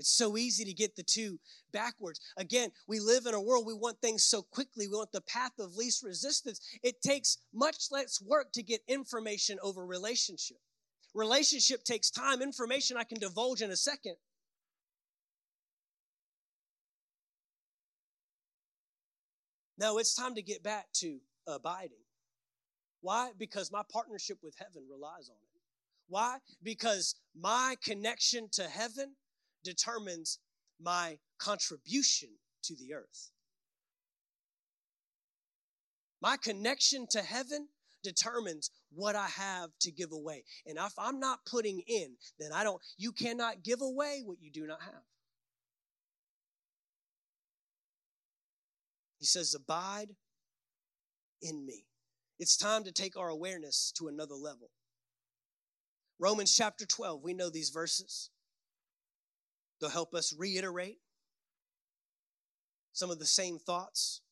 It's 0.00 0.16
so 0.16 0.38
easy 0.38 0.64
to 0.64 0.72
get 0.72 0.96
the 0.96 1.02
two 1.02 1.38
backwards. 1.72 2.20
Again, 2.38 2.70
we 2.88 3.00
live 3.00 3.26
in 3.26 3.34
a 3.34 3.40
world 3.40 3.66
we 3.66 3.74
want 3.74 4.00
things 4.00 4.24
so 4.24 4.40
quickly. 4.40 4.88
We 4.88 4.96
want 4.96 5.12
the 5.12 5.20
path 5.20 5.52
of 5.58 5.76
least 5.76 6.02
resistance. 6.02 6.58
It 6.82 7.02
takes 7.02 7.36
much 7.52 7.76
less 7.90 8.18
work 8.26 8.50
to 8.52 8.62
get 8.62 8.80
information 8.88 9.58
over 9.62 9.84
relationship. 9.84 10.56
Relationship 11.14 11.84
takes 11.84 12.10
time. 12.10 12.40
Information 12.40 12.96
I 12.96 13.04
can 13.04 13.18
divulge 13.18 13.60
in 13.60 13.70
a 13.70 13.76
second. 13.76 14.16
No, 19.76 19.98
it's 19.98 20.14
time 20.14 20.34
to 20.34 20.42
get 20.42 20.62
back 20.62 20.86
to 20.94 21.18
abiding. 21.46 22.04
Why? 23.00 23.30
Because 23.38 23.72
my 23.72 23.82
partnership 23.90 24.38
with 24.42 24.54
heaven 24.58 24.84
relies 24.90 25.28
on 25.28 25.36
it. 25.36 25.60
Why? 26.08 26.38
Because 26.62 27.14
my 27.38 27.76
connection 27.82 28.48
to 28.52 28.64
heaven 28.64 29.14
determines 29.64 30.38
my 30.80 31.18
contribution 31.38 32.30
to 32.64 32.74
the 32.74 32.94
earth. 32.94 33.30
My 36.20 36.36
connection 36.36 37.06
to 37.10 37.22
heaven 37.22 37.68
determines 38.02 38.70
what 38.92 39.14
I 39.14 39.28
have 39.28 39.70
to 39.80 39.92
give 39.92 40.12
away. 40.12 40.44
And 40.66 40.78
if 40.78 40.92
I'm 40.98 41.20
not 41.20 41.40
putting 41.46 41.80
in, 41.86 42.16
then 42.38 42.52
I 42.52 42.64
don't, 42.64 42.80
you 42.98 43.12
cannot 43.12 43.62
give 43.62 43.80
away 43.80 44.22
what 44.24 44.38
you 44.40 44.50
do 44.50 44.66
not 44.66 44.82
have. 44.82 45.02
He 49.18 49.26
says, 49.26 49.54
Abide 49.54 50.08
in 51.42 51.64
me. 51.64 51.84
It's 52.40 52.56
time 52.56 52.84
to 52.84 52.92
take 52.92 53.18
our 53.18 53.28
awareness 53.28 53.92
to 53.98 54.08
another 54.08 54.34
level. 54.34 54.70
Romans 56.18 56.56
chapter 56.56 56.86
12, 56.86 57.22
we 57.22 57.34
know 57.34 57.50
these 57.50 57.68
verses. 57.68 58.30
They'll 59.78 59.90
help 59.90 60.14
us 60.14 60.34
reiterate 60.36 60.96
some 62.94 63.10
of 63.10 63.18
the 63.18 63.26
same 63.26 63.58
thoughts. 63.58 64.22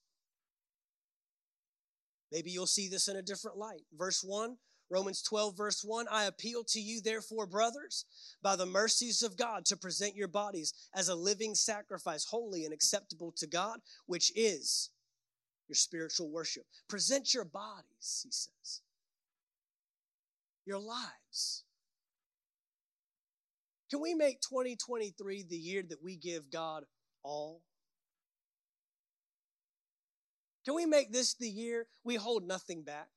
Maybe 2.32 2.50
you'll 2.50 2.66
see 2.66 2.88
this 2.88 3.08
in 3.08 3.16
a 3.16 3.22
different 3.22 3.58
light. 3.58 3.82
Verse 3.94 4.24
1, 4.24 4.56
Romans 4.90 5.20
12, 5.20 5.54
verse 5.54 5.82
1 5.84 6.06
I 6.10 6.24
appeal 6.24 6.64
to 6.68 6.80
you, 6.80 7.02
therefore, 7.02 7.46
brothers, 7.46 8.06
by 8.42 8.56
the 8.56 8.64
mercies 8.64 9.22
of 9.22 9.36
God, 9.36 9.66
to 9.66 9.76
present 9.76 10.16
your 10.16 10.28
bodies 10.28 10.72
as 10.94 11.10
a 11.10 11.14
living 11.14 11.54
sacrifice, 11.54 12.24
holy 12.24 12.64
and 12.64 12.72
acceptable 12.72 13.34
to 13.36 13.46
God, 13.46 13.80
which 14.06 14.32
is 14.34 14.88
your 15.68 15.76
spiritual 15.76 16.30
worship. 16.30 16.64
Present 16.88 17.34
your 17.34 17.44
bodies, 17.44 18.22
he 18.24 18.30
says, 18.30 18.80
your 20.64 20.78
lives. 20.78 21.64
Can 23.90 24.00
we 24.00 24.14
make 24.14 24.40
2023 24.40 25.44
the 25.48 25.56
year 25.56 25.82
that 25.88 26.02
we 26.02 26.16
give 26.16 26.50
God 26.50 26.84
all? 27.22 27.62
Can 30.64 30.74
we 30.74 30.84
make 30.84 31.12
this 31.12 31.34
the 31.34 31.48
year 31.48 31.86
we 32.04 32.16
hold 32.16 32.46
nothing 32.46 32.82
back? 32.82 33.08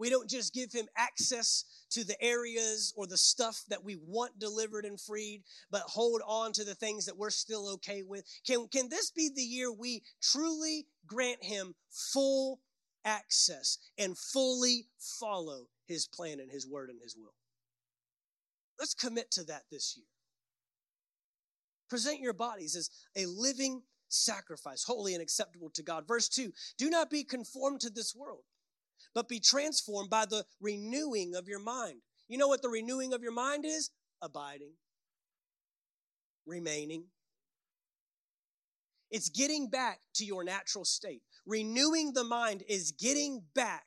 We 0.00 0.08
don't 0.08 0.30
just 0.30 0.54
give 0.54 0.72
him 0.72 0.88
access 0.96 1.66
to 1.90 2.04
the 2.04 2.16
areas 2.22 2.94
or 2.96 3.06
the 3.06 3.18
stuff 3.18 3.62
that 3.68 3.84
we 3.84 3.96
want 3.96 4.38
delivered 4.38 4.86
and 4.86 4.98
freed, 4.98 5.42
but 5.70 5.82
hold 5.82 6.22
on 6.26 6.52
to 6.52 6.64
the 6.64 6.74
things 6.74 7.04
that 7.04 7.18
we're 7.18 7.28
still 7.28 7.68
okay 7.74 8.02
with. 8.02 8.24
Can, 8.46 8.66
can 8.68 8.88
this 8.88 9.10
be 9.10 9.28
the 9.28 9.42
year 9.42 9.70
we 9.70 10.02
truly 10.22 10.86
grant 11.06 11.44
him 11.44 11.74
full 11.90 12.60
access 13.04 13.76
and 13.98 14.16
fully 14.16 14.86
follow 14.98 15.66
his 15.86 16.06
plan 16.06 16.40
and 16.40 16.50
his 16.50 16.66
word 16.66 16.88
and 16.88 17.02
his 17.02 17.14
will? 17.14 17.34
Let's 18.78 18.94
commit 18.94 19.30
to 19.32 19.44
that 19.44 19.64
this 19.70 19.98
year. 19.98 20.06
Present 21.90 22.20
your 22.20 22.32
bodies 22.32 22.74
as 22.74 22.88
a 23.16 23.26
living 23.26 23.82
sacrifice, 24.08 24.82
holy 24.82 25.12
and 25.12 25.22
acceptable 25.22 25.68
to 25.74 25.82
God. 25.82 26.08
Verse 26.08 26.30
2 26.30 26.54
Do 26.78 26.88
not 26.88 27.10
be 27.10 27.22
conformed 27.22 27.80
to 27.80 27.90
this 27.90 28.16
world 28.16 28.44
but 29.14 29.28
be 29.28 29.40
transformed 29.40 30.10
by 30.10 30.26
the 30.26 30.44
renewing 30.60 31.34
of 31.34 31.48
your 31.48 31.60
mind. 31.60 32.00
You 32.28 32.38
know 32.38 32.48
what 32.48 32.62
the 32.62 32.68
renewing 32.68 33.12
of 33.12 33.22
your 33.22 33.32
mind 33.32 33.64
is? 33.64 33.90
Abiding, 34.22 34.74
remaining. 36.46 37.04
It's 39.10 39.28
getting 39.28 39.68
back 39.68 39.98
to 40.14 40.24
your 40.24 40.44
natural 40.44 40.84
state. 40.84 41.22
Renewing 41.46 42.12
the 42.14 42.22
mind 42.24 42.62
is 42.68 42.92
getting 42.92 43.42
back 43.54 43.84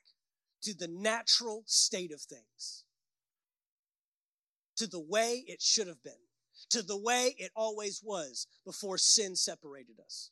to 0.62 0.74
the 0.74 0.88
natural 0.88 1.62
state 1.66 2.12
of 2.12 2.20
things, 2.20 2.84
to 4.76 4.86
the 4.86 5.00
way 5.00 5.44
it 5.46 5.62
should 5.62 5.86
have 5.86 6.02
been, 6.02 6.12
to 6.70 6.82
the 6.82 6.98
way 6.98 7.34
it 7.38 7.52
always 7.54 8.02
was 8.04 8.46
before 8.66 8.98
sin 8.98 9.36
separated 9.36 10.00
us 10.04 10.30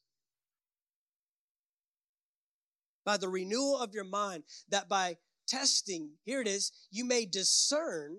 by 3.04 3.16
the 3.16 3.28
renewal 3.28 3.78
of 3.78 3.94
your 3.94 4.04
mind, 4.04 4.44
that 4.68 4.88
by 4.88 5.16
testing, 5.46 6.10
here 6.24 6.40
it 6.40 6.48
is, 6.48 6.72
you 6.90 7.04
may 7.04 7.26
discern 7.26 8.18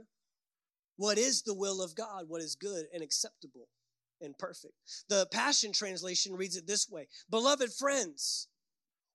what 0.97 1.17
is 1.17 1.41
the 1.41 1.53
will 1.53 1.81
of 1.81 1.95
God, 1.95 2.25
what 2.27 2.41
is 2.41 2.55
good 2.55 2.85
and 2.93 3.01
acceptable 3.01 3.67
and 4.21 4.37
perfect. 4.37 4.73
The 5.09 5.27
Passion 5.31 5.71
Translation 5.71 6.33
reads 6.35 6.55
it 6.55 6.67
this 6.67 6.89
way 6.89 7.07
Beloved 7.29 7.73
friends, 7.73 8.47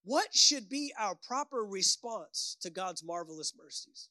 what 0.04 0.34
should 0.34 0.68
be 0.68 0.92
our 0.98 1.14
proper 1.14 1.64
response 1.64 2.56
to 2.62 2.70
God's 2.70 3.04
marvelous 3.04 3.52
mercies? 3.56 4.08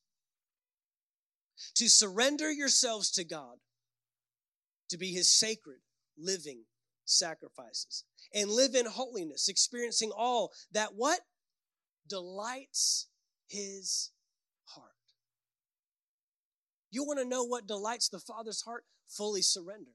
To 1.75 1.89
surrender 1.89 2.51
yourselves 2.51 3.11
to 3.11 3.23
God, 3.23 3.57
to 4.89 4.97
be 4.97 5.11
his 5.11 5.31
sacred, 5.33 5.79
living 6.17 6.61
sacrifices, 7.05 8.03
and 8.33 8.51
live 8.51 8.75
in 8.75 8.85
holiness, 8.85 9.47
experiencing 9.47 10.11
all 10.15 10.51
that 10.71 10.95
what? 10.95 11.21
Delights 12.07 13.07
his 13.47 14.11
heart. 14.65 14.91
You 16.91 17.03
want 17.03 17.19
to 17.19 17.25
know 17.25 17.43
what 17.43 17.67
delights 17.67 18.09
the 18.09 18.19
Father's 18.19 18.61
heart? 18.61 18.83
Fully 19.07 19.41
surrender. 19.41 19.91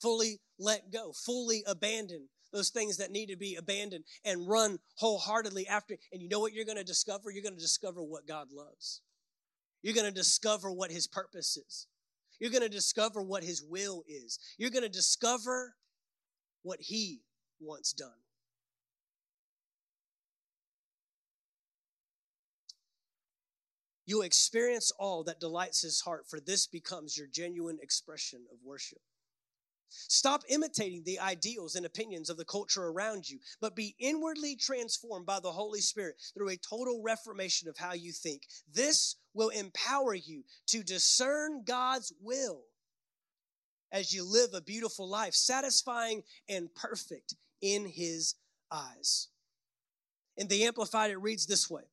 Fully 0.00 0.40
let 0.58 0.92
go, 0.92 1.12
fully 1.12 1.62
abandon 1.66 2.28
those 2.52 2.70
things 2.70 2.98
that 2.98 3.10
need 3.10 3.26
to 3.26 3.36
be 3.36 3.56
abandoned 3.56 4.04
and 4.24 4.48
run 4.48 4.78
wholeheartedly 4.96 5.66
after. 5.66 5.96
And 6.12 6.20
you 6.20 6.28
know 6.28 6.40
what 6.40 6.52
you're 6.52 6.64
going 6.66 6.76
to 6.76 6.84
discover? 6.84 7.30
You're 7.30 7.42
going 7.42 7.54
to 7.54 7.60
discover 7.60 8.02
what 8.02 8.26
God 8.26 8.48
loves. 8.52 9.00
You're 9.82 9.94
going 9.94 10.06
to 10.06 10.12
discover 10.12 10.70
what 10.70 10.90
His 10.90 11.06
purpose 11.06 11.56
is. 11.56 11.86
You're 12.38 12.50
going 12.50 12.62
to 12.62 12.68
discover 12.68 13.22
what 13.22 13.42
His 13.42 13.62
will 13.62 14.02
is. 14.06 14.38
You're 14.58 14.70
going 14.70 14.82
to 14.82 14.88
discover 14.88 15.74
what 16.62 16.78
He 16.80 17.22
wants 17.60 17.92
done. 17.92 18.10
You 24.12 24.20
experience 24.20 24.92
all 24.98 25.24
that 25.24 25.40
delights 25.40 25.80
his 25.80 26.02
heart, 26.02 26.28
for 26.28 26.38
this 26.38 26.66
becomes 26.66 27.16
your 27.16 27.28
genuine 27.28 27.78
expression 27.80 28.44
of 28.52 28.58
worship. 28.62 28.98
Stop 29.88 30.42
imitating 30.50 31.02
the 31.02 31.18
ideals 31.18 31.76
and 31.76 31.86
opinions 31.86 32.28
of 32.28 32.36
the 32.36 32.44
culture 32.44 32.84
around 32.88 33.26
you, 33.26 33.38
but 33.58 33.74
be 33.74 33.96
inwardly 33.98 34.54
transformed 34.54 35.24
by 35.24 35.40
the 35.40 35.52
Holy 35.52 35.80
Spirit 35.80 36.16
through 36.34 36.50
a 36.50 36.58
total 36.58 37.00
reformation 37.02 37.70
of 37.70 37.78
how 37.78 37.94
you 37.94 38.12
think. 38.12 38.42
This 38.70 39.16
will 39.32 39.48
empower 39.48 40.12
you 40.12 40.44
to 40.66 40.82
discern 40.82 41.62
God's 41.64 42.12
will 42.20 42.64
as 43.90 44.12
you 44.12 44.30
live 44.30 44.50
a 44.52 44.60
beautiful 44.60 45.08
life, 45.08 45.32
satisfying 45.32 46.22
and 46.50 46.68
perfect 46.74 47.34
in 47.62 47.86
His 47.86 48.34
eyes. 48.70 49.28
In 50.36 50.48
the 50.48 50.64
Amplified, 50.64 51.10
it 51.10 51.16
reads 51.16 51.46
this 51.46 51.70
way 51.70 51.84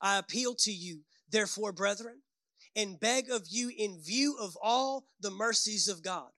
I 0.00 0.18
appeal 0.18 0.54
to 0.56 0.72
you, 0.72 1.00
therefore, 1.30 1.72
brethren, 1.72 2.22
and 2.76 3.00
beg 3.00 3.30
of 3.30 3.46
you, 3.48 3.70
in 3.76 4.00
view 4.00 4.36
of 4.40 4.56
all 4.60 5.04
the 5.20 5.30
mercies 5.30 5.88
of 5.88 6.02
God, 6.02 6.30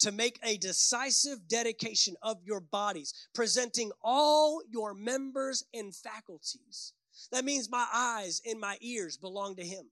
to 0.00 0.12
make 0.12 0.38
a 0.42 0.58
decisive 0.58 1.48
dedication 1.48 2.16
of 2.22 2.42
your 2.44 2.60
bodies, 2.60 3.14
presenting 3.34 3.90
all 4.02 4.60
your 4.68 4.94
members 4.94 5.64
and 5.72 5.94
faculties. 5.94 6.92
That 7.32 7.44
means 7.44 7.70
my 7.70 7.86
eyes 7.92 8.42
and 8.46 8.60
my 8.60 8.76
ears 8.80 9.16
belong 9.16 9.56
to 9.56 9.64
Him. 9.64 9.90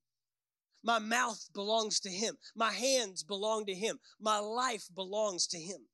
My 0.83 0.99
mouth 0.99 1.49
belongs 1.55 2.01
to 2.01 2.11
Him. 2.11 2.37
My 2.55 2.73
hands 2.73 3.23
belong 3.23 3.67
to 3.67 3.75
Him. 3.75 4.01
My 4.21 4.39
life 4.39 4.89
belongs 4.95 5.47
to 5.49 5.59
Him. 5.59 5.87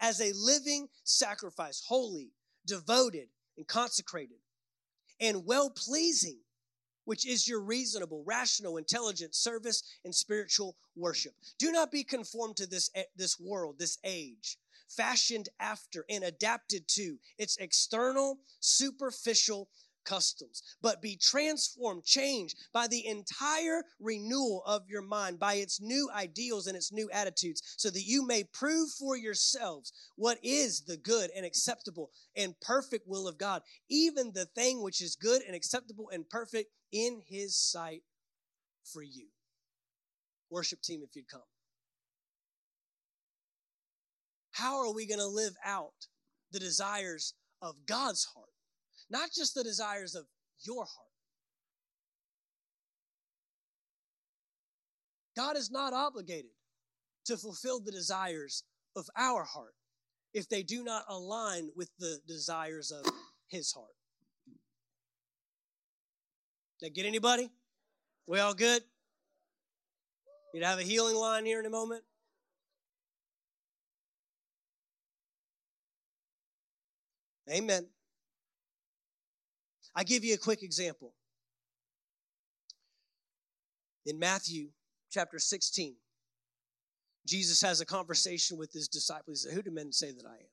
As 0.00 0.20
a 0.20 0.32
living 0.34 0.88
sacrifice, 1.04 1.82
holy, 1.86 2.32
devoted, 2.66 3.28
and 3.56 3.66
consecrated 3.66 4.38
and 5.20 5.46
well 5.46 5.70
pleasing, 5.70 6.38
which 7.04 7.26
is 7.26 7.48
your 7.48 7.60
reasonable, 7.60 8.22
rational, 8.26 8.76
intelligent 8.76 9.34
service 9.34 9.82
and 10.04 10.14
spiritual 10.14 10.76
worship. 10.96 11.34
Do 11.58 11.72
not 11.72 11.90
be 11.90 12.04
conformed 12.04 12.56
to 12.56 12.66
this, 12.66 12.90
eh, 12.94 13.04
this 13.16 13.38
world, 13.40 13.78
this 13.78 13.98
age, 14.04 14.58
fashioned 14.88 15.48
after 15.60 16.04
and 16.08 16.24
adapted 16.24 16.88
to 16.88 17.18
its 17.38 17.56
external, 17.58 18.38
superficial 18.60 19.68
customs, 20.08 20.62
but 20.80 21.02
be 21.02 21.16
transformed, 21.20 22.04
changed 22.04 22.56
by 22.72 22.86
the 22.86 23.06
entire 23.06 23.82
renewal 24.00 24.62
of 24.66 24.82
your 24.88 25.02
mind, 25.02 25.38
by 25.38 25.54
its 25.54 25.80
new 25.80 26.08
ideals 26.14 26.66
and 26.66 26.76
its 26.76 26.92
new 26.92 27.10
attitudes, 27.12 27.62
so 27.76 27.90
that 27.90 28.04
you 28.06 28.26
may 28.26 28.44
prove 28.44 28.90
for 28.98 29.16
yourselves 29.16 29.92
what 30.16 30.38
is 30.42 30.82
the 30.86 30.96
good 30.96 31.30
and 31.36 31.44
acceptable 31.44 32.10
and 32.36 32.58
perfect 32.60 33.06
will 33.06 33.28
of 33.28 33.38
God, 33.38 33.62
even 33.90 34.32
the 34.32 34.46
thing 34.46 34.82
which 34.82 35.02
is 35.02 35.16
good 35.16 35.42
and 35.46 35.54
acceptable 35.54 36.08
and 36.12 36.28
perfect 36.28 36.70
in 36.92 37.20
His 37.26 37.56
sight 37.56 38.02
for 38.84 39.02
you. 39.02 39.26
Worship 40.50 40.80
team, 40.80 41.02
if 41.02 41.14
you'd 41.14 41.28
come. 41.28 41.42
How 44.52 44.80
are 44.80 44.92
we 44.92 45.06
going 45.06 45.20
to 45.20 45.26
live 45.26 45.54
out 45.64 46.08
the 46.50 46.58
desires 46.58 47.34
of 47.60 47.74
God's 47.86 48.24
heart? 48.24 48.48
Not 49.10 49.30
just 49.34 49.54
the 49.54 49.64
desires 49.64 50.14
of 50.14 50.26
your 50.60 50.84
heart. 50.84 51.08
God 55.36 55.56
is 55.56 55.70
not 55.70 55.92
obligated 55.92 56.50
to 57.26 57.36
fulfill 57.36 57.80
the 57.80 57.92
desires 57.92 58.64
of 58.96 59.06
our 59.16 59.44
heart 59.44 59.74
if 60.34 60.48
they 60.48 60.62
do 60.62 60.82
not 60.82 61.04
align 61.08 61.70
with 61.76 61.90
the 61.98 62.18
desires 62.26 62.90
of 62.90 63.10
his 63.48 63.72
heart. 63.72 63.94
That 66.80 66.94
get 66.94 67.06
anybody? 67.06 67.50
We 68.26 68.40
all 68.40 68.54
good? 68.54 68.82
You'd 70.52 70.64
have 70.64 70.78
a 70.78 70.82
healing 70.82 71.16
line 71.16 71.44
here 71.44 71.60
in 71.60 71.66
a 71.66 71.70
moment. 71.70 72.02
Amen. 77.50 77.86
I 79.98 80.04
give 80.04 80.24
you 80.24 80.32
a 80.32 80.38
quick 80.38 80.62
example. 80.62 81.12
In 84.06 84.16
Matthew 84.16 84.68
chapter 85.10 85.40
16, 85.40 85.96
Jesus 87.26 87.60
has 87.62 87.80
a 87.80 87.84
conversation 87.84 88.56
with 88.56 88.72
his 88.72 88.86
disciples. 88.86 89.42
He 89.42 89.48
said, 89.48 89.56
Who 89.56 89.62
do 89.62 89.72
men 89.72 89.90
say 89.90 90.12
that 90.12 90.24
I 90.24 90.34
am? 90.34 90.50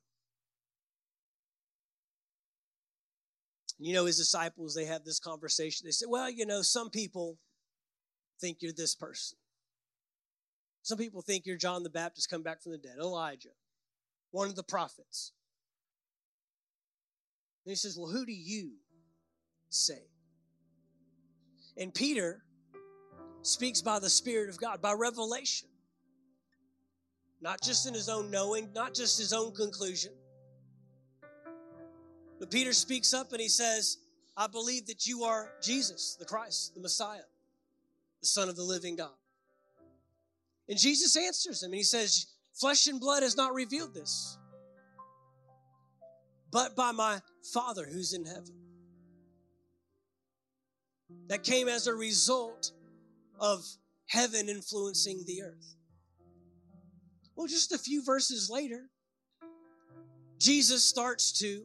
You 3.78 3.94
know, 3.94 4.06
his 4.06 4.18
disciples, 4.18 4.74
they 4.74 4.86
have 4.86 5.04
this 5.04 5.20
conversation. 5.20 5.86
They 5.86 5.92
say, 5.92 6.08
Well, 6.10 6.28
you 6.28 6.48
know, 6.48 6.64
some 6.64 6.90
people 6.90 7.38
think 8.42 8.64
you're 8.64 8.74
this 8.74 8.96
person. 8.96 9.38
Some 10.82 10.98
people 10.98 11.22
think 11.22 11.46
you're 11.46 11.56
John 11.56 11.84
the 11.84 11.92
Baptist 11.92 12.32
come 12.32 12.42
back 12.42 12.64
from 12.64 12.72
the 12.72 12.80
dead, 12.80 12.98
Elijah, 13.00 13.50
one 14.32 14.48
of 14.48 14.56
the 14.56 14.64
prophets. 14.64 15.34
And 17.64 17.72
he 17.74 17.76
says, 17.76 17.96
Well, 17.96 18.10
who 18.10 18.26
do 18.26 18.34
you 18.34 18.78
say. 19.76 20.02
And 21.78 21.94
Peter 21.94 22.44
speaks 23.42 23.82
by 23.82 24.00
the 24.00 24.10
Spirit 24.10 24.50
of 24.50 24.60
God, 24.60 24.82
by 24.82 24.94
revelation. 24.94 25.68
Not 27.42 27.62
just 27.62 27.88
in 27.88 27.94
his 27.94 28.10
own 28.10 28.32
knowing, 28.32 28.70
not 28.74 28.94
just 28.94 29.20
his 29.20 29.34
own 29.34 29.54
conclusion. 29.54 30.14
But 32.40 32.50
Peter 32.50 32.74
speaks 32.74 33.14
up 33.14 33.32
and 33.34 33.42
he 33.42 33.50
says, 33.50 33.98
I 34.36 34.48
believe 34.48 34.88
that 34.88 35.06
you 35.06 35.24
are 35.24 35.52
Jesus, 35.62 36.18
the 36.20 36.26
Christ, 36.26 36.74
the 36.74 36.82
Messiah, 36.82 37.22
the 38.22 38.28
Son 38.28 38.50
of 38.50 38.56
the 38.56 38.64
living 38.64 38.96
God. 38.96 39.12
And 40.68 40.78
Jesus 40.80 41.16
answers 41.16 41.62
him 41.62 41.68
and 41.68 41.76
he 41.76 41.84
says, 41.84 42.28
Flesh 42.54 42.88
and 42.88 43.00
blood 43.00 43.22
has 43.22 43.38
not 43.38 43.54
revealed 43.54 43.94
this, 43.94 44.38
but 46.52 46.76
by 46.76 46.92
my 46.92 47.20
Father 47.54 47.86
who's 47.86 48.14
in 48.14 48.26
heaven 48.26 48.65
that 51.28 51.44
came 51.44 51.68
as 51.68 51.88
a 51.88 51.94
result 51.94 52.72
of 53.40 53.66
heaven 54.08 54.50
influencing 54.50 55.24
the 55.26 55.42
earth. 55.44 55.76
Well, 57.36 57.48
just 57.48 57.72
a 57.74 57.78
few 57.78 58.04
verses 58.04 58.50
later, 58.50 58.90
Jesus 60.40 60.84
starts 60.84 61.38
to 61.40 61.64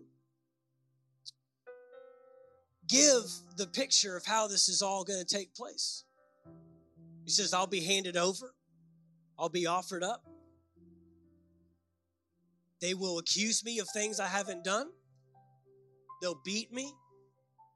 give 2.88 3.24
the 3.56 3.66
picture 3.66 4.16
of 4.16 4.24
how 4.24 4.48
this 4.48 4.68
is 4.68 4.82
all 4.82 5.04
going 5.04 5.24
to 5.24 5.36
take 5.36 5.54
place. 5.54 6.04
He 7.24 7.30
says, 7.30 7.54
I'll 7.54 7.66
be 7.66 7.80
handed 7.80 8.16
over, 8.16 8.54
I'll 9.38 9.48
be 9.48 9.66
offered 9.66 10.02
up. 10.02 10.24
They 12.80 12.94
will 12.94 13.18
accuse 13.18 13.62
me 13.64 13.78
of 13.78 13.88
things 13.92 14.18
I 14.18 14.26
haven't 14.26 14.64
done. 14.64 14.88
They'll 16.22 16.40
beat 16.44 16.72
me. 16.72 16.92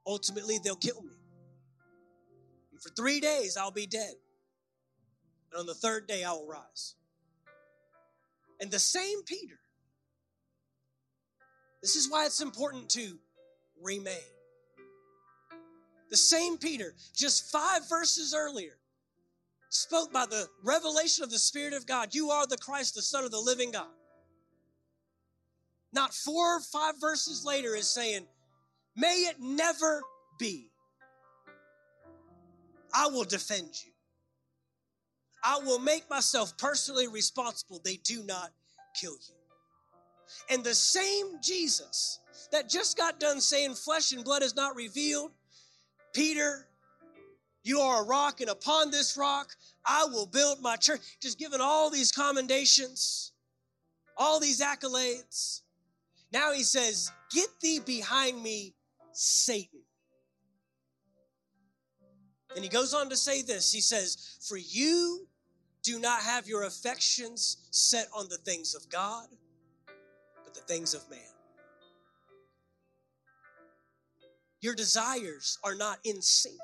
Ultimately, 0.05 0.57
they'll 0.63 0.75
kill 0.75 1.01
me. 1.03 1.13
For 2.85 2.91
three 2.91 3.19
days 3.19 3.57
I'll 3.57 3.71
be 3.71 3.87
dead. 3.87 4.13
And 5.51 5.59
on 5.59 5.65
the 5.65 5.73
third 5.73 6.07
day 6.07 6.23
I 6.23 6.31
will 6.33 6.47
rise. 6.47 6.93
And 8.61 8.69
the 8.69 8.77
same 8.77 9.23
Peter, 9.23 9.57
this 11.81 11.95
is 11.95 12.11
why 12.11 12.27
it's 12.27 12.41
important 12.41 12.89
to 12.91 13.17
remain. 13.81 14.13
The 16.11 16.17
same 16.17 16.59
Peter, 16.59 16.93
just 17.15 17.51
five 17.51 17.89
verses 17.89 18.35
earlier, 18.37 18.77
spoke 19.69 20.13
by 20.13 20.27
the 20.27 20.47
revelation 20.63 21.23
of 21.23 21.31
the 21.31 21.39
Spirit 21.39 21.73
of 21.73 21.87
God, 21.87 22.13
You 22.13 22.29
are 22.29 22.45
the 22.45 22.57
Christ, 22.57 22.93
the 22.93 23.01
Son 23.01 23.23
of 23.23 23.31
the 23.31 23.39
living 23.39 23.71
God. 23.71 23.87
Not 25.91 26.13
four 26.13 26.57
or 26.57 26.61
five 26.61 26.93
verses 27.01 27.43
later 27.43 27.75
is 27.75 27.87
saying, 27.87 28.27
May 28.95 29.25
it 29.27 29.37
never 29.39 30.03
be. 30.37 30.69
I 32.95 33.07
will 33.07 33.25
defend 33.25 33.69
you. 33.83 33.91
I 35.43 35.59
will 35.59 35.79
make 35.79 36.09
myself 36.09 36.57
personally 36.57 37.07
responsible. 37.07 37.81
They 37.83 37.97
do 37.97 38.23
not 38.23 38.51
kill 38.99 39.11
you. 39.11 39.35
And 40.49 40.63
the 40.63 40.73
same 40.73 41.39
Jesus 41.41 42.19
that 42.51 42.69
just 42.69 42.97
got 42.97 43.19
done 43.19 43.41
saying, 43.41 43.75
Flesh 43.75 44.11
and 44.11 44.23
blood 44.23 44.41
is 44.41 44.55
not 44.55 44.75
revealed, 44.75 45.31
Peter, 46.13 46.67
you 47.63 47.79
are 47.79 48.03
a 48.03 48.05
rock, 48.05 48.41
and 48.41 48.49
upon 48.49 48.91
this 48.91 49.17
rock 49.17 49.49
I 49.85 50.05
will 50.05 50.25
build 50.25 50.61
my 50.61 50.75
church. 50.77 51.01
Just 51.21 51.37
giving 51.37 51.61
all 51.61 51.89
these 51.89 52.11
commendations, 52.11 53.33
all 54.17 54.39
these 54.39 54.61
accolades. 54.61 55.61
Now 56.31 56.53
he 56.53 56.63
says, 56.63 57.11
Get 57.31 57.49
thee 57.61 57.79
behind 57.79 58.41
me, 58.41 58.73
Satan. 59.11 59.84
And 62.55 62.63
he 62.63 62.69
goes 62.69 62.93
on 62.93 63.09
to 63.09 63.17
say 63.17 63.41
this 63.41 63.71
He 63.71 63.81
says, 63.81 64.37
For 64.47 64.57
you 64.57 65.27
do 65.83 65.99
not 65.99 66.21
have 66.21 66.47
your 66.47 66.63
affections 66.63 67.57
set 67.71 68.07
on 68.15 68.27
the 68.29 68.37
things 68.37 68.73
of 68.73 68.89
God, 68.89 69.27
but 70.43 70.53
the 70.53 70.61
things 70.61 70.93
of 70.93 71.07
man. 71.09 71.19
Your 74.61 74.73
desires 74.73 75.59
are 75.63 75.75
not 75.75 75.99
in 76.03 76.21
sync. 76.21 76.55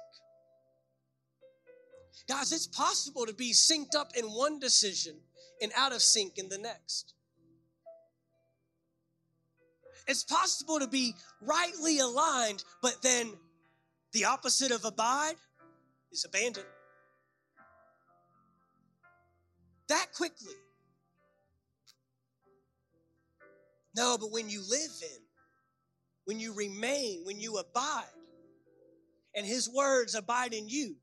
Guys, 2.27 2.51
it's 2.51 2.65
possible 2.65 3.25
to 3.25 3.33
be 3.33 3.51
synced 3.51 3.95
up 3.95 4.13
in 4.15 4.25
one 4.25 4.59
decision 4.59 5.15
and 5.61 5.71
out 5.75 5.93
of 5.93 6.01
sync 6.01 6.37
in 6.37 6.49
the 6.49 6.57
next. 6.57 7.13
It's 10.07 10.23
possible 10.23 10.79
to 10.79 10.87
be 10.87 11.13
rightly 11.41 11.99
aligned, 11.99 12.63
but 12.81 13.01
then 13.03 13.33
the 14.13 14.25
opposite 14.25 14.71
of 14.71 14.83
abide 14.83 15.35
is 16.11 16.25
abandoned. 16.25 16.65
That 19.87 20.07
quickly. 20.15 20.53
No, 23.95 24.17
but 24.17 24.31
when 24.31 24.49
you 24.49 24.61
live 24.69 24.91
in, 25.01 25.21
when 26.25 26.39
you 26.39 26.53
remain, 26.53 27.23
when 27.25 27.39
you 27.39 27.57
abide, 27.57 28.05
and 29.35 29.45
His 29.45 29.69
words 29.69 30.15
abide 30.15 30.53
in 30.53 30.69
you, 30.69 30.95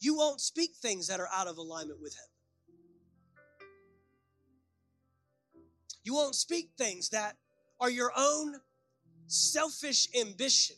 you 0.00 0.16
won't 0.16 0.40
speak 0.40 0.70
things 0.80 1.08
that 1.08 1.20
are 1.20 1.28
out 1.34 1.48
of 1.48 1.56
alignment 1.56 2.00
with 2.00 2.14
Him. 2.14 2.28
You 6.04 6.14
won't 6.14 6.34
speak 6.34 6.70
things 6.78 7.10
that 7.10 7.36
are 7.80 7.90
your 7.90 8.12
own 8.16 8.54
selfish 9.26 10.08
ambition, 10.18 10.76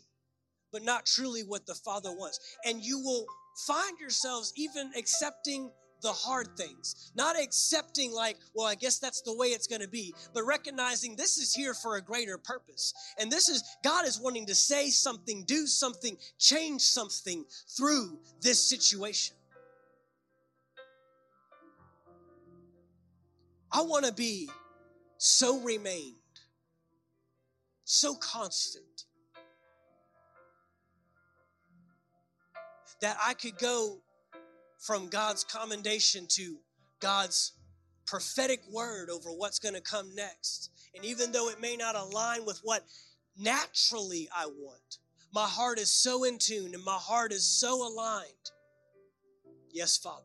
but 0.72 0.82
not 0.82 1.06
truly 1.06 1.42
what 1.42 1.66
the 1.66 1.74
Father 1.74 2.10
wants. 2.10 2.40
And 2.64 2.82
you 2.82 2.98
will 2.98 3.26
find 3.66 3.98
yourselves 3.98 4.52
even 4.56 4.90
accepting 4.96 5.70
the 6.02 6.12
hard 6.12 6.56
things. 6.56 7.12
Not 7.14 7.38
accepting, 7.38 8.12
like, 8.12 8.36
well, 8.54 8.66
I 8.66 8.74
guess 8.74 8.98
that's 8.98 9.22
the 9.22 9.36
way 9.36 9.48
it's 9.48 9.66
going 9.66 9.82
to 9.82 9.88
be, 9.88 10.14
but 10.32 10.44
recognizing 10.44 11.16
this 11.16 11.38
is 11.38 11.54
here 11.54 11.74
for 11.74 11.96
a 11.96 12.02
greater 12.02 12.38
purpose. 12.38 12.94
And 13.18 13.30
this 13.30 13.48
is, 13.48 13.62
God 13.84 14.06
is 14.06 14.20
wanting 14.20 14.46
to 14.46 14.54
say 14.54 14.88
something, 14.88 15.44
do 15.44 15.66
something, 15.66 16.16
change 16.38 16.82
something 16.82 17.44
through 17.76 18.18
this 18.40 18.62
situation. 18.62 19.36
I 23.72 23.82
want 23.82 24.04
to 24.04 24.12
be 24.12 24.50
so 25.18 25.60
remained, 25.60 26.16
so 27.84 28.14
constant, 28.14 28.84
that 33.00 33.16
I 33.22 33.34
could 33.34 33.58
go 33.58 33.98
from 34.78 35.08
God's 35.08 35.44
commendation 35.44 36.26
to 36.30 36.56
God's 37.00 37.52
prophetic 38.06 38.60
word 38.72 39.08
over 39.10 39.30
what's 39.30 39.58
going 39.58 39.74
to 39.74 39.80
come 39.80 40.14
next. 40.14 40.70
And 40.94 41.04
even 41.04 41.32
though 41.32 41.48
it 41.48 41.60
may 41.60 41.76
not 41.76 41.94
align 41.94 42.44
with 42.44 42.60
what 42.62 42.84
naturally 43.38 44.28
I 44.34 44.46
want, 44.46 44.98
my 45.32 45.46
heart 45.46 45.78
is 45.78 45.90
so 45.90 46.24
in 46.24 46.38
tune 46.38 46.74
and 46.74 46.84
my 46.84 46.98
heart 46.98 47.32
is 47.32 47.46
so 47.46 47.86
aligned. 47.86 48.26
Yes, 49.72 49.96
Father. 49.96 50.24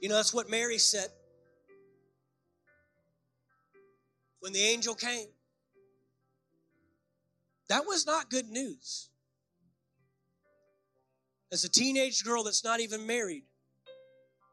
You 0.00 0.08
know, 0.08 0.16
that's 0.16 0.34
what 0.34 0.48
Mary 0.48 0.78
said 0.78 1.08
when 4.40 4.52
the 4.52 4.60
angel 4.60 4.94
came. 4.94 5.33
That 7.68 7.86
was 7.86 8.06
not 8.06 8.30
good 8.30 8.48
news. 8.48 9.08
As 11.52 11.64
a 11.64 11.68
teenage 11.68 12.24
girl 12.24 12.44
that's 12.44 12.64
not 12.64 12.80
even 12.80 13.06
married, 13.06 13.44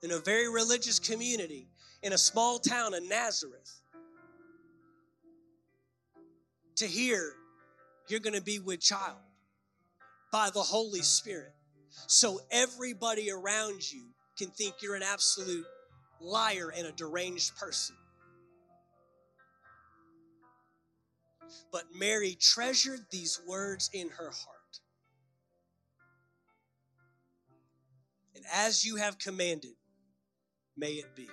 in 0.03 0.12
a 0.12 0.20
very 0.20 0.49
religious 0.49 0.99
community, 0.99 1.68
in 2.01 2.14
a 2.14 2.18
small 2.18 2.59
town 2.59 2.93
in 2.93 3.07
Nazareth, 3.07 3.82
to 6.78 6.88
hear 6.88 7.34
you're 8.07 8.20
going 8.20 8.36
to 8.36 8.41
be 8.41 8.59
with 8.59 8.80
child 8.80 9.20
by 10.32 10.49
the 10.53 10.62
Holy 10.62 11.01
Spirit. 11.01 11.53
So 12.07 12.39
everybody 12.49 13.30
around 13.32 13.91
you 13.91 14.05
can 14.38 14.49
think 14.49 14.76
you're 14.82 14.95
an 14.95 15.03
absolute 15.03 15.66
liar 16.20 16.72
and 16.76 16.88
a 16.88 16.91
deranged 16.91 17.55
person. 17.57 17.95
But 21.72 21.84
Mary 21.93 22.38
treasured 22.39 23.06
these 23.12 23.39
words 23.47 23.89
in 23.93 24.10
her 24.10 24.30
heart. 24.30 24.80
And 28.36 28.45
as 28.54 28.86
you 28.86 28.95
have 28.95 29.18
commanded, 29.18 29.76
may 30.78 30.93
it 30.93 31.16
be. 31.16 31.30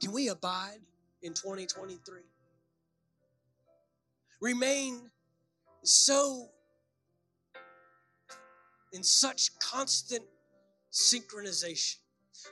Can 0.00 0.12
we 0.12 0.28
abide 0.28 0.80
in 1.22 1.34
2023? 1.34 2.20
Remain 4.40 5.10
so 5.82 6.50
in 8.92 9.02
such 9.02 9.50
constant 9.58 10.22
synchronization 10.92 11.96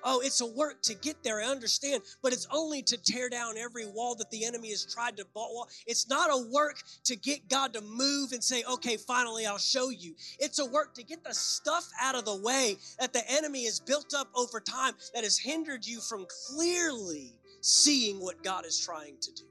Oh, 0.04 0.20
it's 0.20 0.40
a 0.40 0.46
work 0.46 0.82
to 0.82 0.94
get 0.94 1.22
there, 1.22 1.40
I 1.40 1.46
understand, 1.46 2.02
but 2.22 2.32
it's 2.32 2.46
only 2.50 2.82
to 2.82 2.96
tear 2.96 3.28
down 3.28 3.56
every 3.56 3.86
wall 3.86 4.14
that 4.16 4.30
the 4.30 4.44
enemy 4.44 4.70
has 4.70 4.84
tried 4.84 5.16
to 5.18 5.26
wall. 5.34 5.68
It's 5.86 6.08
not 6.08 6.30
a 6.30 6.50
work 6.50 6.82
to 7.04 7.16
get 7.16 7.48
God 7.48 7.72
to 7.74 7.80
move 7.80 8.32
and 8.32 8.42
say, 8.42 8.62
okay, 8.70 8.96
finally, 8.96 9.46
I'll 9.46 9.58
show 9.58 9.90
you. 9.90 10.14
It's 10.38 10.58
a 10.58 10.66
work 10.66 10.94
to 10.94 11.04
get 11.04 11.24
the 11.24 11.34
stuff 11.34 11.88
out 12.00 12.14
of 12.14 12.24
the 12.24 12.36
way 12.36 12.76
that 12.98 13.12
the 13.12 13.22
enemy 13.30 13.64
has 13.64 13.80
built 13.80 14.14
up 14.16 14.28
over 14.34 14.60
time 14.60 14.94
that 15.14 15.24
has 15.24 15.38
hindered 15.38 15.86
you 15.86 16.00
from 16.00 16.26
clearly 16.48 17.34
seeing 17.60 18.20
what 18.20 18.42
God 18.42 18.66
is 18.66 18.78
trying 18.78 19.16
to 19.20 19.32
do. 19.32 19.44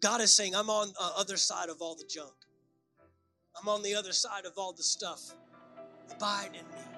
God 0.00 0.20
is 0.20 0.32
saying, 0.32 0.54
I'm 0.54 0.70
on 0.70 0.88
the 0.88 1.12
other 1.18 1.36
side 1.36 1.70
of 1.70 1.80
all 1.80 1.94
the 1.96 2.04
junk. 2.08 2.34
I'm 3.60 3.68
on 3.68 3.82
the 3.82 3.94
other 3.94 4.12
side 4.12 4.44
of 4.44 4.52
all 4.56 4.72
the 4.72 4.82
stuff. 4.82 5.32
Abide 6.10 6.50
in 6.54 6.66
me. 6.66 6.97